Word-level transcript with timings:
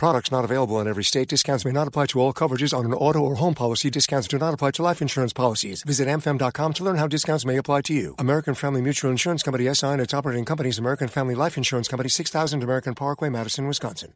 Products 0.00 0.32
not 0.32 0.46
available 0.46 0.80
in 0.80 0.88
every 0.88 1.04
state. 1.04 1.28
Discounts 1.28 1.66
may 1.66 1.72
not 1.72 1.86
apply 1.86 2.06
to 2.06 2.20
all 2.20 2.32
coverages 2.32 2.72
on 2.72 2.86
an 2.86 2.94
auto 2.94 3.18
or 3.18 3.34
home 3.34 3.52
policy. 3.52 3.90
Discounts 3.90 4.26
do 4.28 4.38
not 4.38 4.54
apply 4.54 4.70
to 4.70 4.82
life 4.82 5.02
insurance 5.02 5.34
policies. 5.34 5.82
Visit 5.82 6.08
amfam.com 6.08 6.72
to 6.72 6.84
learn 6.84 6.96
how 6.96 7.06
discounts 7.06 7.44
may 7.44 7.58
apply 7.58 7.82
to 7.82 7.92
you. 7.92 8.14
American 8.18 8.54
Family 8.54 8.80
Mutual 8.80 9.10
Insurance 9.10 9.42
Company 9.42 9.68
SI 9.74 9.88
and 9.88 10.00
its 10.00 10.14
operating 10.14 10.46
companies 10.46 10.78
American 10.78 11.06
Family 11.06 11.34
Life 11.34 11.58
Insurance 11.58 11.86
Company 11.86 12.08
6000 12.08 12.62
American 12.62 12.94
Parkway, 12.94 13.28
Madison, 13.28 13.66
Wisconsin. 13.66 14.14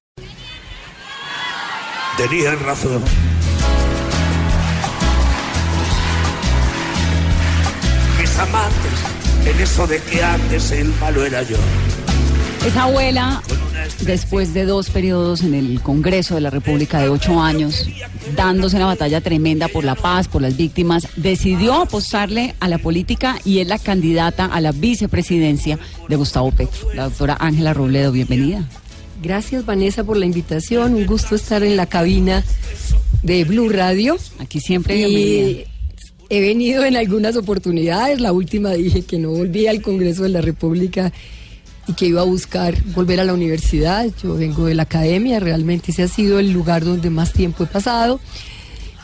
Tenían 2.17 2.59
razón. 2.65 3.03
Mis 8.19 8.39
amantes, 8.39 9.47
en 9.47 9.61
eso 9.61 9.87
de 9.87 10.01
que 10.01 10.23
antes 10.23 10.73
el 10.73 10.89
malo 10.99 11.27
era 11.27 11.43
yo. 11.43 11.59
Esa 12.65 12.85
abuela, 12.85 13.43
después 14.03 14.55
de 14.55 14.65
dos 14.65 14.91
periodos 14.91 15.43
en 15.43 15.55
el 15.55 15.81
Congreso 15.81 16.35
de 16.35 16.41
la 16.41 16.51
República 16.51 17.01
de 17.01 17.09
ocho 17.09 17.41
años, 17.41 17.87
dándose 18.37 18.77
una 18.77 18.87
batalla 18.87 19.21
tremenda 19.21 19.69
por 19.69 19.85
la 19.85 19.95
paz, 19.95 20.29
por 20.29 20.43
las 20.43 20.57
víctimas, 20.57 21.09
decidió 21.17 21.75
apostarle 21.75 22.55
a 22.61 22.69
la 22.69 22.79
política 22.79 23.39
y 23.45 23.61
es 23.61 23.69
la 23.69 23.79
candidata 23.79 24.47
a 24.47 24.61
la 24.61 24.73
vicepresidencia 24.73 25.79
de 26.09 26.17
Gustavo 26.17 26.51
Petro. 26.51 26.93
La 26.95 27.05
doctora 27.05 27.37
Ángela 27.41 27.75
Robledo, 27.75 28.13
bienvenida. 28.13 28.69
Gracias 29.23 29.65
Vanessa 29.65 30.05
por 30.05 30.17
la 30.17 30.27
invitación, 30.27 30.95
un 30.95 31.07
gusto 31.07 31.35
estar 31.35 31.63
en 31.63 31.77
la 31.77 31.87
cabina 31.87 32.45
de 33.23 33.45
Blue 33.45 33.71
Radio. 33.71 34.19
Aquí 34.39 34.61
siempre 34.61 34.97
bienvenida. 34.97 35.65
he 36.29 36.41
venido 36.41 36.85
en 36.85 36.97
algunas 36.97 37.37
oportunidades, 37.37 38.21
la 38.21 38.33
última 38.33 38.73
dije 38.73 39.03
que 39.03 39.19
no 39.19 39.31
volvía 39.31 39.71
al 39.71 39.81
Congreso 39.81 40.25
de 40.25 40.29
la 40.29 40.43
República 40.43 41.13
y 41.87 41.93
que 41.95 42.07
iba 42.07 42.23
a 42.23 42.25
buscar 42.25 42.81
volver 42.95 43.21
a 43.21 43.25
la 43.25 43.35
universidad. 43.35 44.07
Yo 44.23 44.35
vengo 44.35 44.67
de 44.67 44.75
la 44.75 44.85
academia, 44.85 45.41
realmente 45.41 45.93
ese 45.93 46.05
ha 46.05 46.09
sido 46.09 46.39
el 46.39 46.53
lugar 46.53 46.85
donde 46.85 47.11
más 47.11 47.33
tiempo 47.33 47.65
he 47.65 47.67
pasado. 47.67 48.21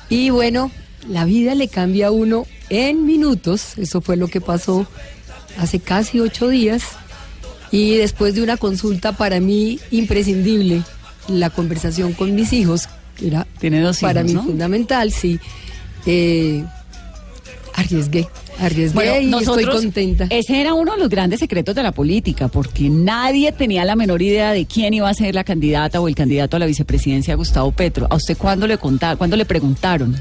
Y 0.08 0.30
bueno, 0.30 0.70
la 1.08 1.24
vida 1.24 1.54
le 1.54 1.68
cambia 1.68 2.08
a 2.08 2.10
uno 2.10 2.46
en 2.68 3.04
minutos, 3.04 3.78
eso 3.78 4.00
fue 4.00 4.16
lo 4.16 4.28
que 4.28 4.40
pasó 4.40 4.86
hace 5.58 5.80
casi 5.80 6.20
ocho 6.20 6.48
días. 6.48 6.82
Y 7.72 7.96
después 7.96 8.34
de 8.34 8.42
una 8.42 8.56
consulta 8.56 9.12
para 9.12 9.38
mí 9.38 9.78
imprescindible, 9.90 10.82
la 11.28 11.50
conversación 11.50 12.12
con 12.14 12.34
mis 12.34 12.52
hijos, 12.52 12.88
que 13.16 13.28
era 13.28 13.46
Tiene 13.58 13.80
dos 13.80 14.00
para 14.00 14.20
hijos, 14.20 14.30
mí 14.30 14.34
¿no? 14.34 14.42
fundamental, 14.44 15.12
sí, 15.12 15.38
eh, 16.06 16.64
arriesgué, 17.74 18.26
arriesgué 18.60 18.94
Bueno, 18.94 19.20
y 19.20 19.26
nosotros- 19.26 19.58
estoy 19.66 19.82
contenta. 19.84 20.26
Ese 20.30 20.60
era 20.60 20.74
uno 20.74 20.92
de 20.92 20.98
los 20.98 21.08
grandes 21.08 21.40
secretos 21.40 21.74
de 21.74 21.82
la 21.82 21.92
política, 21.92 22.48
porque 22.48 22.88
nadie 22.88 23.52
tenía 23.52 23.84
la 23.84 23.96
menor 23.96 24.22
idea 24.22 24.52
de 24.52 24.66
quién 24.66 24.94
iba 24.94 25.08
a 25.08 25.14
ser 25.14 25.34
la 25.34 25.44
candidata 25.44 26.00
o 26.00 26.08
el 26.08 26.14
candidato 26.14 26.56
a 26.56 26.60
la 26.60 26.66
vicepresidencia 26.66 27.34
Gustavo 27.34 27.72
Petro. 27.72 28.06
¿A 28.10 28.16
usted 28.16 28.36
cuándo 28.36 28.66
le 28.66 28.78
contaron, 28.78 29.16
cuándo 29.18 29.36
le 29.36 29.44
preguntaron? 29.44 30.16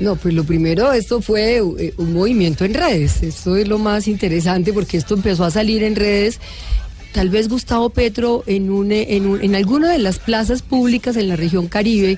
No, 0.00 0.14
pues 0.16 0.32
lo 0.34 0.44
primero, 0.44 0.92
esto 0.92 1.20
fue 1.20 1.56
eh, 1.56 1.94
un 1.96 2.12
movimiento 2.12 2.64
en 2.64 2.74
redes. 2.74 3.22
Esto 3.22 3.56
es 3.56 3.66
lo 3.66 3.78
más 3.78 4.06
interesante 4.06 4.72
porque 4.72 4.96
esto 4.96 5.14
empezó 5.14 5.44
a 5.44 5.50
salir 5.50 5.82
en 5.82 5.96
redes. 5.96 6.38
Tal 7.12 7.30
vez 7.30 7.48
Gustavo 7.48 7.90
Petro 7.90 8.44
en, 8.46 8.70
un, 8.70 8.92
eh, 8.92 9.16
en, 9.16 9.26
un- 9.26 9.42
en 9.42 9.54
alguna 9.56 9.90
de 9.90 9.98
las 9.98 10.18
plazas 10.20 10.62
públicas 10.62 11.16
en 11.16 11.26
la 11.28 11.34
región 11.36 11.66
Caribe, 11.66 12.16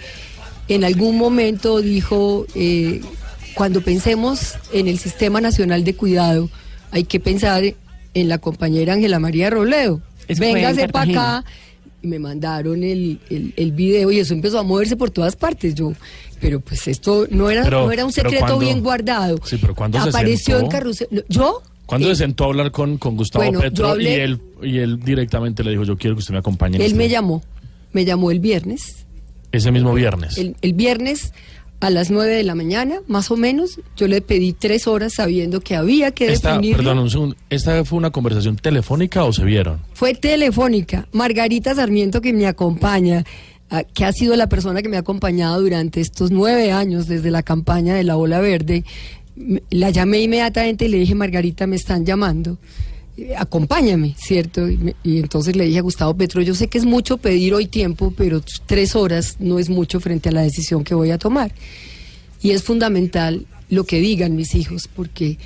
en 0.68 0.84
algún 0.84 1.16
momento 1.16 1.80
dijo, 1.80 2.44
eh, 2.54 3.00
cuando 3.60 3.82
pensemos 3.82 4.54
en 4.72 4.88
el 4.88 4.98
Sistema 4.98 5.38
Nacional 5.38 5.84
de 5.84 5.94
Cuidado, 5.94 6.48
hay 6.92 7.04
que 7.04 7.20
pensar 7.20 7.62
en 8.14 8.28
la 8.30 8.38
compañera 8.38 8.94
Ángela 8.94 9.18
María 9.18 9.50
Robledo. 9.50 10.00
Eso 10.28 10.40
Véngase 10.40 10.88
para 10.88 11.10
acá 11.10 11.44
y 12.02 12.06
me 12.06 12.18
mandaron 12.18 12.82
el, 12.82 13.20
el, 13.28 13.52
el 13.58 13.72
video 13.72 14.10
y 14.12 14.18
eso 14.18 14.32
empezó 14.32 14.58
a 14.60 14.62
moverse 14.62 14.96
por 14.96 15.10
todas 15.10 15.36
partes. 15.36 15.74
Yo, 15.74 15.92
pero 16.40 16.60
pues 16.60 16.88
esto 16.88 17.26
no 17.30 17.50
era, 17.50 17.62
Pero- 17.64 17.84
no 17.84 17.92
era 17.92 18.06
un 18.06 18.12
secreto 18.12 18.58
bien 18.58 18.80
guardado. 18.82 19.38
Sí, 19.44 19.58
pero 19.60 19.74
¿cuándo 19.74 20.02
se 20.04 20.08
Apareció 20.08 20.58
en 20.58 20.68
carrusel. 20.68 21.26
¿Yo? 21.28 21.60
¿Cuándo 21.84 22.10
Eh, 22.10 22.14
se 22.14 22.22
sentó 22.24 22.44
a 22.44 22.46
hablar 22.46 22.70
con, 22.70 22.96
con 22.96 23.14
Gustavo 23.18 23.44
bueno, 23.44 23.60
Petro 23.60 23.90
hablé- 23.94 24.16
y, 24.16 24.20
él, 24.20 24.40
y 24.62 24.78
él 24.78 25.00
directamente 25.00 25.62
le 25.62 25.72
dijo, 25.72 25.84
yo 25.84 25.98
quiero 25.98 26.16
que 26.16 26.20
usted 26.20 26.32
me 26.32 26.38
acompañe? 26.38 26.76
Él 26.76 26.82
este- 26.84 26.96
me 26.96 27.10
llamó. 27.10 27.42
Me 27.92 28.06
llamó 28.06 28.30
el 28.30 28.40
viernes. 28.40 29.04
Ese 29.52 29.70
mismo 29.70 29.92
viernes. 29.92 30.38
El, 30.38 30.56
el 30.62 30.72
viernes 30.72 31.34
a 31.80 31.88
las 31.90 32.10
9 32.10 32.34
de 32.34 32.42
la 32.42 32.54
mañana, 32.54 32.96
más 33.08 33.30
o 33.30 33.36
menos. 33.36 33.80
Yo 33.96 34.06
le 34.06 34.20
pedí 34.20 34.52
tres 34.52 34.86
horas 34.86 35.14
sabiendo 35.14 35.60
que 35.60 35.74
había 35.76 36.10
que 36.10 36.30
Esta, 36.30 36.50
definirlo. 36.50 36.76
perdón, 36.76 36.98
un 36.98 37.10
segundo. 37.10 37.36
¿Esta 37.48 37.84
fue 37.84 37.98
una 37.98 38.10
conversación 38.10 38.56
telefónica 38.56 39.24
o 39.24 39.32
se 39.32 39.44
vieron? 39.44 39.80
Fue 39.94 40.14
telefónica. 40.14 41.08
Margarita 41.12 41.74
Sarmiento, 41.74 42.20
que 42.20 42.32
me 42.34 42.46
acompaña, 42.46 43.24
ah, 43.70 43.82
que 43.82 44.04
ha 44.04 44.12
sido 44.12 44.36
la 44.36 44.48
persona 44.48 44.82
que 44.82 44.88
me 44.88 44.96
ha 44.96 45.00
acompañado 45.00 45.60
durante 45.62 46.00
estos 46.00 46.30
nueve 46.30 46.70
años 46.70 47.06
desde 47.08 47.30
la 47.30 47.42
campaña 47.42 47.94
de 47.94 48.04
la 48.04 48.16
Ola 48.16 48.40
Verde, 48.40 48.84
la 49.70 49.88
llamé 49.90 50.20
inmediatamente 50.20 50.84
y 50.84 50.88
le 50.88 50.98
dije, 50.98 51.14
Margarita, 51.14 51.66
me 51.66 51.76
están 51.76 52.04
llamando. 52.04 52.58
Eh, 53.20 53.34
Acompáñame, 53.36 54.14
¿cierto? 54.18 54.68
Y, 54.68 54.94
entonces 55.18 55.54
le 55.54 55.66
dije 55.66 55.78
a 55.78 55.82
Gustavo 55.82 56.14
Petro, 56.14 56.40
yo 56.40 56.54
sé 56.54 56.68
que 56.68 56.78
es 56.78 56.86
mucho 56.86 57.18
pedir 57.18 57.52
hoy 57.52 57.66
tiempo, 57.66 58.14
pero 58.16 58.42
tres 58.66 58.96
horas 58.96 59.36
no 59.40 59.58
es 59.58 59.68
mucho 59.68 60.00
frente 60.00 60.30
a 60.30 60.32
la 60.32 60.42
decisión 60.42 60.84
que 60.84 60.94
voy 60.94 61.10
a 61.10 61.18
tomar. 61.18 61.52
Y 62.42 62.52
es 62.52 62.62
fundamental 62.62 63.46
lo 63.68 63.84
que 63.84 64.00
digan 64.00 64.36
mis 64.36 64.54
hijos, 64.54 64.88
porque 64.88 65.38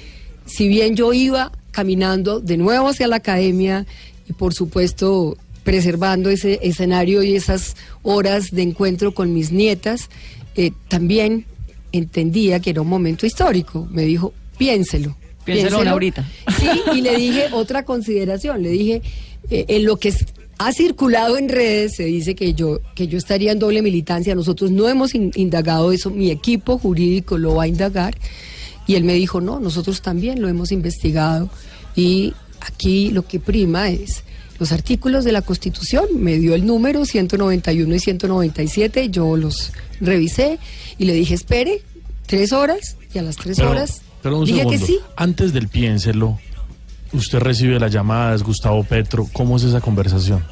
si 0.47 0.69
bien 0.69 0.95
yo 0.95 1.13
iba 1.13 1.51
caminando 1.73 2.39
de 2.39 2.57
nuevo 2.57 2.89
hacia 2.89 3.09
la 3.09 3.17
academia 3.17 3.87
y 4.29 4.33
por 4.33 4.55
supuesto 4.55 5.37
preservando 5.65 6.31
ese 6.31 6.61
escenario 6.63 7.23
y 7.23 7.35
esas 7.35 7.75
horas 8.03 8.53
de 8.53 8.63
encuentro 8.63 9.15
con 9.15 9.33
mis 9.33 9.51
nietas, 9.51 10.11
eh, 10.55 10.71
también 10.89 11.47
entendía 11.91 12.61
que 12.61 12.71
era 12.71 12.83
un 12.83 12.89
momento 12.89 13.27
histórico. 13.27 13.89
Me 13.91 14.03
dijo, 14.03 14.33
piénselo. 14.59 15.17
Piénselo 15.45 15.81
una 15.81 15.95
horita. 15.95 16.29
Sí, 16.59 16.69
y 16.95 17.01
le 17.01 17.17
dije 17.17 17.47
otra 17.53 17.85
consideración, 17.85 18.63
le 18.63 18.71
dije, 18.71 19.03
eh, 19.51 19.65
en 19.69 19.85
lo 19.85 19.97
que 19.99 20.09
es- 20.09 20.25
ha 20.59 20.73
circulado 20.73 21.37
en 21.37 21.49
redes, 21.49 21.97
se 21.97 22.05
dice 22.05 22.35
que 22.35 22.55
yo, 22.55 22.81
que 22.95 23.09
yo 23.09 23.19
estaría 23.19 23.53
en 23.53 23.59
doble 23.59 23.83
militancia, 23.83 24.35
nosotros 24.35 24.71
no 24.71 24.89
hemos 24.89 25.15
in- 25.15 25.33
indagado 25.35 25.91
eso, 25.93 26.11
mi 26.11 26.31
equipo 26.31 26.79
jurídico 26.79 27.37
lo 27.39 27.57
va 27.57 27.65
a 27.65 27.69
indagar, 27.69 28.17
y 28.87 28.95
él 28.95 29.05
me 29.05 29.15
dijo, 29.15 29.41
no, 29.41 29.59
nosotros 29.61 30.01
también 30.01 30.41
lo 30.41 30.49
hemos 30.49 30.71
investigado, 30.73 31.51
y 31.97 32.33
aquí 32.61 33.11
lo 33.11 33.27
que 33.27 33.41
prima 33.41 33.91
es 33.91 34.23
los 34.61 34.71
artículos 34.71 35.25
de 35.25 35.33
la 35.33 35.43
Constitución, 35.43 36.05
me 36.13 36.39
dio 36.39 36.55
el 36.55 36.65
número 36.65 37.05
191 37.05 37.95
y 37.97 37.99
197, 37.99 39.09
yo 39.11 39.37
los 39.37 39.73
revisé, 40.01 40.59
y 40.99 41.05
le 41.07 41.15
dije, 41.15 41.35
espere, 41.35 41.83
tres 42.27 42.53
horas, 42.53 42.97
y 43.13 43.19
a 43.19 43.23
las 43.23 43.37
tres 43.37 43.57
Pero, 43.57 43.71
horas 43.71 44.03
pero 44.25 44.39
un 44.39 44.47
segundo. 44.47 44.71
que 44.71 44.79
sí. 44.79 44.99
Antes 45.17 45.53
del 45.53 45.69
piénselo, 45.69 46.39
usted 47.13 47.41
recibe 47.41 47.79
la 47.79 47.89
llamada, 47.89 48.35
es 48.35 48.43
Gustavo 48.43 48.83
Petro. 48.83 49.29
¿Cómo 49.35 49.59
es 49.59 49.65
esa 49.65 49.83
conversación? 49.83 50.43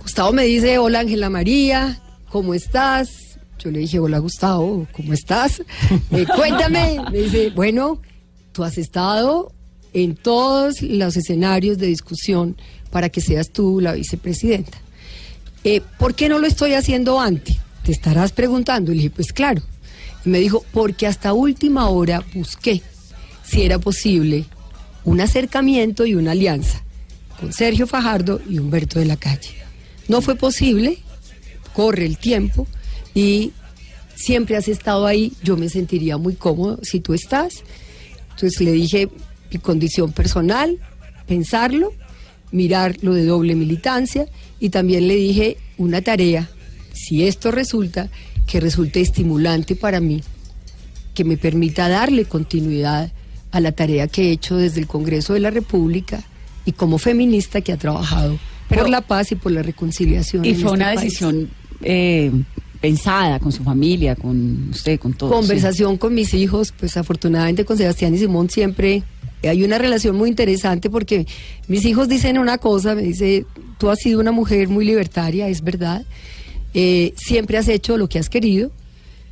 Gustavo 0.00 0.32
me 0.32 0.44
dice, 0.44 0.78
hola 0.78 1.00
Ángela 1.00 1.28
María, 1.28 2.00
¿cómo 2.28 2.54
estás? 2.54 3.40
Yo 3.58 3.72
le 3.72 3.80
dije, 3.80 3.98
hola 3.98 4.18
Gustavo, 4.18 4.86
¿cómo 4.92 5.12
estás? 5.12 5.60
Eh, 6.12 6.24
cuéntame. 6.36 7.00
Me 7.10 7.18
dice, 7.18 7.50
bueno, 7.50 8.00
tú 8.52 8.62
has 8.62 8.78
estado 8.78 9.50
en 9.92 10.14
todos 10.14 10.80
los 10.80 11.16
escenarios 11.16 11.78
de 11.78 11.88
discusión 11.88 12.56
para 12.92 13.08
que 13.08 13.20
seas 13.20 13.50
tú 13.50 13.80
la 13.80 13.94
vicepresidenta. 13.94 14.78
Eh, 15.64 15.82
¿Por 15.98 16.14
qué 16.14 16.28
no 16.28 16.38
lo 16.38 16.46
estoy 16.46 16.74
haciendo 16.74 17.18
antes? 17.18 17.56
Te 17.82 17.90
estarás 17.90 18.30
preguntando. 18.30 18.92
Y 18.92 18.94
le 18.94 19.02
dije, 19.02 19.14
pues 19.16 19.32
claro. 19.32 19.62
Me 20.28 20.40
dijo, 20.40 20.64
porque 20.72 21.06
hasta 21.06 21.32
última 21.32 21.88
hora 21.88 22.22
busqué 22.34 22.82
si 23.42 23.62
era 23.62 23.78
posible 23.78 24.44
un 25.04 25.20
acercamiento 25.22 26.04
y 26.04 26.14
una 26.14 26.32
alianza 26.32 26.84
con 27.40 27.52
Sergio 27.52 27.86
Fajardo 27.86 28.40
y 28.46 28.58
Humberto 28.58 28.98
de 28.98 29.06
la 29.06 29.16
Calle. 29.16 29.54
No 30.06 30.20
fue 30.20 30.34
posible, 30.34 30.98
corre 31.72 32.04
el 32.04 32.18
tiempo 32.18 32.66
y 33.14 33.52
siempre 34.14 34.56
has 34.56 34.68
estado 34.68 35.06
ahí, 35.06 35.32
yo 35.42 35.56
me 35.56 35.70
sentiría 35.70 36.18
muy 36.18 36.34
cómodo 36.34 36.78
si 36.82 37.00
tú 37.00 37.14
estás. 37.14 37.62
Entonces 38.30 38.60
le 38.60 38.72
dije 38.72 39.08
mi 39.50 39.58
condición 39.60 40.12
personal, 40.12 40.78
pensarlo, 41.26 41.94
mirar 42.50 42.96
lo 43.00 43.14
de 43.14 43.24
doble 43.24 43.54
militancia 43.54 44.26
y 44.60 44.68
también 44.68 45.08
le 45.08 45.14
dije 45.14 45.56
una 45.78 46.02
tarea, 46.02 46.50
si 46.92 47.26
esto 47.26 47.50
resulta, 47.50 48.10
que 48.48 48.60
resulte 48.60 49.00
estimulante 49.00 49.76
para 49.76 50.00
mí, 50.00 50.22
que 51.14 51.22
me 51.22 51.36
permita 51.36 51.88
darle 51.88 52.24
continuidad 52.24 53.12
a 53.50 53.60
la 53.60 53.72
tarea 53.72 54.08
que 54.08 54.28
he 54.28 54.32
hecho 54.32 54.56
desde 54.56 54.80
el 54.80 54.86
Congreso 54.86 55.34
de 55.34 55.40
la 55.40 55.50
República 55.50 56.24
y 56.64 56.72
como 56.72 56.98
feminista 56.98 57.60
que 57.60 57.72
ha 57.72 57.76
trabajado 57.76 58.38
por 58.68 58.88
la 58.88 59.02
paz 59.02 59.32
y 59.32 59.36
por 59.36 59.52
la 59.52 59.62
reconciliación. 59.62 60.44
Y 60.44 60.50
en 60.50 60.54
fue 60.56 60.64
este 60.64 60.74
una 60.74 60.84
país. 60.86 61.00
decisión 61.00 61.50
eh, 61.82 62.32
pensada 62.80 63.38
con 63.38 63.52
su 63.52 63.62
familia, 63.62 64.16
con 64.16 64.70
usted, 64.70 64.98
con 64.98 65.12
todos. 65.12 65.32
Conversación 65.32 65.96
con 65.96 66.14
mis 66.14 66.34
hijos, 66.34 66.72
pues 66.78 66.96
afortunadamente 66.96 67.64
con 67.64 67.76
Sebastián 67.76 68.14
y 68.14 68.18
Simón 68.18 68.50
siempre 68.50 69.02
hay 69.42 69.62
una 69.62 69.78
relación 69.78 70.16
muy 70.16 70.28
interesante 70.28 70.90
porque 70.90 71.26
mis 71.68 71.84
hijos 71.84 72.08
dicen 72.08 72.38
una 72.38 72.58
cosa, 72.58 72.94
me 72.94 73.02
dice, 73.02 73.46
tú 73.78 73.90
has 73.90 73.98
sido 74.00 74.20
una 74.20 74.32
mujer 74.32 74.68
muy 74.68 74.84
libertaria, 74.84 75.48
es 75.48 75.62
verdad, 75.62 76.04
Eh, 76.74 77.14
siempre 77.16 77.58
has 77.58 77.68
hecho 77.68 77.96
lo 77.96 78.08
que 78.08 78.18
has 78.18 78.28
querido, 78.28 78.70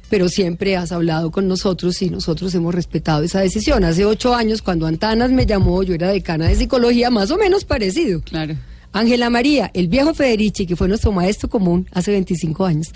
pero 0.09 0.29
siempre 0.29 0.77
has 0.77 0.93
hablado 0.93 1.31
con 1.31 1.49
nosotros 1.49 2.01
y 2.03 2.11
nosotros 2.11 2.55
hemos 2.55 2.75
respetado 2.75 3.23
esa 3.23 3.41
decisión. 3.41 3.85
Hace 3.85 4.05
ocho 4.05 4.35
años, 4.35 4.63
cuando 4.63 4.87
Antanas 4.87 5.31
me 5.31 5.47
llamó, 5.47 5.83
yo 5.83 5.95
era 5.95 6.09
decana 6.11 6.49
de 6.49 6.55
psicología, 6.55 7.11
más 7.11 7.31
o 7.31 7.37
menos 7.37 7.65
parecido. 7.65 8.21
Claro. 8.23 8.57
Ángela 8.93 9.29
María, 9.31 9.71
el 9.75 9.89
viejo 9.89 10.15
Federici, 10.15 10.67
que 10.67 10.77
fue 10.77 10.89
nuestro 10.89 11.13
maestro 11.13 11.51
común 11.51 11.87
hace 11.93 12.13
25 12.13 12.65
años, 12.65 12.93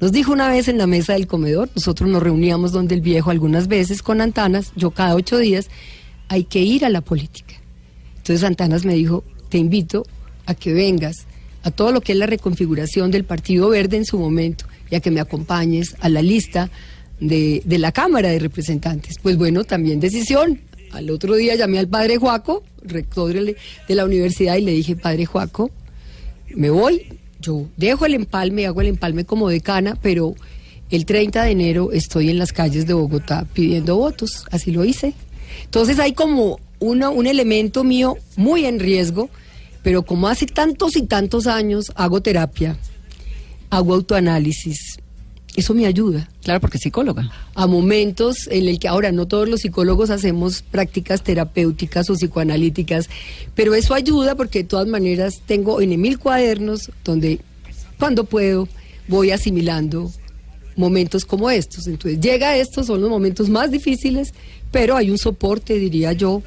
nos 0.00 0.12
dijo 0.12 0.32
una 0.32 0.48
vez 0.48 0.68
en 0.68 0.78
la 0.78 0.86
mesa 0.86 1.14
del 1.14 1.26
comedor, 1.26 1.70
nosotros 1.74 2.08
nos 2.08 2.22
reuníamos 2.22 2.70
donde 2.70 2.94
el 2.94 3.00
viejo 3.00 3.30
algunas 3.30 3.66
veces 3.66 4.02
con 4.02 4.20
Antanas, 4.20 4.72
yo 4.76 4.90
cada 4.90 5.14
ocho 5.14 5.38
días, 5.38 5.68
hay 6.28 6.44
que 6.44 6.60
ir 6.60 6.84
a 6.84 6.90
la 6.90 7.00
política. 7.00 7.54
Entonces 8.18 8.44
Antanas 8.44 8.84
me 8.84 8.94
dijo, 8.94 9.24
te 9.48 9.58
invito 9.58 10.04
a 10.46 10.54
que 10.54 10.72
vengas 10.72 11.26
a 11.68 11.70
todo 11.70 11.92
lo 11.92 12.00
que 12.00 12.12
es 12.12 12.18
la 12.18 12.26
reconfiguración 12.26 13.10
del 13.10 13.24
Partido 13.24 13.68
Verde 13.68 13.96
en 13.96 14.04
su 14.04 14.18
momento 14.18 14.66
y 14.90 14.96
a 14.96 15.00
que 15.00 15.10
me 15.10 15.20
acompañes 15.20 15.94
a 16.00 16.08
la 16.08 16.22
lista 16.22 16.70
de, 17.20 17.62
de 17.64 17.78
la 17.78 17.92
Cámara 17.92 18.28
de 18.30 18.38
Representantes. 18.38 19.16
Pues 19.22 19.36
bueno, 19.36 19.64
también 19.64 20.00
decisión. 20.00 20.60
Al 20.92 21.10
otro 21.10 21.34
día 21.36 21.54
llamé 21.54 21.78
al 21.78 21.88
padre 21.88 22.16
Juaco, 22.16 22.64
rector 22.82 23.34
de 23.34 23.94
la 23.94 24.04
universidad, 24.04 24.56
y 24.56 24.62
le 24.62 24.72
dije, 24.72 24.96
padre 24.96 25.26
Juaco, 25.26 25.70
me 26.54 26.70
voy, 26.70 27.06
yo 27.40 27.66
dejo 27.76 28.06
el 28.06 28.14
empalme, 28.14 28.66
hago 28.66 28.80
el 28.80 28.86
empalme 28.88 29.24
como 29.24 29.48
decana, 29.48 29.98
pero 30.00 30.34
el 30.90 31.04
30 31.04 31.44
de 31.44 31.50
enero 31.50 31.92
estoy 31.92 32.30
en 32.30 32.38
las 32.38 32.52
calles 32.52 32.86
de 32.86 32.94
Bogotá 32.94 33.46
pidiendo 33.52 33.96
votos, 33.96 34.46
así 34.50 34.70
lo 34.70 34.84
hice. 34.84 35.12
Entonces 35.64 35.98
hay 35.98 36.12
como 36.12 36.58
uno, 36.78 37.10
un 37.10 37.26
elemento 37.26 37.84
mío 37.84 38.16
muy 38.36 38.64
en 38.64 38.80
riesgo, 38.80 39.28
pero 39.82 40.02
como 40.02 40.28
hace 40.28 40.46
tantos 40.46 40.96
y 40.96 41.02
tantos 41.02 41.46
años 41.46 41.92
hago 41.94 42.20
terapia, 42.20 42.76
hago 43.70 43.94
autoanálisis, 43.94 44.98
eso 45.56 45.74
me 45.74 45.86
ayuda 45.86 46.28
Claro, 46.42 46.60
porque 46.60 46.76
es 46.76 46.82
psicóloga. 46.84 47.30
a 47.54 47.66
momentos 47.66 48.46
en 48.48 48.68
el 48.68 48.78
que 48.78 48.86
ahora 48.86 49.10
no 49.12 49.26
todos 49.26 49.48
los 49.48 49.60
psicólogos 49.60 50.10
hacemos 50.10 50.62
prácticas 50.62 51.22
terapéuticas 51.22 52.08
o 52.10 52.14
psicoanalíticas, 52.14 53.08
pero 53.54 53.74
eso 53.74 53.94
ayuda 53.94 54.34
porque 54.36 54.60
de 54.60 54.68
todas 54.68 54.86
maneras 54.86 55.42
tengo 55.46 55.80
en 55.80 56.00
mil 56.00 56.18
cuadernos 56.18 56.90
donde 57.04 57.40
cuando 57.98 58.24
puedo 58.24 58.68
voy 59.08 59.30
asimilando 59.32 60.12
momentos 60.76 61.24
como 61.24 61.50
estos. 61.50 61.86
Entonces 61.86 62.20
llega 62.20 62.56
estos, 62.56 62.86
son 62.86 63.00
los 63.00 63.10
momentos 63.10 63.48
más 63.48 63.70
difíciles, 63.70 64.32
pero 64.70 64.96
hay 64.96 65.10
un 65.10 65.18
soporte, 65.18 65.74
diría 65.78 66.12
yo, 66.12 66.42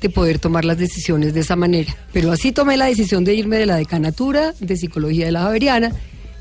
de 0.00 0.10
poder 0.10 0.38
tomar 0.38 0.64
las 0.64 0.78
decisiones 0.78 1.34
de 1.34 1.40
esa 1.40 1.56
manera. 1.56 1.94
Pero 2.12 2.32
así 2.32 2.52
tomé 2.52 2.76
la 2.76 2.86
decisión 2.86 3.24
de 3.24 3.34
irme 3.34 3.56
de 3.56 3.66
la 3.66 3.76
decanatura 3.76 4.54
de 4.60 4.76
psicología 4.76 5.26
de 5.26 5.32
la 5.32 5.42
Javeriana 5.42 5.92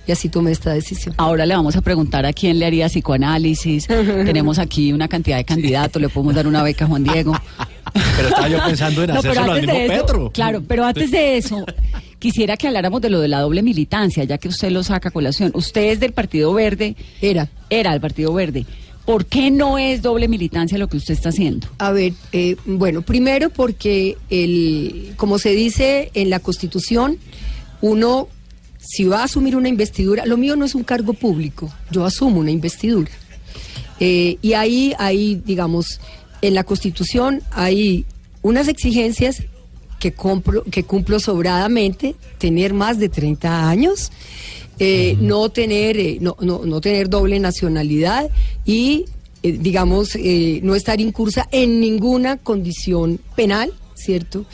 y 0.07 0.11
así 0.11 0.29
tomé 0.29 0.51
esta 0.51 0.73
decisión. 0.73 1.15
Ahora 1.17 1.45
le 1.45 1.55
vamos 1.55 1.75
a 1.75 1.81
preguntar 1.81 2.25
a 2.25 2.33
quién 2.33 2.59
le 2.59 2.65
haría 2.65 2.87
psicoanálisis. 2.87 3.87
Tenemos 4.25 4.59
aquí 4.59 4.93
una 4.93 5.07
cantidad 5.07 5.37
de 5.37 5.45
candidatos, 5.45 6.01
le 6.01 6.09
podemos 6.09 6.35
dar 6.35 6.47
una 6.47 6.61
beca 6.63 6.85
a 6.85 6.87
Juan 6.87 7.03
Diego. 7.03 7.33
Pero 8.15 8.27
estaba 8.27 8.47
yo 8.47 8.59
pensando 8.65 9.03
en 9.03 9.09
No, 9.09 9.19
hacérselo 9.19 9.51
al 9.51 9.61
mismo 9.61 9.77
eso, 9.77 9.93
Petro. 9.93 10.31
Claro, 10.31 10.61
pero 10.67 10.83
antes 10.83 11.11
de 11.11 11.37
eso, 11.37 11.65
quisiera 12.19 12.57
que 12.57 12.67
habláramos 12.67 12.99
de 12.99 13.09
lo 13.09 13.21
de 13.21 13.29
la 13.29 13.39
doble 13.39 13.63
militancia, 13.63 14.23
ya 14.25 14.37
que 14.37 14.49
usted 14.49 14.69
lo 14.71 14.83
saca 14.83 15.09
a 15.09 15.11
colación. 15.11 15.51
Usted 15.53 15.91
es 15.91 15.99
del 16.01 16.11
Partido 16.11 16.53
Verde, 16.53 16.95
Era. 17.21 17.47
era 17.69 17.91
del 17.91 18.01
Partido 18.01 18.33
Verde. 18.33 18.65
¿Por 19.05 19.27
qué 19.27 19.51
no 19.51 19.77
es 19.77 20.01
doble 20.01 20.27
militancia 20.27 20.77
lo 20.79 20.87
que 20.87 20.97
usted 20.97 21.13
está 21.13 21.29
haciendo? 21.29 21.67
A 21.77 21.91
ver, 21.91 22.13
eh, 22.31 22.55
bueno, 22.65 23.03
primero 23.03 23.51
porque, 23.51 24.17
el, 24.31 25.13
como 25.15 25.37
se 25.37 25.51
dice 25.51 26.09
en 26.15 26.31
la 26.31 26.39
Constitución, 26.39 27.19
uno, 27.81 28.27
si 28.79 29.05
va 29.05 29.21
a 29.21 29.23
asumir 29.25 29.55
una 29.55 29.69
investidura, 29.69 30.25
lo 30.25 30.37
mío 30.37 30.55
no 30.55 30.65
es 30.65 30.73
un 30.73 30.83
cargo 30.83 31.13
público, 31.13 31.71
yo 31.91 32.03
asumo 32.03 32.39
una 32.39 32.49
investidura. 32.49 33.11
Eh, 33.99 34.37
y 34.41 34.53
ahí, 34.53 34.93
hay, 34.97 35.35
digamos, 35.45 36.01
en 36.41 36.55
la 36.55 36.63
Constitución 36.63 37.41
hay 37.51 38.05
unas 38.41 38.67
exigencias 38.67 39.43
que, 39.99 40.13
compro, 40.13 40.63
que 40.63 40.83
cumplo 40.83 41.19
sobradamente, 41.19 42.15
tener 42.37 42.73
más 42.73 42.99
de 42.99 43.09
30 43.09 43.69
años, 43.69 44.11
eh, 44.77 45.15
no, 45.21 45.49
tener, 45.49 45.97
eh, 45.97 46.17
no, 46.19 46.35
no, 46.41 46.65
no 46.65 46.81
tener 46.81 47.09
doble 47.09 47.39
nacionalidad 47.39 48.29
y, 48.65 49.05
eh, 49.41 49.53
digamos, 49.53 50.17
no 50.61 50.75
estar 50.75 50.99
incursa 50.99 51.47
en 51.51 51.79
ninguna 51.79 52.37
condición 52.37 53.19
penal, 53.35 53.71
¿cierto? 53.93 54.45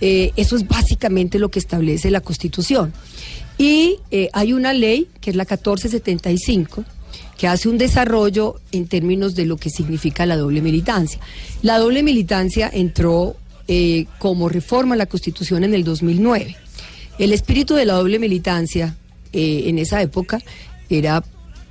Eso 0.00 0.56
es 0.56 0.66
básicamente 0.66 1.38
lo 1.38 1.50
que 1.50 1.58
establece 1.58 2.10
la 2.10 2.20
Constitución. 2.20 2.92
Y 3.56 3.98
hay 4.32 4.52
una 4.52 4.72
ley, 4.72 5.08
que 5.20 5.30
es 5.30 5.36
la 5.36 5.42
1475, 5.42 6.84
que 7.36 7.48
hace 7.48 7.68
un 7.68 7.78
desarrollo 7.78 8.60
en 8.70 8.86
términos 8.86 9.34
de 9.34 9.46
lo 9.46 9.56
que 9.56 9.70
significa 9.70 10.24
la 10.24 10.36
doble 10.36 10.62
militancia. 10.62 11.20
La 11.62 11.78
doble 11.78 12.04
militancia 12.04 12.70
entró 12.72 13.36
como 14.18 14.48
reforma 14.48 14.94
a 14.94 14.98
la 14.98 15.06
Constitución 15.06 15.64
en 15.64 15.74
el 15.74 15.82
2009. 15.82 16.56
El 17.18 17.32
espíritu 17.32 17.74
de 17.74 17.84
la 17.84 17.94
doble 17.94 18.20
militancia 18.20 18.96
eh, 19.32 19.64
en 19.66 19.78
esa 19.78 20.00
época 20.02 20.40
era 20.90 21.22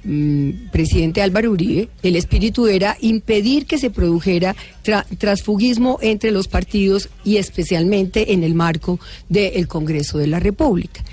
mm, 0.04 0.70
presidente 0.72 1.22
Álvaro 1.22 1.52
Uribe, 1.52 1.90
el 2.04 2.16
espíritu 2.16 2.68
era 2.68 2.98
impedir 3.02 3.66
que 3.66 3.78
se 3.78 3.90
produjera 3.90 4.56
tra- 4.84 5.06
transfugismo 5.18 6.00
entre 6.02 6.32
los 6.32 6.48
partidos 6.48 7.10
y 7.26 7.38
especialmente 7.38 8.34
en 8.34 8.44
el 8.44 8.54
marco 8.54 9.00
del 9.30 9.68
Congreso 9.68 10.18
de 10.18 10.28
la 10.28 10.40
República. 10.40 11.04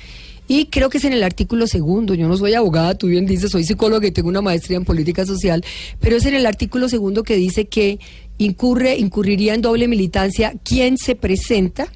Y 0.47 0.67
creo 0.67 0.91
que 0.91 0.99
es 0.99 1.05
en 1.05 1.15
el 1.15 1.23
artículo 1.23 1.67
segundo, 1.67 2.13
yo 2.13 2.29
no 2.29 2.37
soy 2.37 2.53
abogada, 2.53 2.95
tú 2.95 3.07
bien 3.07 3.25
dices, 3.25 3.51
soy 3.51 3.65
psicóloga 3.65 4.07
y 4.07 4.11
tengo 4.11 4.29
una 4.29 4.43
maestría 4.43 4.77
en 4.77 4.85
política 4.85 5.25
social, 5.25 5.65
pero 6.01 6.17
es 6.17 6.27
en 6.27 6.35
el 6.35 6.45
artículo 6.45 6.91
segundo 6.91 7.23
que 7.23 7.37
dice 7.37 7.65
que 7.65 7.99
incurre, 8.37 8.99
incurriría 8.99 9.55
en 9.55 9.63
doble 9.63 9.89
militancia 9.89 10.53
quien 10.63 10.99
se 10.99 11.15
presenta 11.15 11.89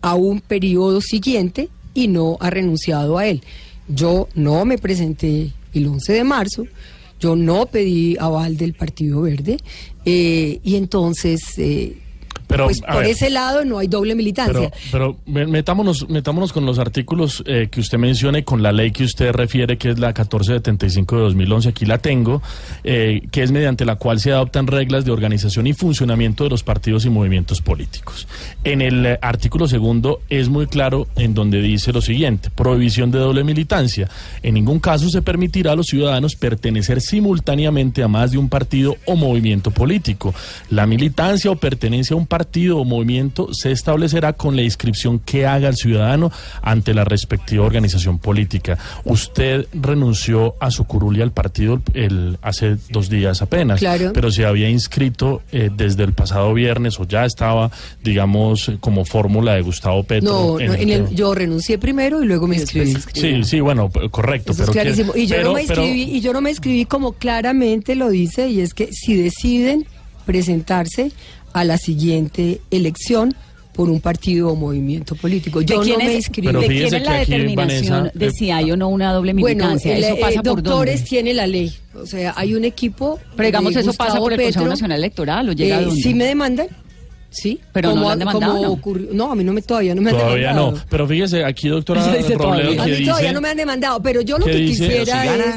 a 0.00 0.14
un 0.14 0.40
periodo 0.40 1.02
siguiente 1.02 1.68
y 1.92 2.08
no 2.08 2.38
ha 2.40 2.48
renunciado 2.48 3.18
a 3.18 3.26
él. 3.26 3.42
Yo 3.88 4.28
no 4.34 4.64
me 4.64 4.78
presenté 4.78 5.52
el 5.72 5.86
11 5.86 6.12
de 6.12 6.24
marzo, 6.24 6.66
yo 7.20 7.36
no 7.36 7.66
pedí 7.66 8.16
aval 8.18 8.56
del 8.56 8.74
Partido 8.74 9.22
Verde 9.22 9.58
eh, 10.04 10.60
y 10.62 10.76
entonces, 10.76 11.58
eh, 11.58 11.98
Pero, 12.54 12.64
pues 12.66 12.80
por 12.80 12.96
ver. 13.02 13.06
ese 13.06 13.30
lado 13.30 13.64
no 13.64 13.78
hay 13.78 13.88
doble 13.88 14.14
militancia. 14.14 14.70
Pero, 14.90 15.16
pero 15.16 15.16
me- 15.26 15.46
metámonos, 15.46 16.08
metámonos 16.08 16.52
con 16.52 16.64
los 16.66 16.78
artículos 16.78 17.42
eh, 17.46 17.68
que 17.70 17.80
usted 17.80 17.98
menciona 17.98 18.38
y 18.38 18.42
con 18.42 18.62
la 18.62 18.72
ley 18.72 18.90
que 18.92 19.04
usted 19.04 19.32
refiere, 19.32 19.76
que 19.78 19.90
es 19.90 19.98
la 19.98 20.08
1475 20.08 21.16
de 21.16 21.22
2011, 21.22 21.68
aquí 21.68 21.86
la 21.86 21.98
tengo, 21.98 22.42
eh, 22.84 23.22
que 23.30 23.42
es 23.42 23.50
mediante 23.52 23.84
la 23.84 23.96
cual 23.96 24.20
se 24.20 24.32
adoptan 24.32 24.66
reglas 24.66 25.04
de 25.04 25.10
organización 25.10 25.66
y 25.66 25.72
funcionamiento 25.72 26.44
de 26.44 26.50
los 26.50 26.62
partidos 26.62 27.04
y 27.04 27.10
movimientos 27.10 27.60
políticos. 27.60 28.26
En 28.62 28.80
el 28.82 29.04
eh, 29.06 29.18
artículo 29.20 29.66
segundo 29.68 30.20
es 30.28 30.48
muy 30.48 30.66
claro 30.66 31.06
en 31.16 31.34
donde 31.34 31.60
dice 31.60 31.92
lo 31.92 32.00
siguiente, 32.00 32.50
prohibición 32.50 33.10
de 33.10 33.18
doble 33.18 33.44
militancia. 33.44 34.08
En 34.42 34.54
ningún 34.54 34.80
caso 34.80 35.08
se 35.08 35.22
permitirá 35.22 35.72
a 35.72 35.76
los 35.76 35.86
ciudadanos 35.86 36.36
pertenecer 36.36 37.00
simultáneamente 37.00 38.02
a 38.02 38.08
más 38.08 38.30
de 38.30 38.38
un 38.38 38.48
partido 38.48 38.96
o 39.06 39.16
movimiento 39.16 39.70
político. 39.70 40.34
La 40.70 40.86
militancia 40.86 41.50
o 41.50 41.56
pertenencia 41.56 42.14
a 42.14 42.16
un 42.18 42.26
partido 42.26 42.43
o 42.80 42.84
movimiento 42.84 43.48
se 43.52 43.72
establecerá 43.72 44.32
con 44.34 44.56
la 44.56 44.62
inscripción 44.62 45.18
que 45.18 45.46
haga 45.46 45.68
el 45.68 45.76
ciudadano 45.76 46.30
ante 46.62 46.94
la 46.94 47.04
respectiva 47.04 47.64
organización 47.64 48.18
política. 48.18 48.78
Usted 49.04 49.66
renunció 49.72 50.54
a 50.60 50.70
su 50.70 50.84
curul 50.84 51.16
y 51.16 51.22
al 51.22 51.32
partido 51.32 51.82
el, 51.94 52.38
hace 52.42 52.76
dos 52.90 53.08
días 53.08 53.42
apenas, 53.42 53.80
Claro. 53.80 54.12
pero 54.14 54.30
se 54.30 54.44
había 54.46 54.68
inscrito 54.68 55.42
eh, 55.52 55.70
desde 55.74 56.04
el 56.04 56.12
pasado 56.12 56.52
viernes 56.54 56.98
o 57.00 57.04
ya 57.06 57.24
estaba, 57.24 57.70
digamos, 58.02 58.70
como 58.80 59.04
fórmula 59.04 59.54
de 59.54 59.62
Gustavo 59.62 60.02
Petro. 60.04 60.30
No, 60.32 60.60
en 60.60 60.66
no, 60.66 60.74
el 60.74 60.80
en 60.82 60.90
el- 60.90 61.14
yo 61.14 61.34
renuncié 61.34 61.78
primero 61.78 62.22
y 62.22 62.26
luego 62.26 62.46
me 62.46 62.56
inscribí. 62.56 62.94
Sí, 63.14 63.42
sí, 63.44 63.60
bueno, 63.60 63.90
correcto. 64.10 64.52
Eso 64.52 64.62
es 64.64 64.70
pero 64.70 64.72
que- 64.72 64.80
clarísimo. 64.80 65.12
y 65.16 65.26
yo 65.26 65.36
pero- 65.36 65.48
no 65.48 65.54
me 65.54 65.64
pero- 65.66 65.82
inscribí, 65.82 66.16
y 66.16 66.20
yo 66.20 66.32
no 66.32 66.40
me 66.40 66.50
inscribí 66.50 66.84
como 66.84 67.12
claramente 67.12 67.94
lo 67.94 68.08
dice, 68.10 68.48
y 68.48 68.60
es 68.60 68.74
que 68.74 68.88
si 68.92 69.16
deciden 69.16 69.86
presentarse 70.26 71.12
a 71.54 71.64
la 71.64 71.78
siguiente 71.78 72.60
elección 72.70 73.34
por 73.72 73.88
un 73.90 74.00
partido 74.00 74.50
o 74.50 74.54
movimiento 74.54 75.16
político. 75.16 75.60
Yo 75.62 75.78
¿De 75.80 75.84
quién 75.86 75.98
no 75.98 76.04
me 76.04 76.14
inscribí. 76.14 76.52
¿De 76.52 76.66
quién 76.66 76.94
es 76.94 77.02
la 77.02 77.12
determinación 77.20 77.90
Vanessa, 78.04 78.12
de 78.18 78.26
eh, 78.26 78.30
si 78.30 78.50
hay 78.52 78.70
o 78.70 78.76
no 78.76 78.88
una 78.88 79.12
doble 79.12 79.32
bueno, 79.32 79.46
militancia? 79.64 79.96
el, 79.96 80.04
¿Eso 80.04 80.14
eh, 80.14 80.18
pasa 80.20 80.42
por 80.44 80.62
doctores 80.62 80.96
dónde? 81.00 81.08
tiene 81.08 81.34
la 81.34 81.46
ley. 81.48 81.74
O 81.94 82.06
sea, 82.06 82.34
hay 82.36 82.54
un 82.54 82.64
equipo. 82.64 83.18
Pero 83.36 83.46
digamos, 83.48 83.74
de 83.74 83.80
¿eso 83.80 83.92
pasa 83.94 84.18
por 84.18 84.32
el 84.32 84.38
Consejo 84.38 84.60
Petro. 84.60 84.70
Nacional 84.70 84.98
Electoral 84.98 85.48
o 85.48 85.52
llega 85.54 85.78
a 85.78 85.80
Eh, 85.80 85.84
dónde? 85.86 86.02
Si 86.02 86.14
me 86.14 86.24
demandan, 86.26 86.68
¿Sí? 87.30 87.58
Pero 87.72 87.96
no 87.96 88.08
han 88.08 88.20
demandado, 88.20 88.62
¿no? 88.62 88.70
ocurrió- 88.70 89.08
no, 89.12 89.32
a 89.32 89.34
mí 89.34 89.42
no 89.42 89.52
me, 89.52 89.60
todavía 89.60 89.92
no 89.96 90.02
me 90.02 90.10
han 90.10 90.16
Todavía 90.18 90.48
demandado. 90.50 90.70
no. 90.70 90.84
Pero 90.88 91.08
fíjese, 91.08 91.44
aquí, 91.44 91.66
doctora 91.68 92.04
Robledo, 92.06 92.36
todavía. 92.38 92.80
A 92.82 92.84
mí 92.86 92.90
dice... 92.92 93.04
todavía 93.06 93.32
no 93.32 93.40
me 93.40 93.48
han 93.48 93.56
demandado, 93.56 94.00
pero 94.00 94.20
yo 94.20 94.38
lo 94.38 94.44
¿Qué 94.46 94.52
que 94.52 94.58
dice? 94.58 94.86
Quisiera 94.86 95.22
si 95.22 95.28
es... 95.40 95.54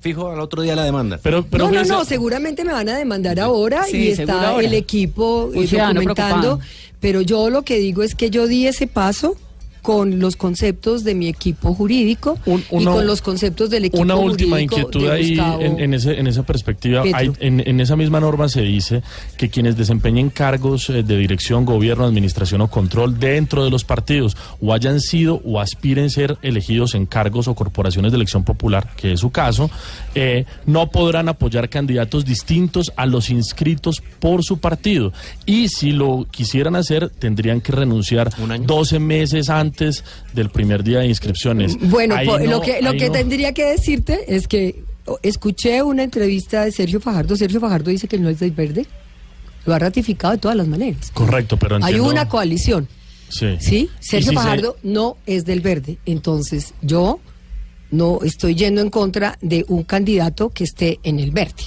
fijo 0.00 0.30
al 0.30 0.40
otro 0.40 0.62
día 0.62 0.74
la 0.74 0.84
demanda. 0.84 1.20
Pero, 1.22 1.44
pero 1.48 1.70
no, 1.70 1.82
no, 1.82 1.84
no, 1.84 2.04
seguramente 2.04 2.64
me 2.64 2.72
van 2.72 2.88
a 2.88 2.96
demandar 2.96 3.38
ahora 3.38 3.84
Sí, 3.84 3.98
y 3.98 4.08
está 4.10 4.48
ahora. 4.50 4.66
el 4.66 4.74
equipo 4.74 5.50
eh, 5.54 5.66
ciudadano 5.66 6.00
documentando, 6.00 6.60
pero 7.00 7.20
yo 7.20 7.50
lo 7.50 7.62
que 7.62 7.78
digo 7.78 8.02
es 8.02 8.14
que 8.14 8.30
yo 8.30 8.46
di 8.46 8.66
ese 8.66 8.86
paso 8.86 9.36
con 9.82 10.18
los 10.18 10.36
conceptos 10.36 11.04
de 11.04 11.14
mi 11.14 11.28
equipo 11.28 11.74
jurídico 11.74 12.38
Un- 12.46 12.62
y 12.70 12.84
con 12.84 13.06
los 13.06 13.22
conceptos 13.22 13.70
del 13.70 13.86
equipo 13.86 14.02
Una 14.02 14.16
última 14.16 14.56
jurídico 14.56 14.76
inquietud 14.78 15.02
de 15.06 15.10
ahí 15.12 15.38
en, 15.60 15.80
en 15.80 15.94
ese, 15.94 16.18
en 16.18 16.26
esa 16.26 16.42
perspectiva. 16.42 17.02
Hay- 17.14 17.32
en, 17.40 17.60
en 17.66 17.80
esa 17.80 17.96
misma 17.96 18.20
norma 18.20 18.48
se 18.48 18.62
dice 18.62 19.02
que 19.36 19.48
quienes 19.50 19.76
desempeñen 19.76 20.30
cargos 20.30 20.90
eh, 20.90 21.02
de 21.02 21.16
dirección, 21.16 21.64
gobierno, 21.64 22.04
administración 22.04 22.60
o 22.60 22.68
control 22.68 23.18
dentro 23.18 23.64
de 23.64 23.70
los 23.70 23.84
partidos 23.84 24.36
o 24.60 24.72
hayan 24.72 25.00
sido 25.00 25.40
o 25.44 25.60
aspiren 25.60 26.10
ser 26.10 26.38
elegidos 26.42 26.94
en 26.94 27.06
cargos 27.06 27.48
o 27.48 27.54
corporaciones 27.54 28.12
de 28.12 28.16
elección 28.16 28.44
popular, 28.44 28.88
que 28.96 29.12
es 29.12 29.20
su 29.20 29.30
caso, 29.30 29.70
eh, 30.14 30.44
no 30.66 30.90
podrán 30.90 31.28
apoyar 31.28 31.68
candidatos 31.68 32.24
distintos 32.24 32.92
a 32.96 33.06
los 33.06 33.30
inscritos 33.30 34.02
por 34.18 34.42
su 34.44 34.58
partido. 34.58 35.12
Y 35.46 35.68
si 35.68 35.92
lo 35.92 36.26
quisieran 36.30 36.76
hacer, 36.76 37.08
tendrían 37.10 37.60
que 37.60 37.72
renunciar 37.72 38.30
¿Un 38.42 38.52
año? 38.52 38.64
12 38.66 38.98
meses 38.98 39.48
antes 39.50 39.69
del 40.34 40.50
primer 40.50 40.82
día 40.84 41.00
de 41.00 41.06
inscripciones. 41.08 41.76
Bueno, 41.80 42.14
Ahí 42.16 42.26
po- 42.26 42.38
no- 42.38 42.44
lo 42.46 42.60
que, 42.60 42.80
lo 42.82 42.92
que 42.92 43.06
no. 43.06 43.12
tendría 43.12 43.52
que 43.52 43.64
decirte 43.64 44.34
es 44.34 44.46
que 44.48 44.82
escuché 45.22 45.82
una 45.82 46.02
entrevista 46.02 46.64
de 46.64 46.72
Sergio 46.72 47.00
Fajardo. 47.00 47.36
Sergio 47.36 47.60
Fajardo 47.60 47.90
dice 47.90 48.06
que 48.08 48.18
no 48.18 48.28
es 48.28 48.38
del 48.40 48.52
verde. 48.52 48.86
Lo 49.66 49.74
ha 49.74 49.78
ratificado 49.78 50.32
de 50.32 50.38
todas 50.38 50.56
las 50.56 50.66
maneras. 50.68 51.10
Correcto, 51.12 51.56
pero 51.58 51.76
Hay 51.76 51.82
entiendo- 51.82 52.08
una 52.10 52.28
coalición. 52.28 52.88
Sí. 53.28 53.56
¿Sí? 53.60 53.90
Sergio 54.00 54.30
si 54.30 54.36
se- 54.36 54.42
Fajardo 54.42 54.76
no 54.82 55.16
es 55.26 55.44
del 55.44 55.60
verde. 55.60 55.98
Entonces, 56.06 56.74
yo 56.82 57.20
no 57.90 58.20
estoy 58.24 58.54
yendo 58.54 58.80
en 58.80 58.90
contra 58.90 59.38
de 59.40 59.64
un 59.68 59.82
candidato 59.84 60.50
que 60.50 60.64
esté 60.64 60.98
en 61.02 61.18
el 61.20 61.30
verde. 61.30 61.64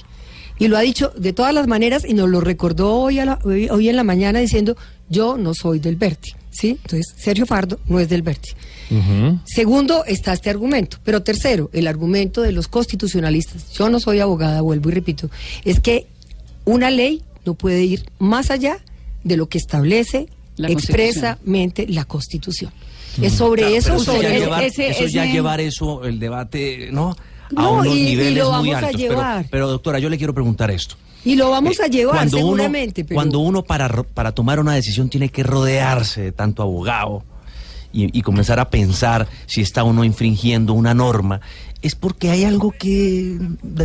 Y 0.59 0.67
lo 0.67 0.77
ha 0.77 0.81
dicho 0.81 1.11
de 1.17 1.33
todas 1.33 1.53
las 1.53 1.67
maneras 1.67 2.05
y 2.07 2.13
nos 2.13 2.29
lo 2.29 2.39
recordó 2.41 2.93
hoy, 2.95 3.19
a 3.19 3.25
la- 3.25 3.39
hoy, 3.43 3.67
hoy 3.69 3.89
en 3.89 3.95
la 3.95 4.03
mañana 4.03 4.39
diciendo, 4.39 4.75
yo 5.09 5.37
no 5.37 5.53
soy 5.53 5.79
del 5.79 5.95
verde. 5.95 6.35
¿Sí? 6.53 6.77
Entonces, 6.83 7.13
Sergio 7.17 7.45
Fajardo 7.45 7.79
no 7.87 7.99
es 7.99 8.09
del. 8.09 8.21
Ujú. 8.21 9.39
Segundo, 9.45 10.05
está 10.05 10.33
este 10.33 10.49
argumento. 10.49 10.97
Pero 11.03 11.23
tercero, 11.23 11.69
el 11.73 11.87
argumento 11.87 12.41
de 12.41 12.51
los 12.51 12.67
constitucionalistas. 12.67 13.73
Yo 13.73 13.89
no 13.89 13.99
soy 13.99 14.19
abogada, 14.19 14.61
vuelvo 14.61 14.89
y 14.89 14.93
repito. 14.93 15.29
Es 15.65 15.79
que 15.79 16.05
una 16.65 16.91
ley 16.91 17.23
no 17.45 17.55
puede 17.55 17.83
ir 17.83 18.05
más 18.19 18.51
allá 18.51 18.77
de 19.23 19.35
lo 19.37 19.47
que 19.49 19.57
establece 19.57 20.27
La 20.57 20.69
expresamente 20.69 21.87
la 21.87 22.05
Constitución. 22.05 22.71
Es 23.21 23.33
sobre 23.33 23.63
Claro, 23.63 23.75
eso, 23.75 23.87
pero 23.89 24.01
eso 24.01 24.11
sobre 24.13 24.21
ya 24.21 24.29
ese- 24.29 24.39
llevar, 24.39 24.63
ese- 24.63 24.87
eso 24.89 25.07
ya 25.07 25.23
ese- 25.25 25.33
llevar 25.33 25.61
eso, 25.61 26.03
el 26.05 26.19
debate, 26.19 26.89
¿no? 26.91 27.15
A 27.55 27.61
No, 27.61 27.73
unos 27.73 27.87
y- 27.87 27.99
y 27.99 28.05
niveles 28.05 28.43
lo 28.43 28.51
muy 28.51 28.69
vamos 28.69 28.73
a 28.75 28.77
altos. 28.87 29.01
Pero- 29.01 29.13
llevar. 29.13 29.45
Pero, 29.49 29.67
doctora, 29.67 29.99
yo 29.99 30.09
le 30.09 30.17
quiero 30.17 30.33
preguntar 30.33 30.71
esto. 30.71 30.95
Y 31.25 31.35
lo 31.35 31.49
vamos 31.51 31.79
Eh, 31.79 31.83
a 31.83 31.87
llevar 31.87 32.15
cuando 32.15 32.37
uno- 32.37 32.45
seguramente. 32.47 33.03
pero- 33.05 33.15
Cuando 33.15 33.39
uno 33.39 33.63
para, 33.63 33.87
para 34.03 34.31
tomar 34.33 34.59
una 34.59 34.73
decisión 34.73 35.09
tiene 35.09 35.29
que 35.29 35.43
rodearse 35.43 36.21
de 36.21 36.31
tanto 36.31 36.61
abogado 36.63 37.23
y, 37.93 38.17
y 38.17 38.21
comenzar 38.23 38.59
a 38.59 38.69
pensar 38.69 39.27
si 39.45 39.61
está 39.61 39.83
uno 39.83 40.03
infringiendo 40.03 40.73
una 40.73 40.93
norma, 40.93 41.39
es 41.81 41.95
porque 41.95 42.29
hay 42.29 42.43
algo 42.43 42.71
que 42.71 43.37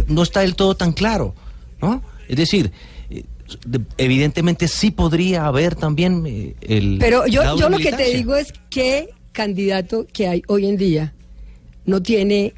no 0.09 0.23
está 0.23 0.41
del 0.41 0.55
todo 0.57 0.75
tan 0.75 0.93
claro, 0.93 1.35
¿no? 1.81 2.03
Es 2.29 2.37
decir, 2.37 2.73
eh, 3.11 3.23
de- 3.67 3.81
evidentemente 3.99 4.67
sí 4.67 4.91
podría 4.91 5.47
haber 5.47 5.75
también 5.77 6.25
eh, 6.27 6.55
el... 6.63 6.97
Pero 6.99 7.27
yo, 7.27 7.57
yo 7.57 7.69
lo 7.69 7.79
que 7.79 7.93
te 7.93 8.15
digo 8.15 8.35
es 8.35 8.53
que 8.71 9.11
candidato 9.33 10.07
que 10.13 10.27
hay 10.27 10.43
hoy 10.49 10.67
en 10.67 10.77
día 10.77 11.15
no 11.87 12.03
tiene 12.03 12.55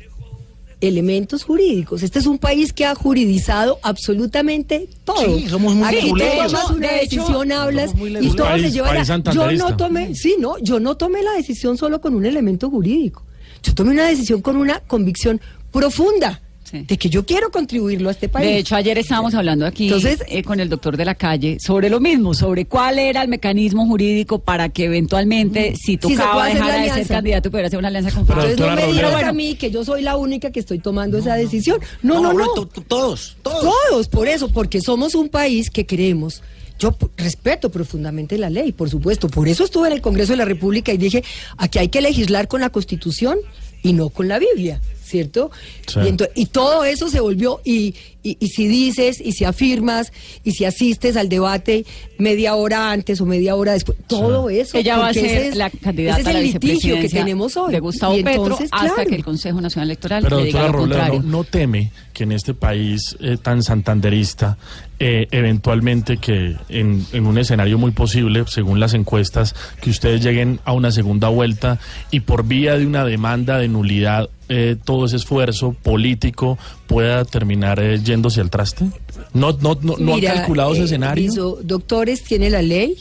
elementos 0.80 1.44
jurídicos. 1.44 2.02
Este 2.02 2.18
es 2.18 2.26
un 2.26 2.38
país 2.38 2.72
que 2.72 2.84
ha 2.86 2.94
juridizado 2.94 3.78
absolutamente 3.82 4.88
todo. 5.04 5.38
Sí, 5.38 5.48
somos 5.48 5.74
muy 5.74 5.86
Aquí 5.88 6.08
tomas 6.08 6.70
una 6.70 6.88
De 6.88 7.00
hecho, 7.02 7.16
decisión, 7.20 7.52
hablas 7.52 7.92
y 7.96 8.30
todo 8.34 8.46
País- 8.46 8.62
se 8.64 8.70
lleva. 8.70 8.88
país 8.88 9.08
Yo 9.32 9.52
no 9.52 9.76
tomé, 9.76 10.14
sí, 10.14 10.36
no, 10.38 10.58
yo 10.58 10.80
no 10.80 10.96
tomé 10.96 11.22
la 11.22 11.32
decisión 11.32 11.76
solo 11.76 12.00
con 12.00 12.14
un 12.14 12.24
elemento 12.24 12.70
jurídico. 12.70 13.24
Yo 13.62 13.74
tomé 13.74 13.90
una 13.92 14.06
decisión 14.06 14.40
con 14.40 14.56
una 14.56 14.80
convicción 14.80 15.40
profunda 15.70 16.40
Sí. 16.70 16.82
de 16.86 16.98
que 16.98 17.08
yo 17.08 17.26
quiero 17.26 17.50
contribuirlo 17.50 18.08
a 18.08 18.12
este 18.12 18.28
país. 18.28 18.46
De 18.46 18.58
hecho, 18.58 18.76
ayer 18.76 18.96
estábamos 18.98 19.34
hablando 19.34 19.66
aquí 19.66 19.86
Entonces- 19.86 20.22
eh, 20.28 20.42
con 20.44 20.60
el 20.60 20.68
doctor 20.68 20.96
de 20.96 21.04
la 21.04 21.14
calle 21.16 21.56
sobre 21.58 21.90
lo 21.90 21.98
mismo, 21.98 22.32
sobre 22.32 22.66
cuál 22.66 22.98
era 22.98 23.22
el 23.22 23.28
mecanismo 23.28 23.86
jurídico 23.86 24.38
para 24.38 24.68
que 24.68 24.84
eventualmente, 24.84 25.74
si 25.74 25.92
Sí, 25.92 25.92
se 25.94 25.98
tocaba 25.98 26.48
la 26.48 26.54
dejar 26.54 26.66
de 26.66 26.72
ser 26.84 26.90
alianza. 26.92 27.14
candidato, 27.14 27.50
pudiera 27.50 27.66
hacer 27.66 27.78
una 27.78 27.88
alianza 27.88 28.10
con 28.12 28.20
Entonces 28.20 28.58
no 28.58 28.66
me 28.76 28.86
digas 28.86 29.10
Robledo. 29.12 29.28
a 29.30 29.32
mí 29.32 29.54
que 29.56 29.70
yo 29.70 29.84
soy 29.84 30.02
la 30.02 30.16
única 30.16 30.50
que 30.52 30.60
estoy 30.60 30.78
tomando 30.78 31.18
esa 31.18 31.34
decisión. 31.34 31.80
No, 32.02 32.20
no, 32.20 32.32
no. 32.32 32.46
to- 32.54 32.66
to- 32.66 32.82
Todos, 32.82 33.36
todos. 33.42 33.62
Todos, 33.90 34.08
por 34.08 34.28
eso, 34.28 34.48
porque 34.48 34.80
somos 34.80 35.14
un 35.14 35.28
país 35.28 35.70
que 35.70 35.86
queremos. 35.86 36.42
Yo 36.78 36.96
respeto 37.16 37.70
profundamente 37.70 38.38
la 38.38 38.48
ley, 38.48 38.72
por 38.72 38.88
supuesto. 38.88 39.28
Por 39.28 39.48
eso 39.48 39.64
estuve 39.64 39.88
en 39.88 39.94
el 39.94 40.00
Congreso 40.00 40.32
de 40.32 40.36
la 40.38 40.44
República 40.44 40.92
y 40.92 40.98
dije, 40.98 41.22
aquí 41.58 41.78
hay 41.78 41.88
que 41.88 42.00
legislar 42.00 42.48
con 42.48 42.60
la 42.60 42.70
Constitución 42.70 43.38
y 43.82 43.92
no 43.92 44.08
con 44.10 44.28
la 44.28 44.38
Biblia, 44.38 44.80
¿cierto? 45.10 45.50
Sí. 45.86 46.00
Y, 46.00 46.08
ento- 46.08 46.30
y 46.34 46.46
todo 46.46 46.84
eso 46.84 47.08
se 47.08 47.20
volvió, 47.20 47.60
y, 47.64 47.94
y, 48.22 48.36
y 48.40 48.48
si 48.48 48.66
dices, 48.68 49.20
y 49.20 49.32
si 49.32 49.44
afirmas, 49.44 50.12
y 50.44 50.52
si 50.52 50.64
asistes 50.64 51.16
al 51.16 51.28
debate 51.28 51.84
media 52.18 52.54
hora 52.54 52.90
antes 52.92 53.20
o 53.20 53.26
media 53.26 53.54
hora 53.56 53.72
después, 53.72 53.96
todo 54.06 54.48
eso. 54.50 54.76
Ella 54.78 54.98
va 54.98 55.08
a 55.08 55.14
ser 55.14 55.24
ese 55.24 55.48
es- 55.48 55.56
la 55.56 55.70
candidata 55.70 56.20
ese 56.20 56.30
a 56.30 56.32
la 56.34 56.38
es 56.40 56.44
el 56.46 56.52
litigio 56.52 56.94
que 57.00 57.08
tenemos 57.08 57.56
hoy. 57.56 57.72
de 57.72 57.80
Gustavo 57.80 58.16
Y 58.16 58.22
Petro 58.22 58.42
entonces, 58.44 58.68
hasta 58.72 58.94
claro. 58.94 59.08
que 59.10 59.16
el 59.16 59.24
Consejo 59.24 59.60
Nacional 59.60 59.88
Electoral 59.88 60.22
Pero 60.22 60.38
le 60.40 60.44
diga 60.46 60.60
doctora 60.60 60.72
lo 60.72 60.78
Robledo, 60.84 61.00
contrario. 61.00 61.22
¿no, 61.30 61.38
no 61.38 61.44
teme 61.44 61.90
que 62.12 62.24
en 62.24 62.32
este 62.32 62.54
país 62.54 63.16
eh, 63.20 63.36
tan 63.42 63.62
santanderista, 63.62 64.58
eh, 64.98 65.26
eventualmente 65.30 66.18
que 66.18 66.56
en, 66.68 67.06
en 67.12 67.26
un 67.26 67.38
escenario 67.38 67.78
muy 67.78 67.90
posible, 67.92 68.44
según 68.46 68.80
las 68.80 68.92
encuestas, 68.94 69.54
que 69.80 69.90
ustedes 69.90 70.22
lleguen 70.22 70.60
a 70.64 70.72
una 70.72 70.90
segunda 70.92 71.28
vuelta 71.28 71.78
y 72.10 72.20
por 72.20 72.46
vía 72.46 72.76
de 72.76 72.86
una 72.86 73.04
demanda 73.04 73.58
de 73.58 73.68
nulidad, 73.68 74.28
eh, 74.52 74.76
todo 74.84 75.06
ese 75.06 75.14
esfuerzo 75.14 75.76
político 75.80 76.58
pueda 76.88 77.24
terminar 77.24 77.78
eh, 77.78 78.00
yéndose 78.02 78.40
al 78.40 78.50
traste? 78.50 78.90
¿No, 79.32 79.52
no, 79.52 79.78
no, 79.80 79.96
no 79.96 80.14
han 80.14 80.20
calculado 80.20 80.72
ese 80.72 80.82
eh, 80.82 80.84
escenario? 80.86 81.58
Doctores, 81.62 82.24
tiene 82.24 82.50
la 82.50 82.60
ley. 82.60 82.96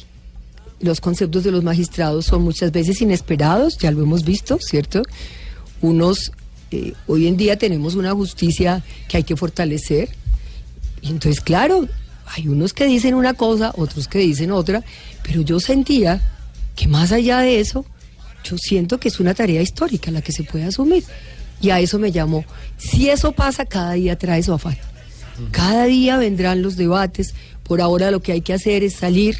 Los 0.79 1.01
conceptos 1.01 1.43
de 1.43 1.51
los 1.51 1.63
magistrados 1.63 2.27
son 2.27 2.43
muchas 2.43 2.71
veces 2.71 3.01
inesperados, 3.01 3.79
ya 3.79 3.89
lo 3.89 4.03
hemos 4.03 4.23
visto, 4.23 4.59
¿cierto? 4.61 5.01
Unos, 5.81 6.31
eh, 6.69 6.93
hoy 7.07 7.25
en 7.25 7.35
día 7.35 7.57
tenemos 7.57 7.95
una 7.95 8.13
justicia 8.13 8.83
que 9.07 9.17
hay 9.17 9.23
que 9.23 9.35
fortalecer. 9.35 10.09
Y 11.01 11.07
entonces, 11.07 11.41
claro, 11.41 11.87
hay 12.27 12.47
unos 12.47 12.73
que 12.73 12.85
dicen 12.85 13.15
una 13.15 13.33
cosa, 13.33 13.73
otros 13.75 14.07
que 14.07 14.19
dicen 14.19 14.51
otra, 14.51 14.83
pero 15.23 15.41
yo 15.41 15.59
sentía 15.59 16.21
que 16.75 16.87
más 16.87 17.11
allá 17.11 17.39
de 17.39 17.59
eso, 17.59 17.85
yo 18.43 18.55
siento 18.59 18.99
que 18.99 19.07
es 19.07 19.19
una 19.19 19.33
tarea 19.33 19.63
histórica 19.63 20.11
la 20.11 20.21
que 20.21 20.31
se 20.31 20.43
puede 20.43 20.65
asumir. 20.65 21.03
Y 21.61 21.69
a 21.71 21.79
eso 21.79 21.99
me 21.99 22.11
llamó. 22.11 22.45
Si 22.77 23.09
eso 23.09 23.31
pasa, 23.33 23.65
cada 23.65 23.93
día 23.93 24.17
trae 24.17 24.41
su 24.43 24.53
afán. 24.53 24.77
Cada 25.51 25.85
día 25.85 26.17
vendrán 26.17 26.61
los 26.61 26.75
debates. 26.75 27.33
Por 27.63 27.81
ahora 27.81 28.11
lo 28.11 28.21
que 28.21 28.31
hay 28.33 28.41
que 28.41 28.53
hacer 28.53 28.83
es 28.83 28.95
salir, 28.95 29.37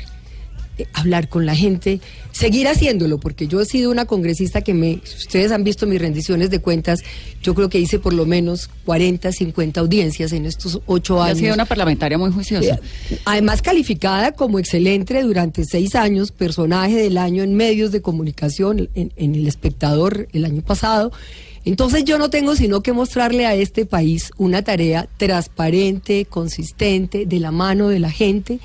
eh, 0.77 0.85
hablar 0.93 1.27
con 1.29 1.45
la 1.45 1.55
gente, 1.55 1.99
seguir 2.31 2.67
haciéndolo, 2.67 3.19
porque 3.19 3.47
yo 3.47 3.59
he 3.59 3.65
sido 3.65 3.89
una 3.91 4.05
congresista 4.05 4.61
que 4.61 4.73
me, 4.73 5.01
ustedes 5.03 5.51
han 5.51 5.63
visto 5.63 5.87
mis 5.87 5.99
rendiciones 5.99 6.49
de 6.51 6.59
cuentas, 6.59 7.01
yo 7.41 7.53
creo 7.55 7.69
que 7.69 7.79
hice 7.79 7.99
por 7.99 8.13
lo 8.13 8.25
menos 8.25 8.69
40, 8.85 9.31
50 9.31 9.79
audiencias 9.81 10.31
en 10.31 10.45
estos 10.45 10.79
ocho 10.85 11.21
Ha 11.21 11.27
años. 11.27 11.39
sido 11.39 11.53
una 11.53 11.65
parlamentaria 11.65 12.17
muy 12.17 12.31
juiciosa. 12.31 12.75
Eh, 13.09 13.17
Además 13.25 13.61
calificada 13.61 14.31
como 14.33 14.59
excelente 14.59 15.21
durante 15.23 15.65
seis 15.65 15.95
años, 15.95 16.31
personaje 16.31 16.95
del 16.95 17.17
año 17.17 17.43
en 17.43 17.55
medios 17.55 17.91
de 17.91 18.01
comunicación, 18.01 18.89
en, 18.93 19.11
en 19.17 19.35
El 19.35 19.47
Espectador 19.47 20.27
el 20.33 20.45
año 20.45 20.61
pasado. 20.61 21.11
Entonces 21.65 22.03
yo 22.05 22.17
no 22.17 22.29
tengo 22.29 22.55
sino 22.55 22.81
que 22.81 22.93
mostrarle 22.93 23.45
a 23.45 23.55
este 23.55 23.85
país 23.85 24.31
una 24.37 24.61
tarea 24.61 25.07
transparente, 25.17 26.25
consistente, 26.25 27.25
de 27.25 27.39
la 27.39 27.51
mano 27.51 27.89
de 27.89 27.99
la 27.99 28.11
gente. 28.11 28.59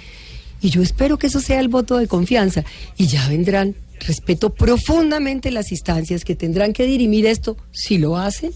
Y 0.61 0.71
yo 0.71 0.83
espero 0.83 1.19
que 1.19 1.27
eso 1.27 1.41
sea 1.41 1.61
el 1.61 1.69
voto 1.69 1.99
de 1.99 2.07
confianza. 2.07 2.65
Y 2.97 3.07
ya 3.07 3.29
vendrán, 3.29 3.75
respeto 4.01 4.55
profundamente 4.55 5.51
las 5.51 5.73
instancias 5.73 6.25
que 6.25 6.35
tendrán 6.35 6.73
que 6.73 6.85
dirimir 6.85 7.27
esto, 7.27 7.57
si 7.73 7.99
lo 7.99 8.17
hacen, 8.17 8.53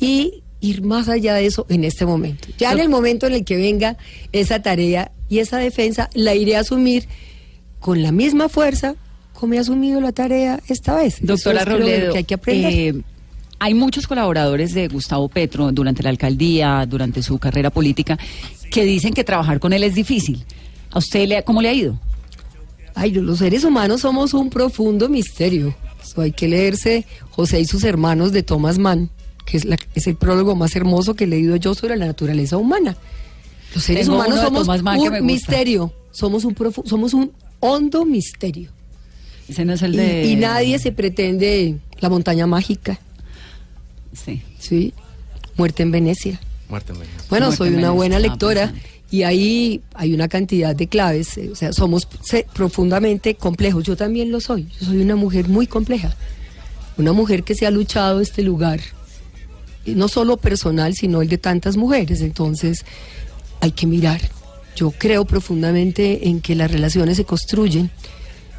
y 0.00 0.42
ir 0.60 0.82
más 0.82 1.08
allá 1.08 1.34
de 1.34 1.46
eso 1.46 1.66
en 1.68 1.84
este 1.84 2.06
momento. 2.06 2.48
Ya 2.58 2.72
en 2.72 2.80
el 2.80 2.88
momento 2.88 3.26
en 3.26 3.34
el 3.34 3.44
que 3.44 3.56
venga 3.56 3.98
esa 4.32 4.62
tarea 4.62 5.12
y 5.28 5.40
esa 5.40 5.58
defensa, 5.58 6.08
la 6.14 6.34
iré 6.34 6.56
a 6.56 6.60
asumir 6.60 7.06
con 7.80 8.02
la 8.02 8.12
misma 8.12 8.48
fuerza 8.48 8.94
como 9.34 9.54
he 9.54 9.58
asumido 9.58 10.00
la 10.00 10.12
tarea 10.12 10.60
esta 10.68 10.94
vez. 10.96 11.18
Doctora 11.20 11.60
es, 11.60 11.68
Robledo, 11.68 12.12
que 12.12 12.18
hay 12.18 12.24
que 12.24 12.34
aprender. 12.34 12.72
eh, 12.72 13.02
hay 13.64 13.72
muchos 13.72 14.06
colaboradores 14.06 14.74
de 14.74 14.88
Gustavo 14.88 15.28
Petro 15.28 15.72
durante 15.72 16.02
la 16.02 16.10
alcaldía, 16.10 16.84
durante 16.86 17.22
su 17.22 17.38
carrera 17.38 17.70
política, 17.70 18.18
que 18.70 18.84
dicen 18.84 19.14
que 19.14 19.24
trabajar 19.24 19.58
con 19.58 19.72
él 19.72 19.82
es 19.84 19.94
difícil. 19.94 20.44
¿A 20.90 20.98
usted 20.98 21.26
le, 21.26 21.42
cómo 21.44 21.62
le 21.62 21.70
ha 21.70 21.72
ido? 21.72 21.98
Ay, 22.94 23.10
los 23.12 23.38
seres 23.38 23.64
humanos 23.64 24.02
somos 24.02 24.34
un 24.34 24.50
profundo 24.50 25.08
misterio. 25.08 25.74
Eso 26.02 26.20
hay 26.20 26.32
que 26.32 26.46
leerse 26.46 27.06
José 27.30 27.60
y 27.60 27.64
sus 27.64 27.84
hermanos 27.84 28.32
de 28.32 28.42
Thomas 28.42 28.76
Mann, 28.78 29.08
que 29.46 29.56
es, 29.56 29.64
la- 29.64 29.78
es 29.94 30.06
el 30.06 30.16
prólogo 30.16 30.54
más 30.54 30.76
hermoso 30.76 31.14
que 31.14 31.24
he 31.24 31.26
leído 31.26 31.56
yo 31.56 31.74
sobre 31.74 31.96
la 31.96 32.04
naturaleza 32.06 32.58
humana. 32.58 32.96
Los 33.74 33.84
seres 33.84 34.06
Tengo 34.06 34.16
humanos 34.18 34.40
somos 34.40 34.82
Mann 34.82 35.00
un 35.00 35.24
misterio, 35.24 35.90
somos 36.12 36.44
un, 36.44 36.54
profu- 36.54 36.86
somos 36.86 37.14
un 37.14 37.32
hondo 37.60 38.04
misterio. 38.04 38.68
Ese 39.48 39.64
no 39.64 39.72
es 39.72 39.80
el 39.82 39.94
Y, 39.94 39.96
de... 39.96 40.24
y 40.26 40.36
nadie 40.36 40.78
se 40.78 40.92
pretende 40.92 41.78
la 42.00 42.10
montaña 42.10 42.46
mágica, 42.46 43.00
Sí. 44.14 44.42
¿sí? 44.58 44.92
Muerte 45.56 45.82
en 45.82 45.90
Venecia. 45.90 46.40
Muerte 46.68 46.92
en 46.92 47.00
Venecia. 47.00 47.22
Bueno, 47.30 47.46
Muerte 47.46 47.56
soy 47.58 47.68
una 47.68 47.76
Venecia, 47.76 47.90
buena 47.92 48.16
estaba 48.16 48.32
lectora 48.34 48.60
pensando. 48.72 48.88
y 49.10 49.22
ahí 49.22 49.80
hay 49.94 50.14
una 50.14 50.28
cantidad 50.28 50.74
de 50.74 50.86
claves, 50.88 51.36
eh, 51.38 51.50
o 51.50 51.54
sea, 51.54 51.72
somos 51.72 52.08
se- 52.22 52.46
profundamente 52.54 53.34
complejos. 53.34 53.84
Yo 53.84 53.96
también 53.96 54.30
lo 54.32 54.40
soy, 54.40 54.66
yo 54.80 54.86
soy 54.86 54.98
una 54.98 55.16
mujer 55.16 55.48
muy 55.48 55.66
compleja, 55.66 56.14
una 56.96 57.12
mujer 57.12 57.44
que 57.44 57.54
se 57.54 57.66
ha 57.66 57.70
luchado 57.70 58.20
este 58.20 58.42
lugar, 58.42 58.80
y 59.84 59.94
no 59.94 60.08
solo 60.08 60.36
personal, 60.38 60.94
sino 60.94 61.20
el 61.22 61.28
de 61.28 61.38
tantas 61.38 61.76
mujeres. 61.76 62.20
Entonces, 62.22 62.84
hay 63.60 63.72
que 63.72 63.86
mirar. 63.86 64.20
Yo 64.76 64.90
creo 64.90 65.24
profundamente 65.24 66.28
en 66.28 66.40
que 66.40 66.54
las 66.56 66.70
relaciones 66.70 67.16
se 67.18 67.24
construyen 67.24 67.90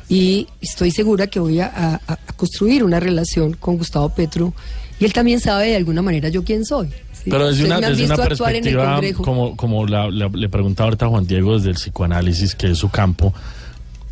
y 0.07 0.47
estoy 0.62 0.91
segura 0.91 1.27
que 1.27 1.39
voy 1.39 1.59
a, 1.59 1.65
a- 1.67 2.13
a 2.13 2.17
construir 2.35 2.83
una 2.83 3.00
relación 3.00 3.53
con 3.53 3.77
Gustavo 3.77 4.09
Petro 4.09 4.53
y 5.00 5.05
él 5.05 5.13
también 5.13 5.39
sabe 5.39 5.67
de 5.69 5.75
alguna 5.75 6.01
manera 6.01 6.29
yo 6.29 6.43
quién 6.43 6.63
soy. 6.65 6.88
¿sí? 6.88 7.29
Pero 7.29 7.47
desde 7.47 7.65
una, 7.65 7.79
desde 7.81 8.07
perspectiva, 8.15 9.01
como, 9.17 9.55
como 9.57 9.85
la- 9.88 10.09
la- 10.12 10.29
le 10.29 10.47
preguntaba 10.50 10.88
ahorita 10.88 11.05
a 11.05 11.09
Juan 11.09 11.25
Diego 11.27 11.55
desde 11.57 11.69
el 11.69 11.75
psicoanálisis, 11.75 12.53
que 12.55 12.71
es 12.71 12.77
su 12.77 12.89
campo, 12.89 13.33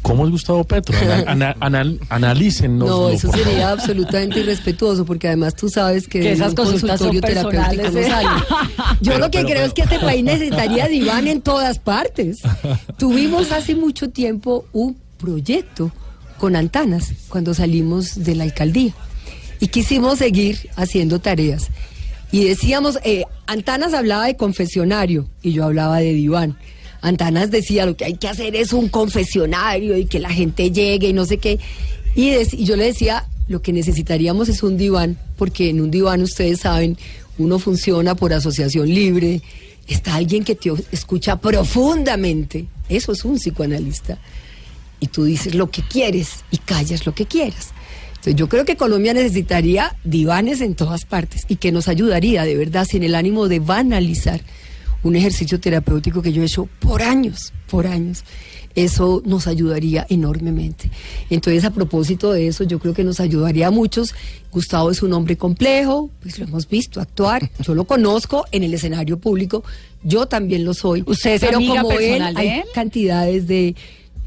¿cómo 0.01 0.25
es 0.25 0.31
Gustavo 0.31 0.63
Petro? 0.63 0.97
Ana- 0.99 1.23
ana- 1.27 1.55
anal- 1.59 1.99
analícennos. 2.09 2.89
No, 2.89 3.09
eso 3.09 3.31
sería 3.31 3.71
absolutamente 3.71 4.39
irrespetuoso, 4.41 5.05
porque 5.05 5.27
además 5.27 5.55
tú 5.55 5.69
sabes 5.69 6.07
que, 6.07 6.19
Que 6.21 6.31
esas 6.33 6.49
un 6.49 6.55
consultas 6.55 6.99
son. 6.99 7.13
Yo 7.15 7.21
Pero- 7.21 7.43
lo 9.19 9.31
que 9.31 9.37
pero- 9.39 9.47
creo 9.47 9.47
pero- 9.47 9.65
es 9.67 9.73
que 9.73 9.81
este 9.83 9.99
país 9.99 10.23
necesitaría 10.23 10.87
diván 10.87 11.27
en 11.27 11.41
todas 11.41 11.77
partes. 11.79 12.39
Tuvimos 12.97 13.51
hace 13.51 13.75
mucho 13.75 14.09
tiempo 14.09 14.65
un 14.73 14.97
proyecto 15.23 15.91
con 16.37 16.57
Antanas 16.57 17.13
cuando 17.29 17.53
salimos 17.53 18.25
de 18.25 18.35
la 18.35 18.43
alcaldía 18.43 18.93
y 19.61 19.67
quisimos 19.67 20.19
seguir 20.19 20.69
haciendo 20.75 21.19
tareas. 21.19 21.69
Y 22.33 22.43
decíamos, 22.43 22.99
eh, 23.05 23.23
Antanas 23.47 23.93
hablaba 23.93 24.25
de 24.25 24.35
confesionario 24.35 25.29
y 25.41 25.53
yo 25.53 25.63
hablaba 25.63 25.99
de 25.99 26.11
diván. 26.11 26.57
Antanas 27.01 27.51
decía, 27.51 27.85
lo 27.85 27.95
que 27.95 28.05
hay 28.05 28.15
que 28.15 28.27
hacer 28.27 28.55
es 28.57 28.73
un 28.73 28.89
confesionario 28.89 29.97
y 29.97 30.05
que 30.05 30.19
la 30.19 30.29
gente 30.29 30.71
llegue 30.71 31.07
y 31.07 31.13
no 31.13 31.25
sé 31.25 31.37
qué. 31.37 31.59
Y, 32.15 32.31
y 32.31 32.65
yo 32.65 32.75
le 32.75 32.85
decía, 32.85 33.25
lo 33.47 33.61
que 33.61 33.71
necesitaríamos 33.71 34.49
es 34.49 34.63
un 34.63 34.75
diván, 34.75 35.17
porque 35.37 35.69
en 35.69 35.79
un 35.79 35.91
diván 35.91 36.21
ustedes 36.21 36.59
saben, 36.61 36.97
uno 37.37 37.59
funciona 37.59 38.15
por 38.15 38.33
asociación 38.33 38.89
libre, 38.89 39.41
está 39.87 40.15
alguien 40.15 40.43
que 40.43 40.55
te 40.55 40.71
escucha 40.91 41.39
profundamente, 41.39 42.65
eso 42.89 43.13
es 43.13 43.23
un 43.23 43.35
psicoanalista 43.35 44.17
y 45.03 45.07
tú 45.07 45.25
dices 45.25 45.53
lo 45.53 45.69
que 45.69 45.81
quieres 45.81 46.45
y 46.49 46.59
callas 46.59 47.05
lo 47.05 47.13
que 47.13 47.25
quieras. 47.25 47.73
Entonces 48.11 48.35
yo 48.35 48.47
creo 48.47 48.63
que 48.63 48.77
Colombia 48.77 49.13
necesitaría 49.13 49.97
divanes 50.05 50.61
en 50.61 50.75
todas 50.75 51.03
partes 51.03 51.43
y 51.49 51.57
que 51.57 51.73
nos 51.73 51.89
ayudaría 51.89 52.45
de 52.45 52.55
verdad 52.55 52.87
sin 52.89 53.03
el 53.03 53.15
ánimo 53.15 53.49
de 53.49 53.59
banalizar 53.59 54.39
un 55.03 55.17
ejercicio 55.17 55.59
terapéutico 55.59 56.21
que 56.21 56.31
yo 56.31 56.41
he 56.41 56.45
hecho 56.45 56.69
por 56.79 57.01
años, 57.01 57.51
por 57.69 57.85
años. 57.85 58.23
Eso 58.75 59.21
nos 59.25 59.45
ayudaría 59.45 60.07
enormemente. 60.09 60.89
Entonces, 61.29 61.65
a 61.65 61.71
propósito 61.71 62.31
de 62.31 62.47
eso, 62.47 62.63
yo 62.63 62.79
creo 62.79 62.93
que 62.93 63.03
nos 63.03 63.19
ayudaría 63.19 63.67
a 63.67 63.71
muchos. 63.71 64.15
Gustavo 64.53 64.89
es 64.89 65.03
un 65.03 65.11
hombre 65.11 65.35
complejo, 65.35 66.09
pues 66.21 66.39
lo 66.39 66.45
hemos 66.45 66.69
visto 66.69 67.01
actuar. 67.01 67.51
Yo 67.59 67.75
lo 67.75 67.83
conozco 67.83 68.45
en 68.51 68.63
el 68.63 68.73
escenario 68.73 69.19
público, 69.19 69.65
yo 70.01 70.27
también 70.27 70.63
lo 70.63 70.73
soy. 70.73 71.03
¿Usted 71.05 71.33
es 71.33 71.41
pero 71.41 71.57
amiga 71.57 71.81
como 71.81 71.99
él, 71.99 72.19
de 72.19 72.39
hay 72.39 72.47
él? 72.47 72.63
cantidades 72.73 73.47
de 73.47 73.75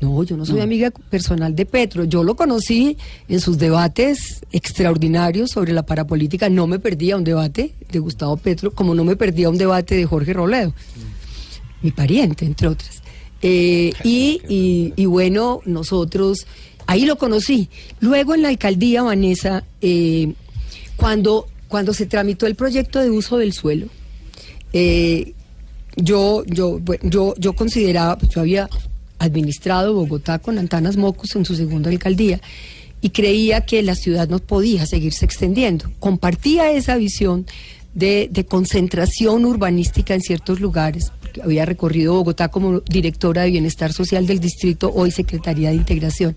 no, 0.00 0.22
yo 0.24 0.37
no 0.37 0.44
soy 0.44 0.61
amiga 0.61 0.90
personal 1.11 1.54
de 1.56 1.64
Petro. 1.66 2.04
Yo 2.04 2.22
lo 2.22 2.37
conocí 2.37 2.96
en 3.28 3.40
sus 3.40 3.56
debates 3.59 4.40
extraordinarios 4.52 5.50
sobre 5.50 5.72
la 5.72 5.85
parapolítica. 5.85 6.48
No 6.50 6.66
me 6.66 6.78
perdía 6.78 7.16
un 7.16 7.24
debate 7.24 7.72
de 7.90 7.98
Gustavo 7.98 8.37
Petro, 8.37 8.72
como 8.72 8.94
no 8.94 9.04
me 9.04 9.16
perdía 9.16 9.48
un 9.48 9.56
debate 9.59 9.94
de 9.96 10.04
Jorge 10.04 10.32
Robledo, 10.35 10.74
mi 11.82 11.92
pariente, 11.92 12.44
entre 12.44 12.68
otras. 12.68 13.02
Eh, 13.42 13.92
y, 14.04 14.40
y- 14.48 14.92
y 14.96 15.06
bueno, 15.06 15.61
nosotros, 15.64 16.46
ahí 16.87 17.04
lo 17.06 17.16
conocí. 17.16 17.68
Luego 18.00 18.35
en 18.35 18.42
la 18.42 18.48
alcaldía, 18.48 19.02
Vanessa, 19.02 19.64
eh, 19.80 20.32
cuando, 20.96 21.46
cuando 21.68 21.92
se 21.94 22.06
tramitó 22.06 22.46
el 22.46 22.54
proyecto 22.54 23.00
de 23.00 23.11
uso 23.11 23.38
del 23.38 23.52
suelo, 23.52 23.87
eh, 24.72 25.32
yo, 25.96 26.44
yo, 26.46 26.80
yo, 27.02 27.35
yo 27.38 27.52
consideraba, 27.54 28.18
pues, 28.18 28.30
yo 28.32 28.40
había 28.42 28.68
administrado 29.18 29.94
Bogotá 29.94 30.38
con 30.38 30.59
Antanas 30.59 30.96
Mocus 30.96 31.37
en 31.37 31.44
su 31.44 31.55
segunda 31.55 31.90
alcaldía 31.90 32.40
y 33.00 33.11
creía 33.11 33.62
que 33.62 33.83
la 33.83 33.94
ciudad 33.94 34.29
no 34.29 34.38
podía 34.38 34.87
seguirse 34.87 35.24
extendiendo. 35.24 35.90
Compartía 36.00 36.70
esa 36.72 36.96
visión 36.96 37.46
de, 37.94 38.29
de 38.31 38.44
concentración 38.44 39.44
urbanística 39.44 40.14
en 40.14 40.20
ciertos 40.20 40.61
lugares. 40.61 41.12
Había 41.42 41.66
recorrido 41.66 42.14
Bogotá 42.14 42.48
como 42.48 42.81
directora 42.81 43.42
de 43.42 43.50
Bienestar 43.50 43.92
Social 43.92 44.26
del 44.26 44.40
Distrito, 44.40 44.92
hoy 44.94 45.11
Secretaría 45.11 45.70
de 45.70 45.76
Integración. 45.76 46.35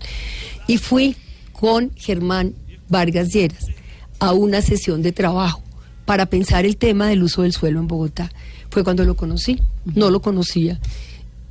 Y 0.66 0.78
fui 0.78 1.16
con 1.52 1.90
Germán 1.96 2.54
Vargas 2.88 3.32
Lleras 3.32 3.66
a 4.18 4.32
una 4.32 4.62
sesión 4.62 5.02
de 5.02 5.12
trabajo 5.12 5.62
para 6.04 6.26
pensar 6.26 6.64
el 6.64 6.76
tema 6.76 7.08
del 7.08 7.22
uso 7.22 7.42
del 7.42 7.52
suelo 7.52 7.80
en 7.80 7.88
Bogotá. 7.88 8.30
Fue 8.70 8.84
cuando 8.84 9.04
lo 9.04 9.16
conocí, 9.16 9.60
no 9.84 10.10
lo 10.10 10.20
conocía. 10.20 10.78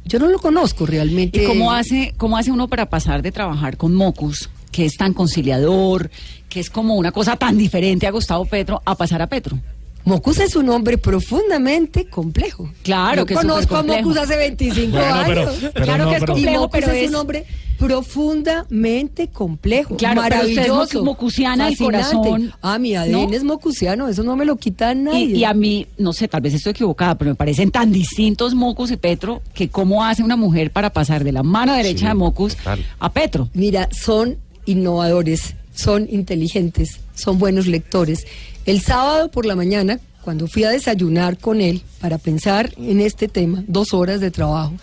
Yo 0.05 0.19
no 0.19 0.27
lo 0.27 0.39
conozco 0.39 0.85
realmente. 0.85 1.43
¿Y 1.43 1.45
cómo 1.45 1.71
hace, 1.71 2.13
cómo 2.17 2.37
hace 2.37 2.51
uno 2.51 2.67
para 2.67 2.89
pasar 2.89 3.21
de 3.21 3.31
trabajar 3.31 3.77
con 3.77 3.93
Mocus, 3.93 4.49
que 4.71 4.85
es 4.85 4.97
tan 4.97 5.13
conciliador, 5.13 6.09
que 6.49 6.59
es 6.59 6.69
como 6.69 6.95
una 6.95 7.11
cosa 7.11 7.35
tan 7.35 7.57
diferente 7.57 8.07
a 8.07 8.11
Gustavo 8.11 8.45
Petro, 8.45 8.81
a 8.85 8.95
pasar 8.95 9.21
a 9.21 9.27
Petro? 9.27 9.59
Mocus 10.05 10.39
es 10.39 10.55
un 10.55 10.69
hombre 10.69 10.97
profundamente 10.97 12.05
complejo. 12.05 12.69
Claro 12.83 13.17
Yo 13.21 13.25
que 13.27 13.33
es 13.33 13.39
conozco 13.39 13.75
a. 13.75 13.83
Mocus 13.83 14.17
hace 14.17 14.37
25 14.37 14.97
Bueno, 14.97 15.15
pero- 15.27 15.41
años. 15.41 15.55
pero 15.73 15.85
Claro 15.85 16.03
no, 16.05 16.09
que 16.09 16.15
es 16.17 16.23
complejo, 16.25 16.59
Mocus 16.61 16.71
pero 16.71 16.91
es, 16.91 17.03
es- 17.03 17.09
un 17.09 17.15
hombre 17.15 17.45
profundamente 17.79 19.29
complejo, 19.29 19.95
Claro, 19.97 20.21
pero 20.23 20.43
es 20.43 20.55
maravilloso, 20.55 21.03
mocusiana 21.03 21.65
del 21.65 21.75
fascinante. 21.77 22.11
corazón, 22.29 22.53
Ah, 22.61 22.77
mi 22.79 22.95
ADN 22.95 23.11
¿no? 23.11 23.29
es 23.31 23.43
mocusiano, 23.43 24.07
eso 24.07 24.23
no 24.23 24.35
me 24.35 24.45
lo 24.45 24.57
quita 24.57 24.93
nadie. 24.93 25.25
Y, 25.25 25.35
y 25.37 25.43
a 25.43 25.53
mí, 25.53 25.87
no 25.97 26.13
sé, 26.13 26.27
tal 26.27 26.41
vez 26.41 26.53
estoy 26.53 26.71
equivocada, 26.71 27.17
pero 27.17 27.31
me 27.31 27.35
parecen 27.35 27.71
tan 27.71 27.91
distintos 27.91 28.53
Mocus 28.53 28.91
y 28.91 28.97
Petro 28.97 29.41
que 29.53 29.69
cómo 29.69 30.03
hace 30.03 30.23
una 30.23 30.35
mujer 30.35 30.71
para 30.71 30.91
pasar 30.91 31.23
de 31.23 31.31
la 31.31 31.43
mano 31.43 31.73
derecha 31.73 31.99
Sí, 31.99 32.05
de 32.07 32.13
Mocus 32.13 32.55
total. 32.55 32.85
a 32.99 33.11
Petro. 33.11 33.49
Mira, 33.53 33.89
son 33.91 34.37
innovadores, 34.65 35.55
son 35.73 36.07
inteligentes, 36.11 36.99
son 37.15 37.39
buenos 37.39 37.67
lectores. 37.67 38.25
El 38.65 38.81
sábado 38.81 39.31
por 39.31 39.45
la 39.45 39.55
mañana, 39.55 39.99
cuando 40.21 40.47
fui 40.47 40.63
a 40.63 40.69
desayunar 40.69 41.37
con 41.37 41.61
él 41.61 41.81
para 42.01 42.17
pensar 42.17 42.71
en 42.77 42.99
este 43.01 43.27
tema, 43.27 43.63
dos 43.67 43.93
horas 43.93 44.19
de 44.19 44.31
trabajo, 44.31 44.73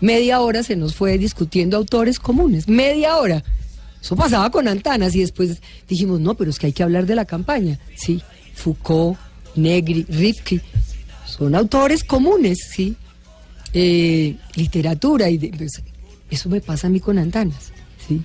media 0.00 0.40
hora 0.40 0.62
se 0.62 0.76
nos 0.76 0.94
fue 0.94 1.18
discutiendo 1.18 1.76
autores 1.76 2.18
comunes, 2.18 2.68
media 2.68 3.16
hora. 3.16 3.42
Eso 4.00 4.14
pasaba 4.16 4.50
con 4.50 4.68
Antanas 4.68 5.14
y 5.14 5.20
después 5.20 5.60
dijimos, 5.88 6.20
no, 6.20 6.34
pero 6.34 6.50
es 6.50 6.58
que 6.58 6.66
hay 6.66 6.72
que 6.72 6.82
hablar 6.82 7.06
de 7.06 7.14
la 7.16 7.24
campaña. 7.24 7.78
Sí, 7.96 8.22
Foucault, 8.54 9.18
Negri, 9.56 10.04
Rifkin, 10.08 10.60
son 11.26 11.54
autores 11.54 12.04
comunes, 12.04 12.58
¿sí? 12.72 12.94
eh, 13.72 14.36
literatura 14.54 15.28
y 15.28 15.38
de- 15.38 15.48
pues, 15.50 15.82
eso 16.30 16.48
me 16.48 16.60
pasa 16.60 16.86
a 16.86 16.90
mí 16.90 17.00
con 17.00 17.18
Antanas, 17.18 17.72
¿sí? 18.06 18.22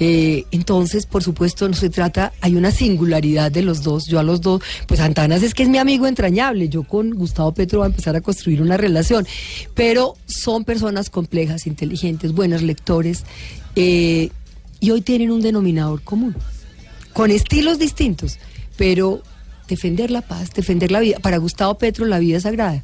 Eh, 0.00 0.46
entonces, 0.50 1.04
por 1.04 1.22
supuesto, 1.22 1.68
no 1.68 1.74
se 1.74 1.90
trata, 1.90 2.32
hay 2.40 2.56
una 2.56 2.70
singularidad 2.70 3.52
de 3.52 3.62
los 3.62 3.82
dos. 3.82 4.06
Yo 4.06 4.18
a 4.18 4.22
los 4.22 4.40
dos, 4.40 4.62
pues 4.86 4.98
Antanas 4.98 5.42
es 5.42 5.54
que 5.54 5.62
es 5.62 5.68
mi 5.68 5.78
amigo 5.78 6.06
entrañable. 6.06 6.68
Yo 6.70 6.82
con 6.82 7.10
Gustavo 7.10 7.52
Petro 7.52 7.80
voy 7.80 7.86
a 7.86 7.90
empezar 7.90 8.16
a 8.16 8.22
construir 8.22 8.62
una 8.62 8.78
relación. 8.78 9.26
Pero 9.74 10.16
son 10.26 10.64
personas 10.64 11.10
complejas, 11.10 11.66
inteligentes, 11.66 12.32
buenos 12.32 12.62
lectores. 12.62 13.24
eh, 13.76 14.30
y 14.82 14.92
hoy 14.92 15.02
tienen 15.02 15.30
un 15.30 15.42
denominador 15.42 16.00
común, 16.00 16.34
con 17.12 17.30
estilos 17.30 17.78
distintos, 17.78 18.38
pero 18.78 19.22
defender 19.68 20.10
la 20.10 20.22
paz, 20.22 20.54
defender 20.54 20.90
la 20.90 21.00
vida. 21.00 21.18
Para 21.18 21.36
Gustavo 21.36 21.76
Petro 21.76 22.06
la 22.06 22.18
vida 22.18 22.38
es 22.38 22.44
sagrada 22.44 22.82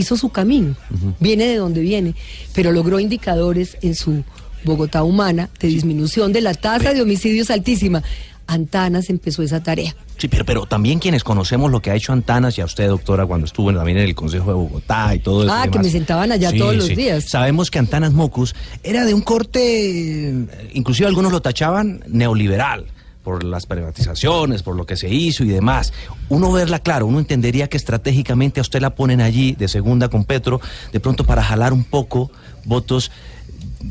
hizo 0.00 0.16
su 0.16 0.30
camino, 0.30 0.76
viene 1.20 1.46
de 1.46 1.56
donde 1.56 1.80
viene, 1.80 2.14
pero 2.54 2.72
logró 2.72 3.00
indicadores 3.00 3.76
en 3.82 3.94
su 3.94 4.24
Bogotá 4.64 5.02
humana 5.02 5.48
de 5.60 5.68
disminución 5.68 6.32
de 6.32 6.40
la 6.40 6.54
tasa 6.54 6.92
de 6.92 7.02
homicidios 7.02 7.50
altísima. 7.50 8.02
Antanas 8.46 9.10
empezó 9.10 9.42
esa 9.42 9.62
tarea. 9.62 9.94
Sí, 10.16 10.26
pero, 10.26 10.44
pero 10.44 10.66
también 10.66 10.98
quienes 10.98 11.22
conocemos 11.22 11.70
lo 11.70 11.80
que 11.80 11.92
ha 11.92 11.94
hecho 11.94 12.12
Antanas 12.12 12.58
y 12.58 12.60
a 12.60 12.64
usted, 12.64 12.88
doctora, 12.88 13.24
cuando 13.24 13.46
estuvo 13.46 13.72
también 13.72 13.98
en 13.98 14.04
el 14.04 14.14
Consejo 14.14 14.48
de 14.48 14.54
Bogotá 14.54 15.14
y 15.14 15.20
todo 15.20 15.44
eso. 15.44 15.52
Ah, 15.52 15.68
que 15.70 15.78
me 15.78 15.88
sentaban 15.88 16.32
allá 16.32 16.52
todos 16.52 16.74
los 16.74 16.88
días. 16.88 17.24
Sabemos 17.30 17.70
que 17.70 17.78
Antanas 17.78 18.12
Mocus 18.12 18.54
era 18.82 19.04
de 19.04 19.14
un 19.14 19.22
corte, 19.22 20.34
inclusive 20.72 21.06
algunos 21.06 21.30
lo 21.30 21.40
tachaban 21.40 22.02
neoliberal 22.08 22.86
por 23.22 23.44
las 23.44 23.66
privatizaciones, 23.66 24.62
por 24.62 24.76
lo 24.76 24.84
que 24.84 24.96
se 24.96 25.08
hizo 25.08 25.44
y 25.44 25.48
demás. 25.48 25.92
Uno 26.28 26.50
verla 26.52 26.80
claro, 26.80 27.06
uno 27.06 27.18
entendería 27.18 27.68
que 27.68 27.76
estratégicamente 27.76 28.60
a 28.60 28.62
usted 28.62 28.80
la 28.80 28.94
ponen 28.94 29.20
allí 29.20 29.52
de 29.52 29.68
segunda 29.68 30.08
con 30.08 30.24
Petro, 30.24 30.60
de 30.92 31.00
pronto 31.00 31.24
para 31.24 31.42
jalar 31.42 31.72
un 31.72 31.84
poco 31.84 32.30
votos 32.64 33.10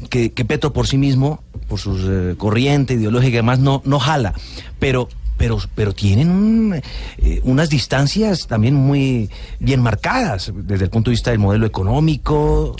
que, 0.10 0.30
Petro 0.30 0.74
por 0.74 0.88
sí 0.88 0.98
mismo, 0.98 1.44
por 1.68 1.80
su 1.80 1.98
eh, 1.98 2.36
corriente 2.38 2.94
ideológica 2.96 3.30
y 3.30 3.38
demás, 3.38 3.60
no, 3.60 3.82
no 3.86 4.00
jala. 4.00 4.34
Pero, 4.80 5.10
pero, 5.38 5.58
pero 5.76 5.94
tienen 5.94 6.82
eh, 7.18 7.42
unas 7.44 7.70
distancias 7.70 8.48
también 8.48 8.76
muy 8.76 9.30
bien 9.60 9.82
marcadas 9.82 10.52
desde 10.56 10.86
el 10.86 10.90
punto 10.90 11.10
de 11.10 11.14
vista 11.14 11.32
del 11.32 11.40
modelo 11.40 11.66
económico, 11.66 12.76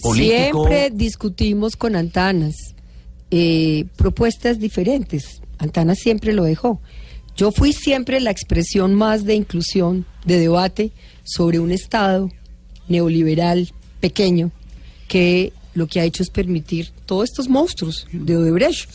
político. 0.00 0.66
Siempre 0.66 0.90
discutimos 0.90 1.76
con 1.76 1.96
Antanas 1.96 2.74
eh, 3.30 3.86
propuestas 3.96 4.58
diferentes. 4.58 5.40
Antana 5.58 5.94
siempre 5.94 6.32
lo 6.32 6.44
dejó. 6.44 6.80
Yo 7.36 7.52
fui 7.52 7.72
siempre 7.72 8.20
la 8.20 8.30
expresión 8.30 8.94
más 8.94 9.24
de 9.24 9.34
inclusión, 9.34 10.04
de 10.24 10.38
debate 10.38 10.90
sobre 11.22 11.58
un 11.58 11.70
Estado 11.70 12.28
neoliberal 12.88 13.72
pequeño 14.00 14.50
que 15.06 15.52
lo 15.74 15.86
que 15.86 16.00
ha 16.00 16.04
hecho 16.04 16.22
es 16.22 16.30
permitir 16.30 16.90
todos 17.06 17.30
estos 17.30 17.48
monstruos 17.48 18.06
de 18.12 18.36
Odebrecht. 18.36 18.90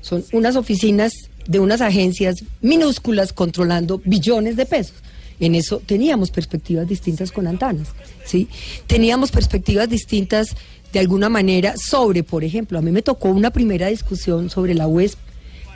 Son 0.00 0.24
unas 0.32 0.56
oficinas 0.56 1.12
de 1.46 1.60
unas 1.60 1.80
agencias 1.80 2.36
minúsculas 2.60 3.32
controlando 3.32 4.00
billones 4.04 4.56
de 4.56 4.66
pesos. 4.66 4.94
En 5.40 5.54
eso 5.54 5.80
teníamos 5.84 6.30
perspectivas 6.30 6.88
distintas 6.88 7.30
con 7.30 7.46
Antanas, 7.46 7.88
¿sí? 8.24 8.48
Teníamos 8.86 9.30
perspectivas 9.30 9.88
distintas 9.88 10.56
de 10.92 10.98
alguna 10.98 11.28
manera 11.28 11.76
sobre, 11.76 12.22
por 12.22 12.44
ejemplo, 12.44 12.78
a 12.78 12.82
mí 12.82 12.90
me 12.90 13.02
tocó 13.02 13.28
una 13.28 13.50
primera 13.50 13.88
discusión 13.88 14.50
sobre 14.50 14.74
la 14.74 14.88
UESP 14.88 15.18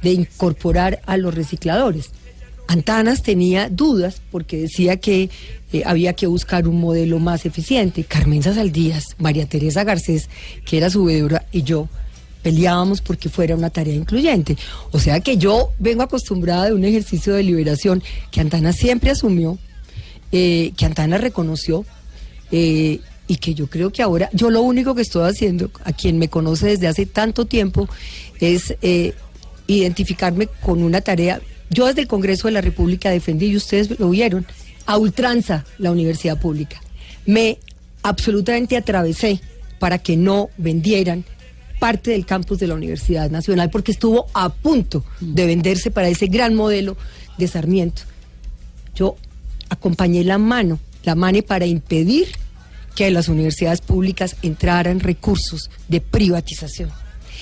de 0.03 0.12
incorporar 0.12 1.01
a 1.07 1.17
los 1.17 1.35
recicladores. 1.35 2.11
Antanas 2.73 3.23
tenía 3.23 3.69
dudas 3.69 4.23
porque 4.31 4.57
decía 4.57 4.97
que 4.97 5.29
eh, 5.75 5.83
había 5.85 6.15
que 6.15 6.27
buscar 6.27 6.67
un 6.67 6.81
modelo 6.81 7.19
más 7.19 7.45
eficiente. 7.45 8.03
Carmen 8.05 8.43
Saldías, 8.43 9.05
María 9.19 9.45
Teresa 9.45 9.85
Garcés, 9.85 10.31
que 10.65 10.79
era 10.79 10.89
su 10.89 11.05
vedora, 11.05 11.45
y 11.53 11.65
yo 11.65 11.91
peleábamos 12.43 13.03
porque 13.03 13.29
fuera 13.29 13.55
una 13.57 13.69
tarea 13.69 13.95
incluyente. 13.95 14.57
O 14.91 14.99
sea 14.99 15.21
que 15.21 15.37
yo 15.37 15.73
vengo 15.79 16.03
acostumbrada 16.03 16.65
de 16.65 16.73
un 16.73 16.83
ejercicio 16.85 17.35
de 17.35 17.43
liberación 17.43 18.03
que 18.31 18.41
Antanas 18.41 18.77
siempre 18.77 19.11
asumió, 19.11 19.59
eh, 20.33 20.73
que 20.75 20.87
Antanas 20.87 21.21
reconoció 21.21 21.85
eh, 22.53 23.01
y 23.29 23.37
que 23.37 23.53
yo 23.53 23.67
creo 23.67 23.93
que 23.93 24.03
ahora, 24.03 24.31
yo 24.33 24.49
lo 24.49 24.63
único 24.63 24.95
que 24.95 25.03
estoy 25.03 25.29
haciendo, 25.29 25.71
a 25.85 25.93
quien 25.93 26.19
me 26.19 26.29
conoce 26.29 26.69
desde 26.69 26.89
hace 26.89 27.05
tanto 27.05 27.45
tiempo, 27.45 27.87
es 28.41 28.75
identificarme 29.67 30.47
con 30.47 30.83
una 30.83 31.03
tarea. 31.03 31.43
Yo 31.73 31.87
desde 31.87 32.03
el 32.03 32.07
Congreso 32.07 32.49
de 32.49 32.53
la 32.53 32.61
República 32.61 33.11
defendí, 33.11 33.47
y 33.47 33.57
ustedes 33.57 33.99
lo 33.99 34.11
vieron, 34.11 34.47
a 34.87 34.99
ultranza 34.99 35.65
la 35.79 35.91
universidad 35.91 36.39
pública. 36.39 36.81
Me 37.25 37.59
absolutamente 38.03 38.77
atravesé 38.77 39.41
para 39.79 39.99
que 39.99 40.17
no 40.17 40.51
vendieran 40.59 41.25
parte 41.79 42.13
del 42.13 42.27
campus 42.27 42.59
de 42.59 42.67
la 42.67 42.75
Universidad 42.75 43.31
Nacional, 43.31 43.71
porque 43.71 43.93
estuvo 43.93 44.27
a 44.35 44.51
punto 44.51 45.05
de 45.21 45.47
venderse 45.47 45.91
para 45.91 46.09
ese 46.09 46.27
gran 46.27 46.55
modelo 46.55 46.97
de 47.39 47.49
Sarmiento. 47.49 48.03
Yo 48.95 49.17
acompañé 49.69 50.23
la 50.23 50.39
mano, 50.39 50.79
la 51.05 51.15
mano 51.15 51.43
para 51.43 51.67
impedir 51.67 52.29
que 52.95 53.07
en 53.07 53.15
las 53.15 53.29
universidades 53.29 53.81
públicas 53.81 54.37
entraran 54.43 55.01
recursos 55.01 55.71
de 55.89 56.01
privatización. 56.01 56.93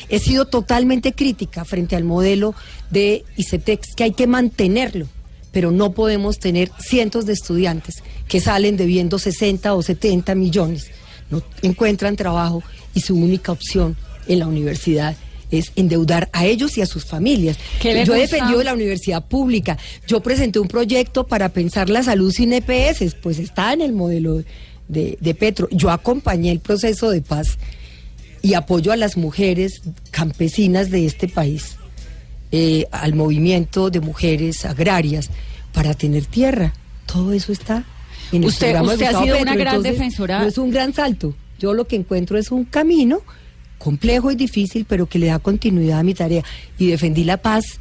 He 0.08 0.18
sido 0.18 0.46
totalmente 0.46 1.12
crítica 1.12 1.64
frente 1.64 1.96
al 1.96 2.04
modelo 2.04 2.54
de 2.90 3.24
ICETEX, 3.36 3.94
que 3.94 4.04
hay 4.04 4.12
que 4.12 4.26
mantenerlo, 4.26 5.06
pero 5.52 5.70
no 5.70 5.92
podemos 5.92 6.38
tener 6.38 6.70
cientos 6.78 7.26
de 7.26 7.32
estudiantes 7.32 8.02
que 8.28 8.40
salen 8.40 8.76
debiendo 8.76 9.18
60 9.18 9.74
o 9.74 9.82
70 9.82 10.34
millones, 10.34 10.90
no 11.30 11.42
encuentran 11.62 12.16
trabajo 12.16 12.62
y 12.94 13.00
su 13.00 13.16
única 13.16 13.52
opción 13.52 13.96
en 14.26 14.40
la 14.40 14.46
universidad 14.46 15.16
es 15.50 15.72
endeudar 15.76 16.28
a 16.32 16.46
ellos 16.46 16.78
y 16.78 16.82
a 16.82 16.86
sus 16.86 17.04
familias. 17.04 17.58
Yo 17.82 18.14
he 18.14 18.20
defendido 18.20 18.62
la 18.62 18.74
universidad 18.74 19.24
pública. 19.26 19.78
Yo 20.06 20.20
presenté 20.20 20.58
un 20.58 20.68
proyecto 20.68 21.26
para 21.26 21.48
pensar 21.48 21.90
la 21.90 22.02
salud 22.02 22.32
sin 22.32 22.52
EPS, 22.52 23.16
pues 23.20 23.38
está 23.38 23.72
en 23.72 23.80
el 23.80 23.92
modelo 23.92 24.42
de, 24.88 25.36
Petro. 25.38 25.68
Yo 25.70 25.90
acompañé 25.90 26.50
el 26.50 26.60
proceso 26.60 27.10
de 27.10 27.22
paz 27.22 27.58
y 28.42 28.54
apoyo 28.54 28.92
a 28.92 28.96
las 28.96 29.16
mujeres 29.16 29.82
campesinas 30.10 30.90
de 30.90 31.06
este 31.06 31.28
país, 31.28 31.76
eh, 32.52 32.86
al 32.90 33.14
movimiento 33.14 33.90
de 33.90 34.00
mujeres 34.00 34.64
agrarias 34.64 35.30
para 35.72 35.94
tener 35.94 36.26
tierra. 36.26 36.72
Todo 37.06 37.32
eso 37.32 37.52
está 37.52 37.84
en 38.32 38.44
usted, 38.44 38.76
el 38.76 38.82
usted 38.82 39.14
ha 39.14 39.22
sido 39.22 39.38
una 39.38 39.56
gran 39.56 39.82
defensora. 39.82 40.40
No 40.40 40.46
es 40.46 40.58
un 40.58 40.70
gran 40.70 40.94
salto. 40.94 41.34
Yo 41.58 41.74
lo 41.74 41.86
que 41.86 41.96
encuentro 41.96 42.38
es 42.38 42.50
un 42.50 42.64
camino 42.64 43.20
complejo 43.78 44.30
y 44.30 44.36
difícil, 44.36 44.86
pero 44.88 45.06
que 45.06 45.18
le 45.18 45.26
da 45.26 45.38
continuidad 45.38 46.00
a 46.00 46.02
mi 46.02 46.14
tarea. 46.14 46.44
Y 46.78 46.88
defendí 46.88 47.24
la 47.24 47.38
paz 47.38 47.80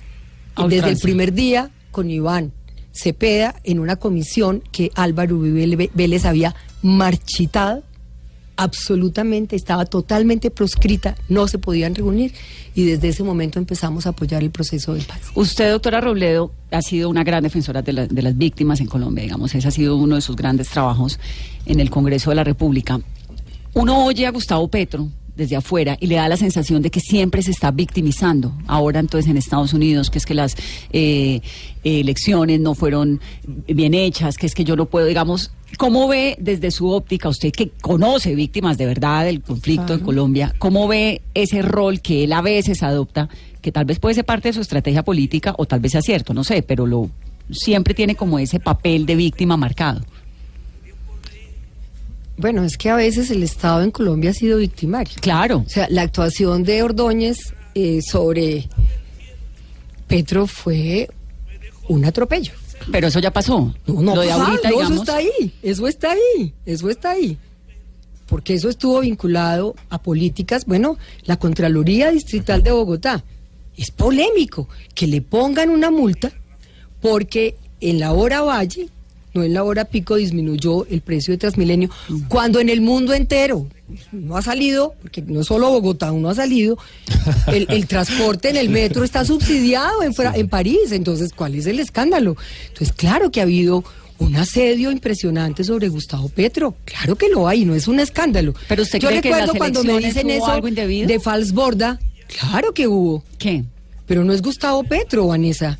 desde 0.67 0.89
el 0.89 0.97
primer 0.97 1.33
día 1.33 1.71
con 1.91 2.09
Iván 2.09 2.51
Cepeda 2.91 3.55
en 3.63 3.79
una 3.79 3.95
comisión 3.95 4.63
que 4.71 4.91
Álvaro 4.95 5.39
Vélez 5.39 6.25
había 6.25 6.55
marchitado 6.81 7.83
absolutamente, 8.59 9.55
estaba 9.55 9.85
totalmente 9.85 10.51
proscrita, 10.51 11.15
no 11.29 11.47
se 11.47 11.59
podían 11.59 11.95
reunir 11.95 12.33
y 12.75 12.83
desde 12.83 13.07
ese 13.07 13.23
momento 13.23 13.57
empezamos 13.57 14.05
a 14.05 14.09
apoyar 14.09 14.43
el 14.43 14.51
proceso 14.51 14.93
de 14.93 15.01
paz. 15.01 15.21
Usted, 15.33 15.71
doctora 15.71 16.01
Robledo, 16.01 16.51
ha 16.69 16.81
sido 16.81 17.09
una 17.09 17.23
gran 17.23 17.43
defensora 17.43 17.81
de, 17.81 17.93
las 17.93 18.37
víctimas 18.37 18.81
en 18.81 18.87
Colombia, 18.87 19.23
digamos, 19.23 19.55
ese 19.55 19.69
ha 19.69 19.71
sido 19.71 19.95
uno 19.95 20.15
de 20.15 20.21
sus 20.21 20.35
grandes 20.35 20.67
trabajos 20.67 21.19
en 21.65 21.79
el 21.79 21.89
Congreso 21.89 22.31
de 22.31 22.35
la 22.35 22.43
República. 22.43 22.99
Uno 23.75 24.03
oye 24.03 24.27
a 24.27 24.31
Gustavo 24.31 24.67
Petro 24.67 25.07
desde 25.39 25.55
afuera 25.55 25.97
y 25.99 26.07
le 26.07 26.15
da 26.15 26.29
la 26.29 26.37
sensación 26.37 26.83
de 26.83 26.91
que 26.91 26.99
siempre 26.99 27.41
se 27.41 27.51
está 27.51 27.71
victimizando. 27.71 28.53
Ahora 28.67 28.99
entonces 28.99 29.31
en 29.31 29.37
Estados 29.37 29.73
Unidos, 29.73 30.11
que 30.11 30.19
es 30.19 30.25
que 30.25 30.35
las 30.35 30.55
eh, 30.91 31.41
elecciones 31.83 32.59
no 32.59 32.75
fueron 32.75 33.21
bien 33.67 33.93
hechas, 33.95 34.37
que 34.37 34.45
es 34.45 34.53
que 34.53 34.63
yo 34.63 34.75
no 34.75 34.85
puedo, 34.85 35.07
digamos, 35.07 35.51
¿cómo 35.77 36.07
ve 36.07 36.35
desde 36.39 36.69
su 36.71 36.89
óptica 36.89 37.29
usted 37.29 37.51
que 37.51 37.69
conoce 37.81 38.35
víctimas 38.35 38.77
de 38.77 38.85
verdad 38.85 39.25
del 39.25 39.41
conflicto 39.41 39.93
en 39.93 40.01
Colombia, 40.01 40.53
cómo 40.59 40.87
ve 40.87 41.21
ese 41.33 41.61
rol 41.61 42.01
que 42.01 42.25
él 42.25 42.33
a 42.33 42.41
veces 42.41 42.83
adopta, 42.83 43.29
que 43.61 43.71
tal 43.71 43.85
vez 43.85 43.99
puede 43.99 44.15
ser 44.15 44.25
parte 44.25 44.49
de 44.49 44.53
su 44.53 44.61
estrategia 44.61 45.03
política 45.03 45.55
o 45.57 45.65
tal 45.65 45.79
vez 45.79 45.93
sea 45.93 46.01
cierto, 46.01 46.33
no 46.33 46.43
sé, 46.43 46.61
pero 46.61 46.85
lo 46.85 47.09
siempre 47.49 47.93
tiene 47.93 48.15
como 48.15 48.37
ese 48.37 48.59
papel 48.59 49.05
de 49.05 49.15
víctima 49.15 49.57
marcado? 49.57 50.01
Bueno, 52.39 52.63
es 52.63 52.77
que 52.77 52.89
a 52.89 52.95
veces 52.95 53.29
el 53.31 53.43
Estado 53.43 53.83
en 53.83 53.91
Colombia 53.91 54.29
ha 54.29 54.33
sido 54.33 54.59
victimario. 54.59 55.13
Claro. 55.19 55.57
O 55.65 55.69
sea, 55.69 55.87
la 55.89 56.03
actuación 56.03 56.63
de 56.63 56.81
Ordóñez 56.83 57.53
eh, 57.75 57.99
sobre 58.01 58.69
Petro 60.07 60.47
fue 60.47 61.09
un 61.89 62.05
atropello. 62.05 62.53
Pero 62.89 63.07
eso 63.07 63.19
ya 63.19 63.31
pasó. 63.31 63.75
No, 63.85 64.01
no, 64.01 64.15
Lo 64.15 64.21
ahorita, 64.21 64.69
eso 64.69 64.93
está 64.93 65.17
ahí, 65.17 65.53
eso 65.61 65.85
está 65.85 66.11
ahí, 66.11 66.53
eso 66.65 66.89
está 66.89 67.11
ahí. 67.11 67.37
Porque 68.25 68.53
eso 68.53 68.69
estuvo 68.69 69.01
vinculado 69.01 69.75
a 69.89 70.01
políticas, 70.01 70.65
bueno, 70.65 70.97
la 71.25 71.35
Contraloría 71.35 72.09
Distrital 72.09 72.63
de 72.63 72.71
Bogotá. 72.71 73.21
Es 73.75 73.91
polémico 73.91 74.69
que 74.95 75.07
le 75.07 75.21
pongan 75.21 75.69
una 75.69 75.91
multa 75.91 76.31
porque 77.01 77.57
en 77.81 77.99
la 77.99 78.13
hora 78.13 78.43
Valle 78.43 78.87
no 79.33 79.43
en 79.43 79.53
la 79.53 79.63
hora 79.63 79.85
pico 79.85 80.15
disminuyó 80.15 80.85
el 80.87 81.01
precio 81.01 81.33
de 81.33 81.37
Transmilenio, 81.37 81.89
cuando 82.27 82.59
en 82.59 82.69
el 82.69 82.81
mundo 82.81 83.13
entero 83.13 83.67
no 84.11 84.37
ha 84.37 84.41
salido, 84.41 84.95
porque 85.01 85.21
no 85.21 85.43
solo 85.43 85.69
Bogotá, 85.71 86.11
uno 86.11 86.29
ha 86.29 86.35
salido, 86.35 86.77
el, 87.47 87.87
transporte 87.87 88.49
en 88.49 88.57
el 88.57 88.69
metro 88.69 89.03
está 89.03 89.25
subsidiado 89.25 90.03
en, 90.03 90.13
en 90.35 90.47
París, 90.47 90.91
entonces, 90.91 91.31
¿cuál 91.33 91.55
es 91.55 91.65
el 91.65 91.79
escándalo? 91.79 92.37
Entonces, 92.67 92.93
claro 92.93 93.31
que 93.31 93.39
ha 93.39 93.43
habido 93.43 93.83
un 94.19 94.35
asedio 94.35 94.91
impresionante 94.91 95.63
sobre 95.63 95.87
Gustavo 95.87 96.29
Petro. 96.29 96.75
Claro 96.85 97.15
que 97.15 97.29
lo 97.29 97.47
hay, 97.47 97.65
no 97.65 97.73
es 97.73 97.87
un 97.87 97.99
escándalo. 97.99 98.53
Pero 98.67 98.83
usted 98.83 98.99
Yo 98.99 99.09
recuerdo 99.09 99.53
cuando 99.55 99.83
me 99.83 99.97
dicen 99.97 100.29
eso 100.29 100.61
de 100.61 101.19
Falsborda, 101.19 101.99
claro 102.27 102.73
que 102.73 102.87
hubo. 102.87 103.23
¿Qué? 103.37 103.63
Pero 104.05 104.23
no 104.23 104.33
es 104.33 104.41
Gustavo 104.41 104.83
Petro, 104.83 105.27
Vanessa. 105.27 105.79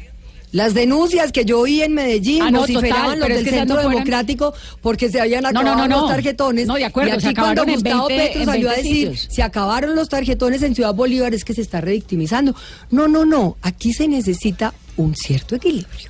Las 0.51 0.73
denuncias 0.73 1.31
que 1.31 1.45
yo 1.45 1.59
oí 1.59 1.81
en 1.83 1.93
Medellín 1.93 2.41
Ah, 2.41 2.51
no, 2.51 2.61
vociferaban 2.61 3.15
total, 3.15 3.19
los 3.19 3.29
es 3.29 3.35
del 3.35 3.45
que 3.45 3.51
Centro 3.51 3.77
Democrático 3.77 4.53
porque 4.81 5.09
se 5.09 5.21
habían 5.21 5.45
acabado 5.45 5.75
no, 5.75 5.87
no. 5.87 6.01
los 6.01 6.09
tarjetones. 6.09 6.65
No, 6.65 6.75
de 6.75 6.85
acuerdo, 6.85 7.17
y 7.17 7.21
se 7.21 7.27
aquí 7.27 7.35
cuando 7.35 7.65
Gustavo 7.65 8.07
20 8.07 8.27
Petro 8.27 8.45
salió 8.45 8.69
a 8.69 8.73
20 8.73 8.89
decir, 8.89 9.07
sitios. 9.09 9.35
se 9.35 9.43
acabaron 9.43 9.95
los 9.95 10.09
tarjetones 10.09 10.63
en 10.63 10.73
Ciudad 10.73 10.93
Bolívar, 10.95 11.33
es 11.35 11.45
que 11.45 11.53
se 11.53 11.61
está 11.61 11.81
revictimizando. 11.81 12.55
No, 12.89 13.07
no, 13.07 13.25
no. 13.25 13.57
Aquí 13.61 13.93
se 13.93 14.07
necesita 14.07 14.73
un 14.97 15.15
cierto 15.15 15.55
equilibrio. 15.55 16.09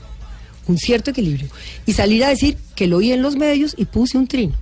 Un 0.68 0.78
cierto 0.78 1.12
equilibrio. 1.12 1.50
Y 1.86 1.94
salir 1.94 2.24
a 2.24 2.30
decir 2.30 2.58
que 2.76 2.88
lo 2.88 2.98
oí 2.98 3.12
en 3.12 3.22
los 3.22 3.36
medios 3.36 3.74
y 3.78 3.86
puse 3.86 4.18
un 4.18 4.28
trino. 4.28 4.54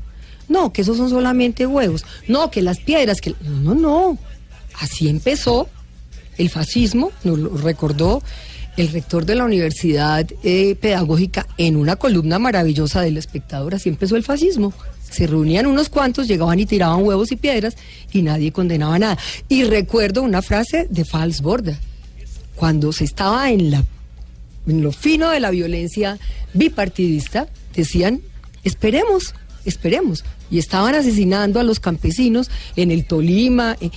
No, 0.49 0.73
que 0.73 0.81
esos 0.81 0.97
son 0.97 1.09
solamente 1.09 1.67
huevos. 1.67 2.03
No, 2.27 2.49
que 2.49 2.61
las 2.61 2.79
piedras, 2.79 3.21
que... 3.21 3.35
No, 3.41 3.75
no, 3.75 3.75
no. 3.75 4.17
Así 4.79 5.07
empezó 5.09 5.67
el 6.37 6.49
fascismo, 6.49 7.11
nos 7.23 7.37
lo 7.37 7.57
recordó 7.57 8.23
el 8.77 8.89
rector 8.89 9.25
de 9.25 9.35
la 9.35 9.43
Universidad 9.43 10.27
eh, 10.43 10.75
Pedagógica 10.75 11.47
en 11.57 11.75
una 11.75 11.95
columna 11.95 12.39
maravillosa 12.39 13.01
del 13.01 13.17
espectador, 13.17 13.75
así 13.75 13.89
empezó 13.89 14.15
el 14.15 14.23
fascismo. 14.23 14.73
Se 15.09 15.25
reunían 15.25 15.65
unos 15.65 15.89
cuantos, 15.89 16.27
llegaban 16.27 16.59
y 16.59 16.65
tiraban 16.65 17.03
huevos 17.03 17.31
y 17.31 17.37
piedras 17.37 17.75
y 18.13 18.21
nadie 18.21 18.51
condenaba 18.51 18.99
nada. 18.99 19.17
Y 19.49 19.63
recuerdo 19.63 20.21
una 20.21 20.41
frase 20.41 20.87
de 20.89 21.05
Fals 21.05 21.41
Borda, 21.41 21.77
cuando 22.55 22.91
se 22.91 23.05
estaba 23.05 23.49
en, 23.51 23.71
la, 23.71 23.83
en 24.67 24.81
lo 24.83 24.91
fino 24.91 25.29
de 25.29 25.39
la 25.39 25.49
violencia 25.49 26.19
bipartidista, 26.53 27.47
decían, 27.73 28.21
esperemos, 28.63 29.33
esperemos. 29.65 30.23
Y 30.51 30.59
estaban 30.59 30.93
asesinando 30.93 31.59
a 31.59 31.63
los 31.63 31.79
campesinos 31.79 32.49
en 32.75 32.91
el 32.91 33.05
Tolima. 33.05 33.75
eh, 33.81 33.89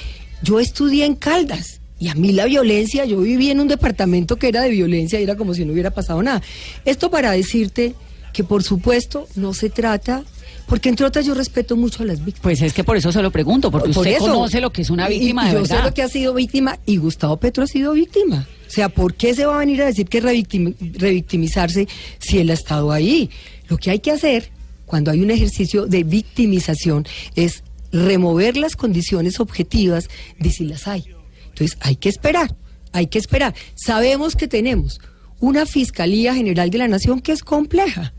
Yo 0.43 0.59
estudié 0.61 1.05
en 1.05 1.17
Caldas 1.17 1.80
y 2.01 2.09
a 2.09 2.15
mí 2.17 2.33
la 2.33 2.47
violencia, 2.47 3.05
yo 3.05 3.19
viví 3.21 3.51
en 3.51 3.61
un 3.61 3.69
departamento 3.69 4.37
que 4.37 4.49
era 4.49 4.63
de 4.63 4.71
violencia 4.71 5.21
y 5.21 5.23
era 5.23 5.37
como 5.37 5.55
si 5.55 5.65
no 5.65 5.73
hubiera 5.73 5.91
pasado 5.93 6.21
nada. 6.23 6.43
Esto 6.85 7.11
para 7.11 7.31
decirte 7.33 7.95
que 8.33 8.43
por 8.43 8.63
supuesto 8.65 9.29
no 9.37 9.53
se 9.55 9.71
trata, 9.71 10.25
porque 10.67 10.89
entre 10.89 11.05
otras 11.05 11.27
yo 11.27 11.35
respeto 11.35 11.77
mucho 11.77 12.03
a 12.03 12.07
las 12.07 12.19
víctimas. 12.25 12.43
Pues 12.43 12.63
es 12.63 12.73
que 12.73 12.85
por 12.85 12.97
eso 12.97 13.11
se 13.13 13.21
lo 13.23 13.31
pregunto, 13.31 13.71
porque 13.71 13.91
Por 13.93 14.07
usted 14.07 14.17
eso. 14.17 14.27
conoce 14.33 14.61
lo 14.61 14.71
que 14.73 14.83
es 14.83 14.91
una 14.91 15.09
víctima 15.09 15.43
y 15.45 15.47
de 15.49 15.53
yo 15.55 15.61
verdad. 15.63 15.77
sé 15.79 15.83
lo 15.85 15.95
que 15.95 16.03
ha 16.03 16.09
sido 16.09 16.33
víctima 16.33 16.79
y 16.87 16.97
Gustavo 16.97 17.37
Petro 17.39 17.65
ha 17.65 17.67
sido 17.67 17.93
víctima. 17.93 18.47
O 18.67 18.71
sea, 18.71 18.89
¿por 18.89 19.15
qué 19.15 19.35
se 19.35 19.45
va 19.47 19.57
a 19.57 19.59
venir 19.59 19.83
a 19.83 19.87
decir 19.87 20.07
que 20.07 20.23
revictimi- 20.23 20.75
revictimizarse 20.97 21.89
si 22.21 22.39
él 22.39 22.51
ha 22.51 22.55
estado 22.55 22.93
ahí? 22.93 23.29
Lo 23.69 23.77
que 23.79 23.91
hay 23.91 23.99
que 23.99 24.13
hacer 24.13 24.51
cuando 24.87 25.11
hay 25.11 25.21
un 25.23 25.31
ejercicio 25.33 25.87
de 25.87 26.05
victimización 26.05 27.05
es 27.35 27.63
remover 27.93 28.57
las 28.57 28.77
condiciones 28.77 29.41
objetivas 29.41 30.09
de 30.39 30.51
si 30.51 30.65
las 30.65 30.87
hay. 30.87 31.05
Entonces 31.51 31.77
hay 31.81 31.97
que 31.97 32.09
esperar, 32.09 32.55
hay 32.93 33.07
que 33.07 33.19
esperar. 33.19 33.55
Sabemos 33.75 34.35
que 34.37 34.49
tenemos 34.49 35.01
una 35.39 35.67
Fiscalía 35.67 36.35
General 36.35 36.71
de 36.71 36.79
la 36.79 36.89
Nación 36.89 37.21
que 37.21 37.33
es 37.33 37.43
compleja. 37.43 38.13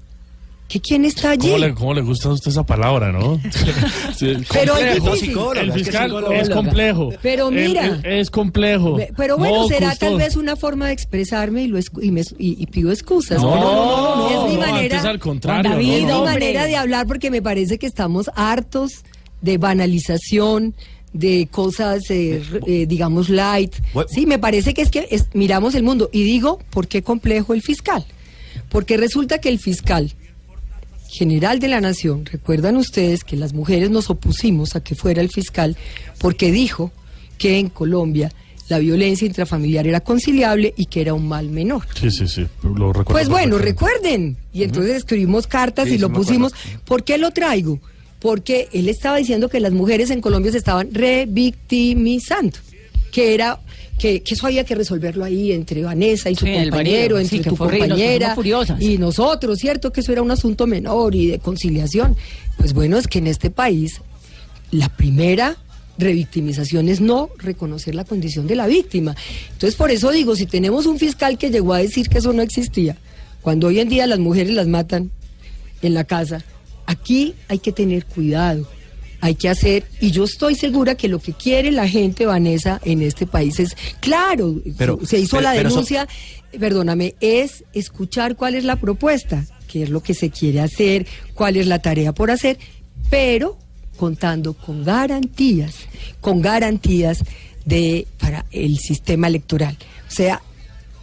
¿Que 0.67 0.79
quién 0.79 1.03
está 1.03 1.31
allí? 1.31 1.49
¿Cómo 1.49 1.57
le, 1.57 1.73
cómo 1.73 1.93
le 1.93 1.99
gusta 2.01 2.29
a 2.29 2.31
usted 2.31 2.49
esa 2.49 2.63
palabra, 2.65 3.11
no? 3.11 3.41
Sí, 4.15 4.37
Pero 4.53 4.77
es 4.77 5.03
difícil. 5.03 5.37
El 5.57 5.67
es 5.69 5.73
que 5.75 5.83
fiscal 5.83 6.15
es 6.31 6.49
complejo. 6.49 7.09
Pero 7.21 7.51
mira. 7.51 7.87
el- 7.87 8.05
es 8.05 8.31
complejo. 8.31 8.95
Pero 9.17 9.37
bueno, 9.37 9.67
será 9.67 9.93
tal 9.97 10.15
vez 10.17 10.37
una 10.37 10.55
forma 10.55 10.87
de 10.87 10.93
expresarme 10.93 11.63
y, 11.63 11.67
lo 11.67 11.77
escu- 11.77 12.01
y, 12.01 12.11
me- 12.11 12.21
y- 12.39 12.55
y 12.63 12.65
pido 12.67 12.89
excusas. 12.93 13.41
No, 13.41 13.51
Pero 13.51 13.65
no, 13.65 13.75
no, 13.75 14.15
no, 14.15 14.45
es 14.45 14.49
mi 14.49 14.55
no, 14.55 14.61
manera, 14.71 15.01
al 15.01 15.19
contrario, 15.19 15.71
David, 15.71 16.05
mi 16.05 16.21
manera 16.21 16.65
de 16.65 16.77
hablar 16.77 17.05
porque 17.05 17.29
me 17.31 17.41
parece 17.41 17.77
que 17.77 17.85
estamos 17.87 18.31
hartos 18.35 19.03
de 19.41 19.57
banalización, 19.57 20.73
de 21.13 21.47
cosas, 21.51 22.09
eh, 22.09 22.41
eh, 22.67 22.85
digamos, 22.87 23.29
light. 23.29 23.73
Sí, 24.09 24.25
me 24.25 24.39
parece 24.39 24.73
que 24.73 24.81
es 24.81 24.89
que 24.89 25.07
es- 25.11 25.27
miramos 25.33 25.75
el 25.75 25.83
mundo. 25.83 26.09
Y 26.13 26.23
digo, 26.23 26.59
¿por 26.69 26.87
qué 26.87 27.01
complejo 27.01 27.53
el 27.53 27.61
fiscal? 27.61 28.05
Porque 28.69 28.95
resulta 28.97 29.39
que 29.39 29.49
el 29.49 29.59
fiscal 29.59 30.13
general 31.09 31.59
de 31.59 31.67
la 31.67 31.81
nación, 31.81 32.25
recuerdan 32.25 32.77
ustedes 32.77 33.23
que 33.25 33.35
las 33.35 33.53
mujeres 33.53 33.89
nos 33.89 34.09
opusimos 34.09 34.75
a 34.75 34.83
que 34.83 34.95
fuera 34.95 35.21
el 35.21 35.29
fiscal 35.29 35.75
porque 36.19 36.51
dijo 36.51 36.91
que 37.37 37.57
en 37.59 37.67
Colombia 37.69 38.31
la 38.69 38.79
violencia 38.79 39.27
intrafamiliar 39.27 39.85
era 39.87 39.99
conciliable 39.99 40.73
y 40.77 40.85
que 40.85 41.01
era 41.01 41.13
un 41.13 41.27
mal 41.27 41.49
menor. 41.49 41.85
Sí, 41.99 42.09
sí, 42.09 42.29
sí. 42.29 42.47
Lo 42.63 42.93
recuerdo. 42.93 43.11
Pues 43.11 43.27
bueno, 43.27 43.57
recuerden. 43.57 44.37
Y 44.53 44.63
entonces 44.63 44.95
escribimos 44.95 45.45
cartas 45.47 45.89
Sí, 45.89 45.95
y 45.95 45.97
lo 45.97 46.13
pusimos. 46.13 46.53
¿Por 46.85 47.03
qué 47.03 47.17
lo 47.17 47.31
traigo? 47.31 47.79
Porque 48.21 48.69
él 48.71 48.87
estaba 48.87 49.17
diciendo 49.17 49.49
que 49.49 49.59
las 49.59 49.73
mujeres 49.73 50.09
en 50.11 50.21
Colombia 50.21 50.51
se 50.53 50.59
estaban 50.59 50.93
revictimizando, 50.93 52.57
que 53.11 53.33
era 53.33 53.59
que, 53.99 54.21
que 54.23 54.33
eso 54.33 54.47
había 54.47 54.63
que 54.63 54.73
resolverlo 54.75 55.23
ahí 55.25 55.51
entre 55.51 55.83
Vanessa 55.83 56.29
y 56.29 56.35
su 56.35 56.45
Sí, 56.45 56.53
compañero, 56.53 56.75
marido, 56.75 57.19
entre 57.19 57.37
sí, 57.37 57.43
tu 57.43 57.49
nos 57.51 57.59
compañera 57.59 58.33
furiosas. 58.35 58.81
y 58.81 58.97
nosotros, 58.97 59.59
¿cierto? 59.59 59.91
Que 59.91 60.01
eso 60.01 60.11
era 60.11 60.21
un 60.21 60.31
asunto 60.31 60.65
menor 60.65 61.13
y 61.15 61.27
de 61.27 61.39
conciliación. 61.39 62.15
Pues 62.57 62.73
bueno, 62.73 62.97
es 62.97 63.07
que 63.07 63.19
en 63.19 63.27
este 63.27 63.49
país 63.51 64.01
la 64.71 64.89
primera 64.89 65.57
revictimización 65.97 66.89
es 66.89 66.99
no 66.99 67.29
reconocer 67.37 67.93
la 67.93 68.03
condición 68.05 68.47
de 68.47 68.55
la 68.55 68.65
víctima. 68.67 69.15
Entonces, 69.53 69.75
por 69.75 69.91
eso 69.91 70.09
digo, 70.11 70.35
si 70.35 70.45
tenemos 70.47 70.85
un 70.87 70.97
fiscal 70.97 71.37
que 71.37 71.51
llegó 71.51 71.73
a 71.73 71.79
decir 71.79 72.09
que 72.09 72.17
eso 72.19 72.33
no 72.33 72.41
existía, 72.41 72.97
cuando 73.41 73.67
hoy 73.67 73.79
en 73.79 73.89
día 73.89 74.07
las 74.07 74.19
mujeres 74.19 74.53
las 74.55 74.67
matan 74.67 75.11
en 75.83 75.93
la 75.93 76.05
casa, 76.05 76.43
aquí 76.91 77.33
hay 77.47 77.59
que 77.59 77.71
tener 77.71 78.05
cuidado, 78.05 78.67
hay 79.21 79.35
que 79.35 79.49
hacer, 79.49 79.85
y 79.99 80.11
yo 80.11 80.23
estoy 80.25 80.55
segura 80.55 80.95
que 80.95 81.07
lo 81.07 81.19
que 81.19 81.33
quiere 81.33 81.71
la 81.71 81.87
gente, 81.87 82.25
Vanessa, 82.25 82.81
en 82.83 83.01
este 83.01 83.25
país 83.25 83.59
es, 83.59 83.75
claro, 83.99 84.61
Pero- 84.77 84.99
se 85.05 85.19
hizo 85.19 85.37
pero- 85.37 85.43
la 85.43 85.51
denuncia, 85.53 86.07
perdóname, 86.59 87.15
es 87.21 87.63
escuchar 87.73 88.35
cuál 88.35 88.55
es 88.55 88.63
la 88.63 88.75
propuesta, 88.75 89.45
qué 89.67 89.83
es 89.83 89.89
lo 89.89 90.01
que 90.01 90.13
se 90.13 90.29
quiere 90.31 90.59
hacer, 90.59 91.07
cuál 91.33 91.55
es 91.55 91.67
la 91.67 91.79
tarea 91.79 92.13
por 92.13 92.29
hacer, 92.29 92.57
pero 93.09 93.57
contando 93.97 94.53
con 94.53 94.83
garantías, 94.83 95.75
con 96.19 96.41
garantías 96.41 97.23
de 97.65 98.07
para 98.17 98.45
el 98.51 98.79
sistema 98.79 99.27
electoral. 99.27 99.77
O 100.07 100.11
sea, 100.11 100.41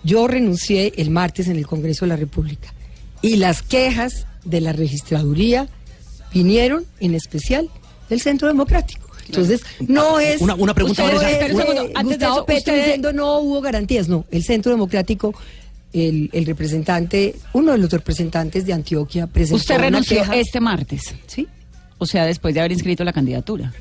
yo 0.03 0.27
renuncié 0.27 0.93
el 0.97 1.11
martes 1.11 1.47
en 1.49 1.57
el 1.57 1.67
Congreso 1.67 2.05
de 2.05 2.09
la 2.11 2.17
República 2.17 2.75
y 3.23 3.37
las 3.37 3.63
quejas 3.63 4.27
de 4.45 4.61
la 4.61 4.73
registraduría 4.73 5.69
vinieron 6.33 6.85
en 7.01 7.15
especial 7.15 7.69
del 8.09 8.21
Centro 8.21 8.49
Democrático. 8.49 9.07
Entonces, 9.27 9.61
no 9.87 10.19
es 10.19 10.41
Una- 10.41 10.55
una 10.55 10.73
pregunta, 10.75 11.03
usted 11.05 11.17
Vanessa. 11.17 11.31
es, 11.31 11.39
Pero 11.39 11.55
un 11.55 11.61
segundo, 11.61 11.85
eh, 11.85 11.93
antes 11.95 12.19
de 12.19 12.25
eso, 12.25 12.45
Petro 12.47 12.75
diciendo 12.75 13.13
no 13.13 13.39
hubo 13.41 13.61
garantías, 13.61 14.09
no, 14.09 14.25
el 14.31 14.43
Centro 14.43 14.73
Democrático 14.73 15.35
el, 15.93 16.31
el 16.33 16.45
representante, 16.47 17.35
uno 17.53 17.73
de 17.73 17.79
los 17.79 17.91
representantes 17.91 18.65
de 18.67 18.73
Antioquia 18.75 19.27
presentó 19.27 19.57
Usted 19.57 19.75
una 19.77 19.85
renunció 19.85 20.19
queja. 20.19 20.37
este 20.37 20.61
martes, 20.61 21.15
Sí, 21.27 21.47
o 21.99 22.07
sea, 22.07 22.25
después 22.27 22.55
de 22.55 22.61
haber 22.61 22.73
inscrito 22.73 23.05
la 23.05 23.13
candidatura. 23.13 23.73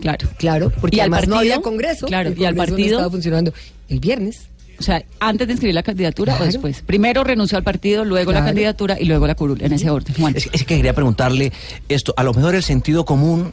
Claro. 0.00 0.28
claro, 0.38 0.72
porque 0.80 0.96
¿Y 0.96 1.00
al 1.00 1.04
además 1.12 1.28
no 1.28 1.34
partido? 1.36 1.54
había 1.54 1.62
congreso. 1.62 2.06
Claro, 2.06 2.30
el 2.30 2.38
¿y 2.40 2.44
al 2.44 2.54
Congreso 2.54 2.70
no 2.70 2.76
partido? 2.76 2.96
estaba 2.98 3.10
funcionando 3.10 3.52
el 3.88 4.00
viernes. 4.00 4.40
O 4.80 4.82
sea, 4.82 5.04
antes 5.20 5.46
de 5.46 5.52
inscribir 5.52 5.74
la 5.74 5.82
candidatura 5.82 6.32
Claro. 6.32 6.44
o 6.44 6.46
después. 6.46 6.80
Primero 6.82 7.22
renunció 7.22 7.58
al 7.58 7.64
partido, 7.64 8.04
luego 8.04 8.32
la 8.32 8.44
candidatura 8.44 8.98
y 8.98 9.04
luego 9.04 9.26
la 9.26 9.34
curul, 9.34 9.62
en 9.62 9.72
ese 9.74 9.90
orden. 9.90 10.14
Juan. 10.18 10.34
Es, 10.36 10.46
es 10.52 10.64
que 10.64 10.76
quería 10.76 10.94
preguntarle 10.94 11.52
esto. 11.88 12.14
A 12.16 12.24
lo 12.24 12.32
mejor 12.32 12.54
el 12.54 12.62
sentido 12.62 13.04
común 13.04 13.52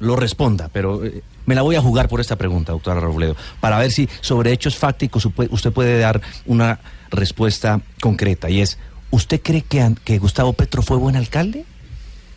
lo 0.00 0.16
responda, 0.16 0.68
pero 0.72 1.04
eh, 1.04 1.22
me 1.46 1.54
la 1.54 1.62
voy 1.62 1.76
a 1.76 1.80
jugar 1.80 2.08
por 2.08 2.20
esta 2.20 2.36
pregunta, 2.36 2.72
doctora 2.72 3.00
Robledo, 3.00 3.36
para 3.60 3.78
ver 3.78 3.90
si 3.92 4.08
sobre 4.20 4.52
hechos 4.52 4.76
fácticos 4.76 5.26
usted 5.50 5.72
puede 5.72 5.98
dar 5.98 6.20
una 6.46 6.80
respuesta 7.10 7.80
concreta. 8.00 8.50
Y 8.50 8.60
es, 8.60 8.78
¿usted 9.10 9.40
cree 9.42 9.62
que, 9.62 9.94
que 10.04 10.18
Gustavo 10.18 10.52
Petro 10.52 10.82
fue 10.82 10.96
buen 10.96 11.16
alcalde? 11.16 11.64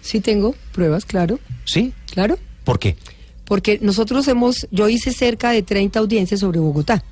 Sí 0.01 0.21
tengo 0.21 0.55
pruebas, 0.71 1.05
claro, 1.05 1.39
¿Sí? 1.65 1.93
claro. 2.12 2.38
¿Por 2.63 2.79
qué? 2.79 2.97
Porque 3.45 3.79
nosotros 3.81 4.27
hemos, 4.27 4.67
yo 4.71 4.89
hice 4.89 5.12
cerca 5.12 5.51
de 5.51 5.62
30 5.62 5.99
audiencias 5.99 6.39
sobre 6.39 6.60
Bogotá. 6.60 7.03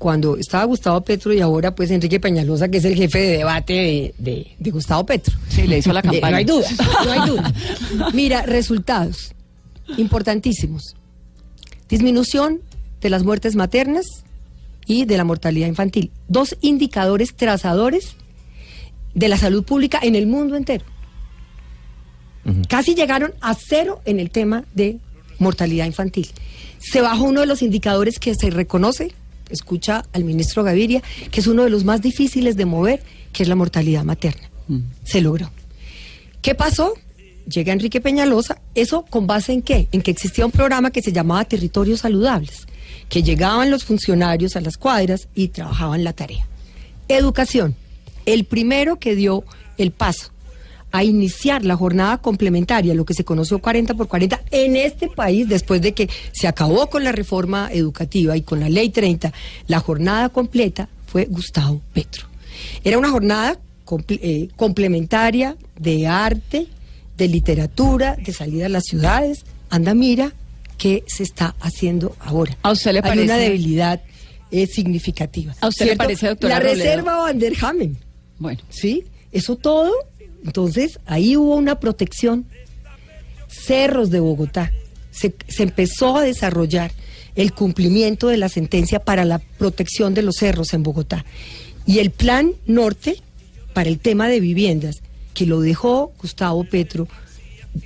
Cuando 0.00 0.36
estaba 0.38 0.64
Gustavo 0.64 1.02
Petro 1.02 1.30
y 1.32 1.40
ahora 1.40 1.74
pues 1.74 1.90
Enrique 1.90 2.18
Peñalosa, 2.18 2.68
que 2.68 2.78
es 2.78 2.84
el 2.86 2.96
jefe 2.96 3.18
de 3.18 3.36
debate 3.38 3.72
de, 3.74 4.14
de- 4.18 4.46
de 4.58 4.70
Gustavo 4.70 5.04
Petro. 5.04 5.36
Sí, 5.48 5.66
le 5.66 5.76
hizo 5.78 5.92
la 5.92 6.00
campaña. 6.10 6.30
no 6.30 6.36
hay 6.38 6.44
duda, 6.46 6.68
no 7.04 7.12
hay 7.12 7.28
duda. 7.28 7.52
Mira, 8.14 8.42
resultados 8.42 9.34
importantísimos. 9.98 10.96
Disminución 11.88 12.60
de 13.02 13.10
las 13.10 13.24
muertes 13.24 13.56
maternas 13.56 14.06
y 14.86 15.04
de 15.04 15.18
la 15.18 15.24
mortalidad 15.24 15.66
infantil. 15.68 16.10
Dos 16.28 16.56
indicadores 16.62 17.34
trazadores 17.36 18.16
de 19.14 19.28
la 19.28 19.36
salud 19.36 19.64
pública 19.64 20.00
en 20.02 20.14
el 20.16 20.26
mundo 20.26 20.56
entero. 20.56 20.84
Casi 22.68 22.94
llegaron 22.94 23.34
a 23.42 23.54
cero 23.54 24.00
en 24.06 24.18
el 24.18 24.30
tema 24.30 24.64
de 24.74 24.98
mortalidad 25.38 25.84
infantil. 25.84 26.28
Se 26.78 27.02
bajó 27.02 27.24
uno 27.24 27.40
de 27.40 27.46
los 27.46 27.60
indicadores 27.62 28.18
que 28.18 28.34
se 28.34 28.48
reconoce, 28.50 29.12
escucha 29.50 30.04
al 30.12 30.24
ministro 30.24 30.62
Gaviria, 30.62 31.02
que 31.30 31.40
es 31.40 31.46
uno 31.46 31.64
de 31.64 31.70
los 31.70 31.84
más 31.84 32.00
difíciles 32.02 32.56
de 32.56 32.64
mover, 32.64 33.02
que 33.32 33.42
es 33.42 33.48
la 33.48 33.56
mortalidad 33.56 34.04
materna. 34.04 34.50
Se 35.04 35.20
logró. 35.20 35.50
¿Qué 36.42 36.54
pasó? 36.54 36.94
Llega 37.46 37.72
Enrique 37.72 38.00
Peñalosa, 38.00 38.60
eso 38.74 39.04
con 39.08 39.26
base 39.26 39.52
en 39.52 39.62
qué? 39.62 39.88
En 39.90 40.02
que 40.02 40.12
existía 40.12 40.46
un 40.46 40.52
programa 40.52 40.90
que 40.90 41.02
se 41.02 41.12
llamaba 41.12 41.44
Territorios 41.44 42.00
Saludables, 42.00 42.66
que 43.08 43.22
llegaban 43.22 43.70
los 43.70 43.84
funcionarios 43.84 44.54
a 44.54 44.60
las 44.60 44.76
cuadras 44.76 45.28
y 45.34 45.48
trabajaban 45.48 46.04
la 46.04 46.12
tarea. 46.12 46.46
Educación, 47.08 47.74
el 48.26 48.44
primero 48.44 48.98
que 49.00 49.16
dio 49.16 49.44
el 49.78 49.90
paso 49.90 50.30
a 50.92 51.04
iniciar 51.04 51.64
la 51.64 51.76
jornada 51.76 52.18
complementaria, 52.18 52.94
lo 52.94 53.04
que 53.04 53.14
se 53.14 53.24
conoció 53.24 53.58
40 53.58 53.94
por 53.94 54.08
40 54.08 54.42
en 54.50 54.76
este 54.76 55.08
país, 55.08 55.48
después 55.48 55.80
de 55.80 55.92
que 55.92 56.08
se 56.32 56.48
acabó 56.48 56.88
con 56.88 57.04
la 57.04 57.12
reforma 57.12 57.70
educativa 57.72 58.36
y 58.36 58.42
con 58.42 58.60
la 58.60 58.68
ley 58.68 58.90
30, 58.90 59.32
la 59.66 59.80
jornada 59.80 60.28
completa 60.28 60.88
fue 61.06 61.26
Gustavo 61.26 61.80
Petro. 61.92 62.26
Era 62.84 62.98
una 62.98 63.10
jornada 63.10 63.58
eh, 64.08 64.48
complementaria 64.56 65.56
de 65.78 66.06
arte, 66.06 66.66
de 67.16 67.28
literatura, 67.28 68.16
de 68.16 68.32
salida 68.32 68.66
a 68.66 68.68
las 68.68 68.84
ciudades. 68.84 69.44
Anda, 69.68 69.94
mira 69.94 70.32
qué 70.78 71.04
se 71.06 71.22
está 71.22 71.54
haciendo 71.60 72.16
ahora. 72.20 72.56
¿A 72.62 72.72
usted 72.72 72.92
le 72.92 73.02
parece? 73.02 73.20
Hay 73.20 73.24
una 73.26 73.36
debilidad 73.36 74.00
eh, 74.50 74.66
significativa. 74.66 75.54
¿A 75.60 75.68
usted 75.68 75.86
le 75.86 75.96
parece, 75.96 76.28
doctora 76.28 76.54
La 76.54 76.60
Robledo? 76.60 76.76
reserva 76.76 77.16
Van 77.16 77.38
der 77.38 77.52
Hamen. 77.60 77.98
Bueno. 78.38 78.60
¿Sí? 78.70 79.04
Eso 79.32 79.56
todo. 79.56 79.92
Entonces, 80.44 80.98
ahí 81.06 81.36
hubo 81.36 81.56
una 81.56 81.80
protección. 81.80 82.46
Cerros 83.48 84.10
de 84.10 84.20
Bogotá. 84.20 84.72
Se, 85.10 85.34
empezó 85.58 86.16
a 86.16 86.22
desarrollar 86.22 86.92
el 87.34 87.52
cumplimiento 87.52 88.28
de 88.28 88.36
la 88.36 88.48
sentencia 88.48 89.00
para 89.00 89.24
la 89.24 89.38
protección 89.38 90.14
de 90.14 90.22
los 90.22 90.36
cerros 90.36 90.72
en 90.72 90.82
Bogotá. 90.82 91.24
Y 91.86 91.98
el 91.98 92.10
plan 92.10 92.52
norte 92.66 93.16
para 93.74 93.88
el 93.88 93.98
tema 93.98 94.28
de 94.28 94.40
viviendas, 94.40 95.02
que 95.34 95.46
lo 95.46 95.60
dejó 95.60 96.12
Gustavo 96.20 96.64
Petro 96.64 97.08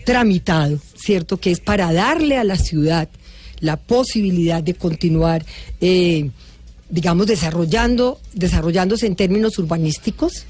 tramitado, 0.05 0.79
¿cierto? 0.97 1.39
Que 1.39 1.51
es 1.51 1.61
para 1.61 1.93
darle 1.93 2.37
a 2.37 2.45
la 2.45 2.57
ciudad 2.57 3.09
la 3.61 3.77
posibilidad 3.77 4.63
de 4.63 4.75
continuar, 4.75 5.45
eh, 5.81 6.31
digamos, 6.89 7.27
desarrollando, 7.27 8.21
desarrollándose 8.33 9.07
en 9.07 9.17
términos 9.17 9.59
urbanísticos. 9.59 10.47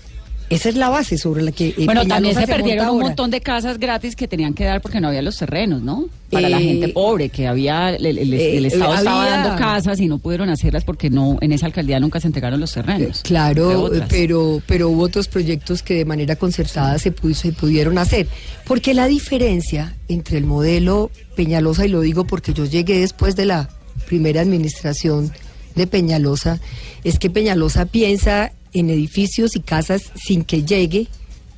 Esa 0.50 0.68
es 0.68 0.76
la 0.76 0.88
base 0.90 1.16
sobre 1.18 1.42
la 1.42 1.52
que... 1.52 1.68
eh, 1.68 1.74
Bueno, 1.84 2.02
Peñalosa 2.02 2.14
también 2.16 2.34
se 2.36 2.46
perdieron 2.46 2.88
un 2.90 3.00
montón 3.00 3.30
de 3.30 3.40
casas 3.40 3.78
gratis 3.78 4.14
que 4.14 4.28
tenían 4.28 4.52
que 4.54 4.64
dar 4.64 4.82
porque 4.82 5.00
no 5.00 5.08
había 5.08 5.22
los 5.22 5.36
terrenos, 5.38 5.82
¿no? 5.82 6.04
Para 6.30 6.48
la 6.50 6.60
Eh, 6.60 6.64
gente 6.64 6.88
pobre, 6.90 7.30
que 7.30 7.46
había, 7.48 7.90
el, 7.94 8.04
el- 8.04 8.18
el- 8.18 8.34
eh, 8.34 8.58
el 8.58 8.66
Estado 8.66 8.94
estaba 8.94 9.28
dando 9.28 9.56
casas 9.56 10.00
y 10.00 10.06
no 10.06 10.18
pudieron 10.18 10.50
hacerlas 10.50 10.84
porque 10.84 11.08
no, 11.08 11.38
en 11.40 11.52
esa 11.52 11.66
alcaldía 11.66 11.98
nunca 11.98 12.20
se 12.20 12.26
entregaron 12.26 12.60
los 12.60 12.70
Eh, 12.76 12.82
terrenos. 12.82 13.22
Claro, 13.22 13.90
pero, 14.10 14.60
pero 14.66 14.90
hubo 14.90 15.02
otros 15.04 15.28
proyectos 15.28 15.82
que 15.82 15.94
de 15.94 16.04
manera 16.04 16.36
concertada 16.36 16.98
se, 16.98 17.12
se 17.34 17.52
pudieron 17.52 17.96
hacer. 17.98 18.26
Porque 18.66 18.92
la 18.94 19.06
diferencia 19.06 19.94
entre 20.08 20.36
el 20.38 20.44
modelo 20.44 21.10
Peñalosa, 21.36 21.86
y 21.86 21.88
lo 21.88 22.00
digo 22.02 22.26
porque 22.26 22.52
yo 22.52 22.64
llegué 22.66 23.00
después 23.00 23.34
de 23.34 23.46
la 23.46 23.68
primera 24.06 24.40
administración 24.42 25.32
de 25.74 25.86
Peñalosa, 25.86 26.60
es 27.02 27.18
que 27.18 27.30
Peñalosa 27.30 27.86
piensa 27.86 28.52
en 28.74 28.90
edificios 28.90 29.56
y 29.56 29.60
casas 29.60 30.12
sin 30.14 30.44
que 30.44 30.64
llegue 30.64 31.08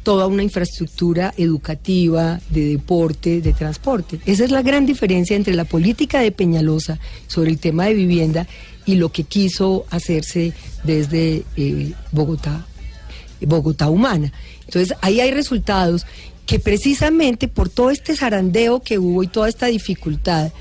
toda 0.02 0.29
una 0.29 0.44
infraestructura 0.44 1.35
educativa, 1.37 2.40
de 2.50 2.66
deporte, 2.66 3.40
de 3.40 3.52
transporte. 3.52 4.20
Esa 4.24 4.44
es 4.44 4.52
la 4.52 4.62
gran 4.62 4.87
diferencia 4.87 5.35
entre 5.35 5.55
la 5.55 5.64
política 5.64 6.20
de 6.20 6.31
Peñalosa 6.31 7.00
sobre 7.26 7.50
el 7.50 7.59
tema 7.59 7.87
de 7.87 7.94
vivienda 7.94 8.46
y 8.85 8.94
lo 8.94 9.11
que 9.11 9.24
quiso 9.24 9.85
hacerse 9.90 10.52
desde 10.85 11.42
eh, 11.57 11.92
Bogotá, 12.12 12.64
Bogotá 13.40 13.90
Humana. 13.90 14.33
Entonces, 14.64 14.96
ahí 15.00 15.20
hay 15.20 15.33
resultados 15.33 16.07
que 16.46 16.61
precisamente 16.61 17.48
por 17.48 17.68
todo 17.68 17.90
este 17.90 18.14
zarandeo 18.14 18.81
que 18.81 18.98
hubo 18.98 19.24
y 19.24 19.26
toda 19.26 19.48
esta 19.48 19.66
dificultad, 19.66 20.52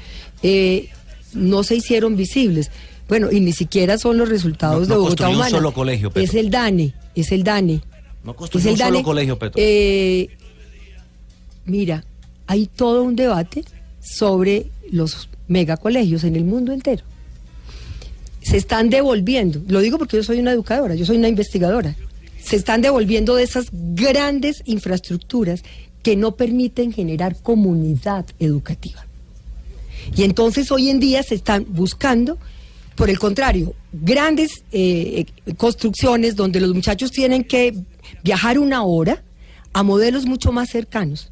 eh, 0.41 0.89
no 1.34 1.63
se 1.63 1.76
hicieron 1.76 2.15
visibles. 2.15 2.72
Bueno, 3.08 3.32
y 3.32 3.39
ni 3.39 3.52
siquiera 3.54 3.98
son 3.98 4.18
los 4.18 4.30
resultados 4.30 4.88
No- 4.88 4.96
no 4.96 5.02
de 5.02 5.04
Bogotá 5.06 5.30
un 5.30 5.36
Humana. 5.36 5.50
solo 5.52 5.72
colegio, 5.74 6.10
Petro. 6.12 6.24
Es 6.24 6.34
el 6.36 6.50
DANE, 6.50 6.94
es 7.15 7.32
el 7.32 7.44
DANE. 7.44 7.82
No 8.24 8.32
Es 8.32 8.38
construyó 8.38 8.68
el 8.70 8.74
un 8.74 8.78
solo 8.80 8.91
DANE. 8.91 9.04
colegio, 9.04 9.39
Petro. 9.39 9.54
Eh, 9.63 10.30
mira, 11.65 12.04
hay 12.48 12.68
todo 12.68 13.04
un 13.04 13.15
debate 13.15 13.63
sobre 14.02 14.68
los 14.91 15.30
megacolegios 15.48 16.24
en 16.24 16.36
el 16.36 16.44
mundo 16.46 16.72
entero. 16.74 17.04
Se 18.41 18.58
están 18.58 18.89
devolviendo, 18.89 19.62
lo 19.68 19.80
digo 19.80 19.98
porque 19.98 20.18
yo 20.18 20.24
soy 20.24 20.39
una 20.39 20.52
educadora, 20.52 20.94
yo 20.96 21.06
soy 21.06 21.18
una 21.18 21.28
investigadora, 21.28 21.96
se 22.44 22.56
están 22.56 22.82
devolviendo 22.82 23.36
de 23.36 23.44
esas 23.44 23.68
grandes 23.72 24.62
infraestructuras 24.65 25.63
que 26.04 26.15
no 26.15 26.36
permiten 26.36 26.91
generar 26.94 27.36
comunidad 27.41 28.26
educativa. 28.39 29.04
Y 30.15 30.22
entonces 30.24 30.72
hoy 30.72 30.89
en 30.91 31.00
día 31.00 31.24
se 31.24 31.34
están 31.34 31.65
buscando, 31.68 32.38
por 32.96 33.10
el 33.10 33.20
contrario, 33.20 33.74
grandes 33.92 34.64
eh, 34.72 35.26
construcciones 35.58 36.36
donde 36.36 36.62
los 36.62 36.74
muchachos 36.74 37.12
tienen 37.12 37.44
que 37.44 37.76
viajar 38.24 38.58
una 38.58 38.84
hora 38.84 39.22
a 39.74 39.84
modelos 39.84 40.26
mucho 40.26 40.54
más 40.54 40.70
cercanos, 40.70 41.32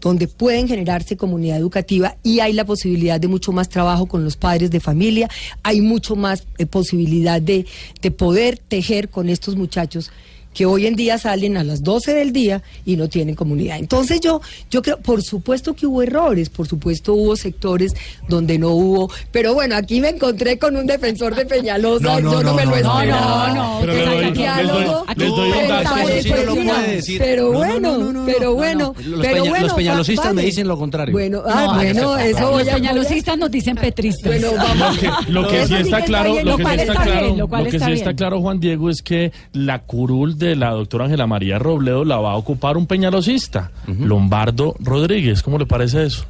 donde 0.00 0.28
pueden 0.28 0.68
generarse 0.68 1.16
comunidad 1.16 1.56
educativa 1.56 2.16
y 2.22 2.40
hay 2.40 2.52
la 2.52 2.66
posibilidad 2.66 3.18
de 3.18 3.28
mucho 3.28 3.52
más 3.52 3.68
trabajo 3.68 4.06
con 4.06 4.24
los 4.24 4.36
padres 4.36 4.70
de 4.70 4.80
familia, 4.80 5.30
hay 5.62 5.80
mucho 5.80 6.16
más 6.16 6.46
eh, 6.58 6.66
posibilidad 6.66 7.40
de, 7.40 7.64
de 8.02 8.10
poder 8.10 8.58
tejer 8.58 9.08
con 9.08 9.30
estos 9.30 9.56
muchachos 9.56 10.10
que 10.54 10.66
hoy 10.66 10.86
en 10.86 10.96
día 10.96 11.18
salen 11.18 11.56
a 11.56 11.64
las 11.64 11.82
12 11.82 12.14
del 12.14 12.32
día 12.32 12.62
y 12.84 12.96
no 12.96 13.08
tienen 13.08 13.34
comunidad. 13.34 13.78
Entonces 13.78 14.20
yo, 14.20 14.40
yo 14.70 14.82
creo, 14.82 14.98
por 14.98 15.22
supuesto 15.22 15.74
que 15.74 15.86
hubo 15.86 16.02
errores, 16.02 16.48
por 16.48 16.66
supuesto 16.68 17.14
hubo 17.14 17.36
sectores 17.36 17.94
donde 18.28 18.58
no 18.58 18.70
hubo, 18.70 19.10
pero 19.30 19.54
bueno, 19.54 19.76
aquí 19.76 20.00
me 20.00 20.10
encontré 20.10 20.58
con 20.58 20.76
un 20.76 20.86
defensor 20.86 21.34
de 21.34 21.44
No, 21.44 21.48
Peñalosa, 21.50 22.20
no, 22.20 22.20
yo 22.20 22.30
no, 22.30 22.42
no, 22.42 22.54
me 22.54 22.64
lo 22.64 22.70
no, 22.70 22.76
no, 22.82 23.00
esperaba. 23.00 23.48
no, 23.48 23.54
no, 23.54 23.80
Pero 23.80 23.94
saca 24.34 24.51
les 24.64 24.72
diálogo, 24.72 25.04
doy- 25.06 25.14
les 25.16 25.28
doy 25.28 25.48
un 25.48 25.54
pero 25.56 25.68
dato. 25.74 25.90
parece 25.90 26.22
Sí, 26.22 26.28
no 26.30 26.36
lo 26.36 26.44
poesía. 26.54 26.74
puede 26.74 26.94
decir. 26.96 27.18
Pero 27.20 27.42
No, 27.44 27.52
no, 27.52 27.58
bueno, 27.58 27.80
no, 27.80 27.98
no, 27.98 28.12
no, 28.12 28.26
pero 28.26 28.40
no, 28.50 28.54
bueno, 28.54 28.94
pero 29.20 29.44
bueno, 29.46 29.66
los 29.66 29.72
peñalosistas 29.74 30.34
me 30.34 30.42
dicen 30.42 30.68
lo 30.68 30.78
contrario. 30.78 31.12
Bueno, 31.12 31.42
ah, 31.46 31.66
No, 31.66 31.74
bueno, 31.74 32.18
eso 32.18 32.50
voy 32.50 32.68
a 32.68 32.74
peñalosistas 32.74 33.38
nos 33.38 33.50
dicen 33.50 33.76
petristas. 33.76 34.24
Bueno, 34.40 34.48
vamos. 34.56 34.98
Lo 35.28 35.48
que, 35.48 35.66
sí 35.66 35.74
está 35.74 36.02
claro, 36.02 36.34
lo 36.42 36.56
que 36.56 36.64
sí 36.64 36.70
está 36.80 36.94
claro, 36.94 37.36
lo 37.36 37.48
que 37.48 37.80
sí 37.80 37.92
está 37.92 38.30
Juan 38.40 38.60
Diego, 38.60 38.88
es 38.90 39.02
que 39.02 39.32
la 39.52 39.80
curul 39.80 40.38
de 40.38 40.56
la 40.56 40.70
doctora 40.70 41.04
Ángela 41.04 41.26
María 41.26 41.58
Robledo 41.58 42.04
la 42.04 42.18
va 42.18 42.32
a 42.32 42.36
ocupar 42.36 42.76
un 42.76 42.86
peñalosista, 42.86 43.70
Lombardo 43.86 44.74
Rodríguez. 44.78 45.42
¿Cómo 45.42 45.58
le 45.58 45.66
parece 45.66 46.04
eso? 46.04 46.24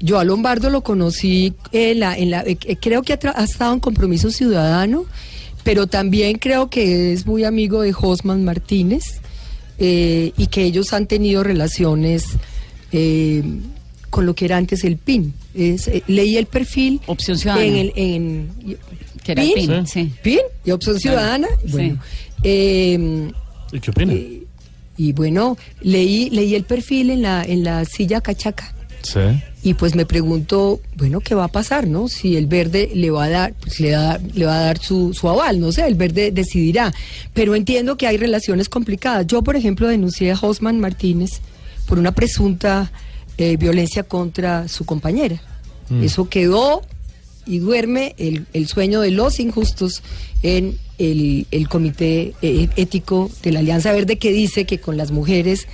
Yo 0.00 0.18
a 0.18 0.24
Lombardo 0.24 0.70
lo 0.70 0.82
conocí 0.82 1.54
en 1.72 2.00
la, 2.00 2.16
en 2.16 2.30
la 2.30 2.42
eh, 2.42 2.56
eh, 2.66 2.76
creo 2.80 3.02
que 3.02 3.14
ha, 3.14 3.18
ha 3.34 3.44
estado 3.44 3.74
en 3.74 3.80
compromiso 3.80 4.30
ciudadano, 4.30 5.06
pero 5.64 5.86
también 5.86 6.38
creo 6.38 6.68
que 6.70 7.12
es 7.12 7.26
muy 7.26 7.44
amigo 7.44 7.82
de 7.82 7.92
Josman 7.92 8.44
Martínez 8.44 9.20
eh, 9.78 10.32
y 10.36 10.46
que 10.48 10.64
ellos 10.64 10.92
han 10.92 11.06
tenido 11.06 11.42
relaciones 11.42 12.24
eh, 12.92 13.42
con 14.10 14.26
lo 14.26 14.34
que 14.34 14.46
era 14.46 14.56
antes 14.56 14.84
el 14.84 14.96
PIN. 14.96 15.34
Es, 15.54 15.88
eh, 15.88 16.02
leí 16.06 16.36
el 16.36 16.46
perfil 16.46 17.00
Opción 17.06 17.36
Ciudadana. 17.38 17.66
en 17.66 17.74
el 17.76 17.92
en 17.96 18.48
Que 19.22 19.32
era 19.32 19.42
el 19.42 19.52
PIN, 19.52 19.86
sí. 19.86 20.12
PIN 20.22 20.40
y 20.64 20.70
Opción 20.70 20.98
Ciudadana. 20.98 21.48
Sí. 21.64 21.70
Bueno, 21.72 22.00
eh, 22.42 23.30
¿Y 23.72 23.80
qué 23.80 23.90
opina? 23.90 24.12
eh, 24.14 24.42
y 24.96 25.12
bueno, 25.12 25.56
leí 25.82 26.30
leí 26.30 26.54
el 26.54 26.64
perfil 26.64 27.10
en 27.10 27.22
la 27.22 27.44
en 27.44 27.62
la 27.64 27.84
silla 27.84 28.20
cachaca. 28.20 28.74
Sí. 29.02 29.20
Y 29.62 29.74
pues 29.74 29.94
me 29.96 30.06
pregunto, 30.06 30.80
bueno, 30.96 31.20
¿qué 31.20 31.34
va 31.34 31.44
a 31.44 31.48
pasar, 31.48 31.88
no? 31.88 32.06
Si 32.08 32.36
el 32.36 32.46
verde 32.46 32.90
le 32.94 33.10
va 33.10 33.24
a 33.24 33.28
dar, 33.28 33.54
pues 33.60 33.80
le, 33.80 33.90
da- 33.90 34.20
le 34.34 34.44
va 34.46 34.56
a 34.58 34.62
dar 34.62 34.78
su, 34.78 35.12
su 35.14 35.28
aval, 35.28 35.58
no 35.60 35.72
sé, 35.72 35.86
el 35.86 35.96
verde 35.96 36.30
decidirá. 36.30 36.94
Pero 37.34 37.54
entiendo 37.56 37.96
que 37.96 38.06
hay 38.06 38.16
relaciones 38.16 38.68
complicadas. 38.68 39.26
Yo, 39.26 39.42
por 39.42 39.56
ejemplo, 39.56 39.88
denuncié 39.88 40.30
a 40.30 40.38
Osman 40.40 40.78
Martínez 40.78 41.40
por 41.86 41.98
una 41.98 42.12
presunta 42.12 42.92
eh, 43.36 43.56
violencia 43.56 44.04
contra 44.04 44.68
su 44.68 44.84
compañera. 44.84 45.42
Eso 46.02 46.28
quedó 46.28 46.82
y 47.46 47.58
duerme 47.60 48.14
el, 48.18 48.46
el 48.52 48.68
sueño 48.68 49.00
de 49.00 49.10
los 49.10 49.40
injustos 49.40 50.02
en 50.42 50.76
el, 50.98 51.46
el 51.50 51.66
comité 51.68 52.34
eh, 52.42 52.68
ético 52.76 53.30
de 53.42 53.52
la 53.52 53.60
Alianza 53.60 53.90
Verde 53.92 54.18
que 54.18 54.30
dice 54.30 54.66
que 54.66 54.78
con 54.80 54.96
las 54.98 55.10
mujeres 55.12 55.66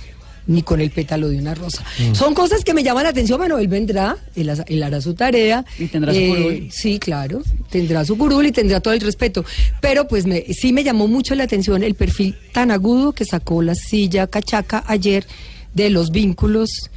ni 0.47 0.61
con 0.61 0.79
el 0.81 0.91
pétalo 0.91 1.27
de 1.29 1.37
una 1.37 1.55
rosa. 1.55 1.83
Son 2.13 2.33
cosas 2.35 2.63
que 2.63 2.73
me 2.73 2.83
llaman 2.83 3.03
la 3.03 3.09
atención, 3.09 3.37
bueno, 3.39 3.57
él 3.57 3.67
vendrá, 3.67 4.15
él, 4.35 4.49
ha- 4.49 4.63
él 4.67 4.83
hará 4.83 5.01
su 5.01 5.13
tarea. 5.15 5.65
Y 5.79 5.87
tendrá 5.87 6.13
su 6.13 6.19
curul. 6.19 6.69
Sí, 6.71 6.99
claro, 6.99 7.41
tendrá 7.69 8.05
su 8.05 8.17
curul 8.17 8.45
y 8.45 8.51
tendrá 8.51 8.79
todo 8.79 8.93
el 8.93 9.01
respeto. 9.01 9.43
Pero 9.81 10.07
pues 10.07 10.25
me, 10.25 10.41
sí 10.53 10.71
me 10.73 10.83
llamó 10.83 11.07
mucho 11.07 11.33
la 11.35 11.43
atención 11.45 11.81
el 11.83 11.95
perfil 11.95 12.35
tan 12.53 12.69
agudo 12.71 13.13
que 13.13 13.25
sacó 13.25 13.61
la 13.61 13.75
silla 13.75 14.27
cachaca 14.27 14.83
ayer 14.87 15.25
de 15.73 15.89
los 15.89 16.11
vínculos 16.11 16.89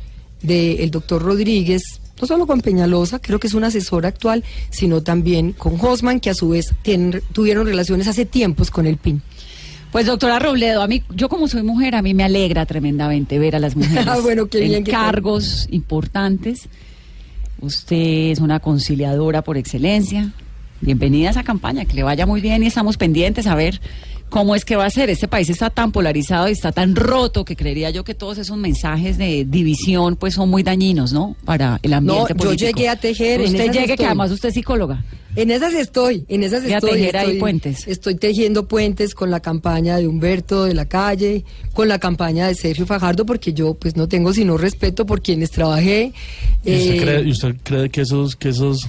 del 0.43 0.91
doctor 0.91 1.23
Rodríguez, 1.23 1.83
no 2.21 2.27
solo 2.27 2.47
con 2.47 2.61
Peñalosa, 2.61 3.19
creo 3.19 3.39
que 3.41 3.47
es 3.47 3.55
un 3.55 3.65
asesor 3.65 4.07
actual, 4.07 4.45
sino 4.71 5.03
también 5.03 5.53
con 5.53 5.79
Hosman, 5.81 6.21
que 6.21 6.31
a 6.31 6.35
su 6.35 6.51
vez 6.51 6.75
tienen, 6.83 7.23
tuvieron 7.33 7.67
relaciones 7.67 8.07
hace 8.09 8.25
tiempos 8.25 8.71
con 8.71 8.87
el 8.87 8.97
PIN. 8.99 9.23
Pues 9.93 10.07
doctora 10.07 10.39
Robledo, 10.39 10.83
a 10.83 10.87
mí, 10.87 11.03
yo 11.15 11.29
como 11.29 11.49
soy 11.49 11.63
mujer, 11.63 11.95
a 11.95 12.03
mí 12.03 12.13
me 12.13 12.23
alegra 12.25 12.67
tremendamente 12.67 13.39
ver 13.39 13.57
a 13.57 13.59
las 13.59 13.75
mujeres 13.77 14.07
Ah, 14.07 14.19
bueno, 14.23 14.47
qué 14.47 14.61
bien 14.61 14.75
en 14.75 14.85
cargos 14.85 15.67
importantes. 15.71 16.69
Usted 17.61 18.31
es 18.31 18.39
una 18.41 18.61
conciliadora 18.61 19.43
por 19.43 19.57
excelencia. 19.57 20.31
bienvenida 20.81 21.29
a 21.29 21.31
esa 21.33 21.43
campaña, 21.43 21.85
que 21.87 21.95
le 21.95 22.03
vaya 22.03 22.27
muy 22.27 22.41
bien 22.41 22.63
y 22.63 22.67
estamos 22.67 22.97
pendientes 22.97 23.47
a 23.47 23.55
ver 23.55 23.81
cómo 24.31 24.55
es 24.55 24.65
que 24.65 24.77
va 24.77 24.87
a 24.87 24.91
ser. 24.91 25.11
Este 25.11 25.29
país 25.29 25.49
está 25.51 25.71
tan 25.71 25.93
polarizado 25.93 26.49
y 26.49 26.53
está 26.53 26.73
tan 26.73 26.95
roto 26.97 27.45
que 27.45 27.57
creería 27.57 27.91
yo 27.91 28.05
que 28.05 28.15
todos 28.15 28.39
esos 28.39 28.57
mensajes 28.57 29.19
de 29.19 29.45
división 29.49 30.17
pues 30.17 30.35
son 30.35 30.49
muy 30.51 30.63
dañinos, 30.63 31.13
¿no? 31.13 31.37
Para 31.45 31.79
el 31.83 31.93
ambiente 31.95 32.35
No, 32.35 32.45
yo 32.45 32.53
llegué 32.53 32.89
a 32.89 32.97
tejer, 32.97 33.41
en 33.41 33.49
Usted 33.49 33.73
llegue, 33.73 33.97
que 33.97 34.07
además 34.07 34.31
usted 34.31 34.49
es 34.51 34.55
psicóloga. 34.55 35.05
En 35.37 35.51
esas 35.51 35.73
estoy, 35.75 36.25
en 36.29 36.43
esas 36.43 36.65
Y 36.69 36.73
a 36.73 36.79
estoy. 36.79 36.93
tejer 36.93 37.17
ahí 37.17 37.25
estoy, 37.27 37.39
puentes. 37.41 37.87
Estoy 37.87 38.15
tejiendo 38.17 38.67
puentes 38.67 39.15
con 39.15 39.31
la 39.31 39.41
campaña 39.41 39.97
de 39.97 40.09
Humberto 40.09 40.65
de 40.65 40.75
la 40.75 40.87
Calle, 40.87 41.45
con 41.75 41.87
la 41.87 41.99
campaña 41.99 42.49
de 42.49 42.55
Sergio 42.55 42.87
Fajardo, 42.87 43.25
porque 43.25 43.53
yo 43.53 43.75
pues 43.75 43.95
no 43.97 44.09
tengo 44.09 44.33
sino 44.33 44.57
respeto 44.57 45.07
por 45.07 45.21
quienes 45.23 45.51
trabajé. 45.51 46.13
¿Y 46.65 46.77
usted, 46.77 46.93
Eh, 46.95 47.01
cree, 47.01 47.23
y 47.23 47.31
usted 47.31 47.55
cree 47.63 47.89
que 47.91 48.01
esos, 48.01 48.35
que 48.37 48.49
esos, 48.49 48.89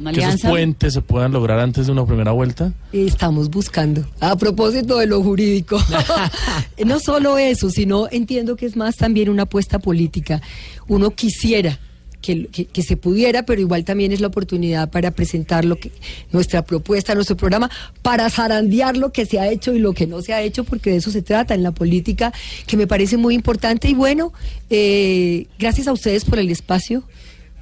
Una 0.00 0.12
que 0.12 0.20
esos 0.20 0.40
puentes 0.40 0.94
se 0.94 1.02
puedan 1.02 1.32
lograr 1.32 1.58
antes 1.60 1.86
de 1.86 1.92
una 1.92 2.06
primera 2.06 2.32
vuelta? 2.32 2.72
Estamos 2.92 3.50
buscando. 3.50 4.04
A 4.18 4.36
propósito 4.36 4.96
de 4.98 5.06
lo 5.06 5.22
jurídico, 5.22 5.78
no 6.84 6.98
solo 7.00 7.36
eso, 7.38 7.70
sino 7.70 8.08
entiendo 8.10 8.56
que 8.56 8.66
es 8.66 8.76
más 8.76 8.96
también 8.96 9.28
una 9.28 9.42
apuesta 9.42 9.78
política. 9.78 10.40
Uno 10.88 11.10
quisiera 11.10 11.78
que, 12.22 12.46
que- 12.48 12.66
que 12.66 12.82
se 12.82 12.96
pudiera, 12.96 13.44
pero 13.44 13.60
igual 13.60 13.84
también 13.84 14.12
es 14.12 14.20
la 14.20 14.26
oportunidad 14.26 14.90
para 14.90 15.10
presentar 15.10 15.64
lo 15.64 15.76
que, 15.76 15.90
nuestra 16.32 16.62
propuesta, 16.62 17.14
nuestro 17.14 17.36
programa, 17.36 17.70
para 18.02 18.28
zarandear 18.28 18.96
lo 18.96 19.10
que 19.12 19.24
se 19.26 19.38
ha 19.40 19.50
hecho 19.50 19.74
y 19.74 19.78
lo 19.78 19.92
que 19.94 20.06
no 20.06 20.20
se 20.20 20.32
ha 20.34 20.42
hecho, 20.42 20.64
porque 20.64 20.90
de 20.90 20.96
eso 20.96 21.10
se 21.10 21.22
trata 21.22 21.54
en 21.54 21.62
la 21.62 21.72
política, 21.72 22.32
que 22.66 22.76
me 22.76 22.86
parece 22.86 23.16
muy 23.16 23.34
importante. 23.34 23.88
Y 23.88 23.94
bueno, 23.94 24.32
eh, 24.68 25.46
gracias 25.58 25.88
a 25.88 25.92
ustedes 25.92 26.24
por 26.24 26.38
el 26.38 26.50
espacio, 26.50 27.04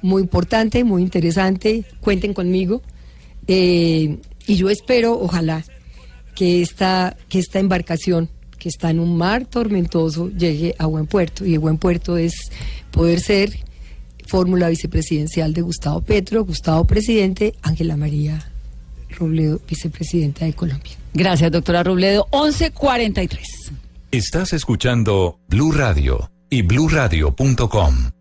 muy 0.01 0.21
importante, 0.21 0.83
muy 0.83 1.01
interesante. 1.01 1.85
Cuenten 2.01 2.33
conmigo. 2.33 2.81
Eh, 3.47 4.17
y 4.47 4.55
yo 4.55 4.69
espero, 4.69 5.19
ojalá, 5.19 5.63
que 6.35 6.61
esta, 6.61 7.17
que 7.27 7.39
esta 7.39 7.59
embarcación 7.59 8.29
que 8.57 8.69
está 8.69 8.89
en 8.89 8.99
un 8.99 9.17
mar 9.17 9.45
tormentoso 9.45 10.29
llegue 10.29 10.75
a 10.77 10.85
buen 10.85 11.07
puerto. 11.07 11.45
Y 11.45 11.53
el 11.53 11.59
buen 11.59 11.77
puerto 11.77 12.17
es 12.17 12.33
poder 12.91 13.19
ser 13.19 13.59
fórmula 14.27 14.69
vicepresidencial 14.69 15.53
de 15.53 15.61
Gustavo 15.61 16.01
Petro, 16.01 16.45
Gustavo 16.45 16.85
presidente, 16.85 17.55
Ángela 17.61 17.97
María 17.97 18.51
Robledo, 19.17 19.59
vicepresidenta 19.67 20.45
de 20.45 20.53
Colombia. 20.53 20.93
Gracias, 21.13 21.51
doctora 21.51 21.83
Robledo. 21.83 22.27
1143. 22.31 23.71
Estás 24.11 24.53
escuchando 24.53 25.39
Blue 25.47 25.71
Radio 25.71 26.31
y 26.49 26.61
bluradio.com. 26.61 28.18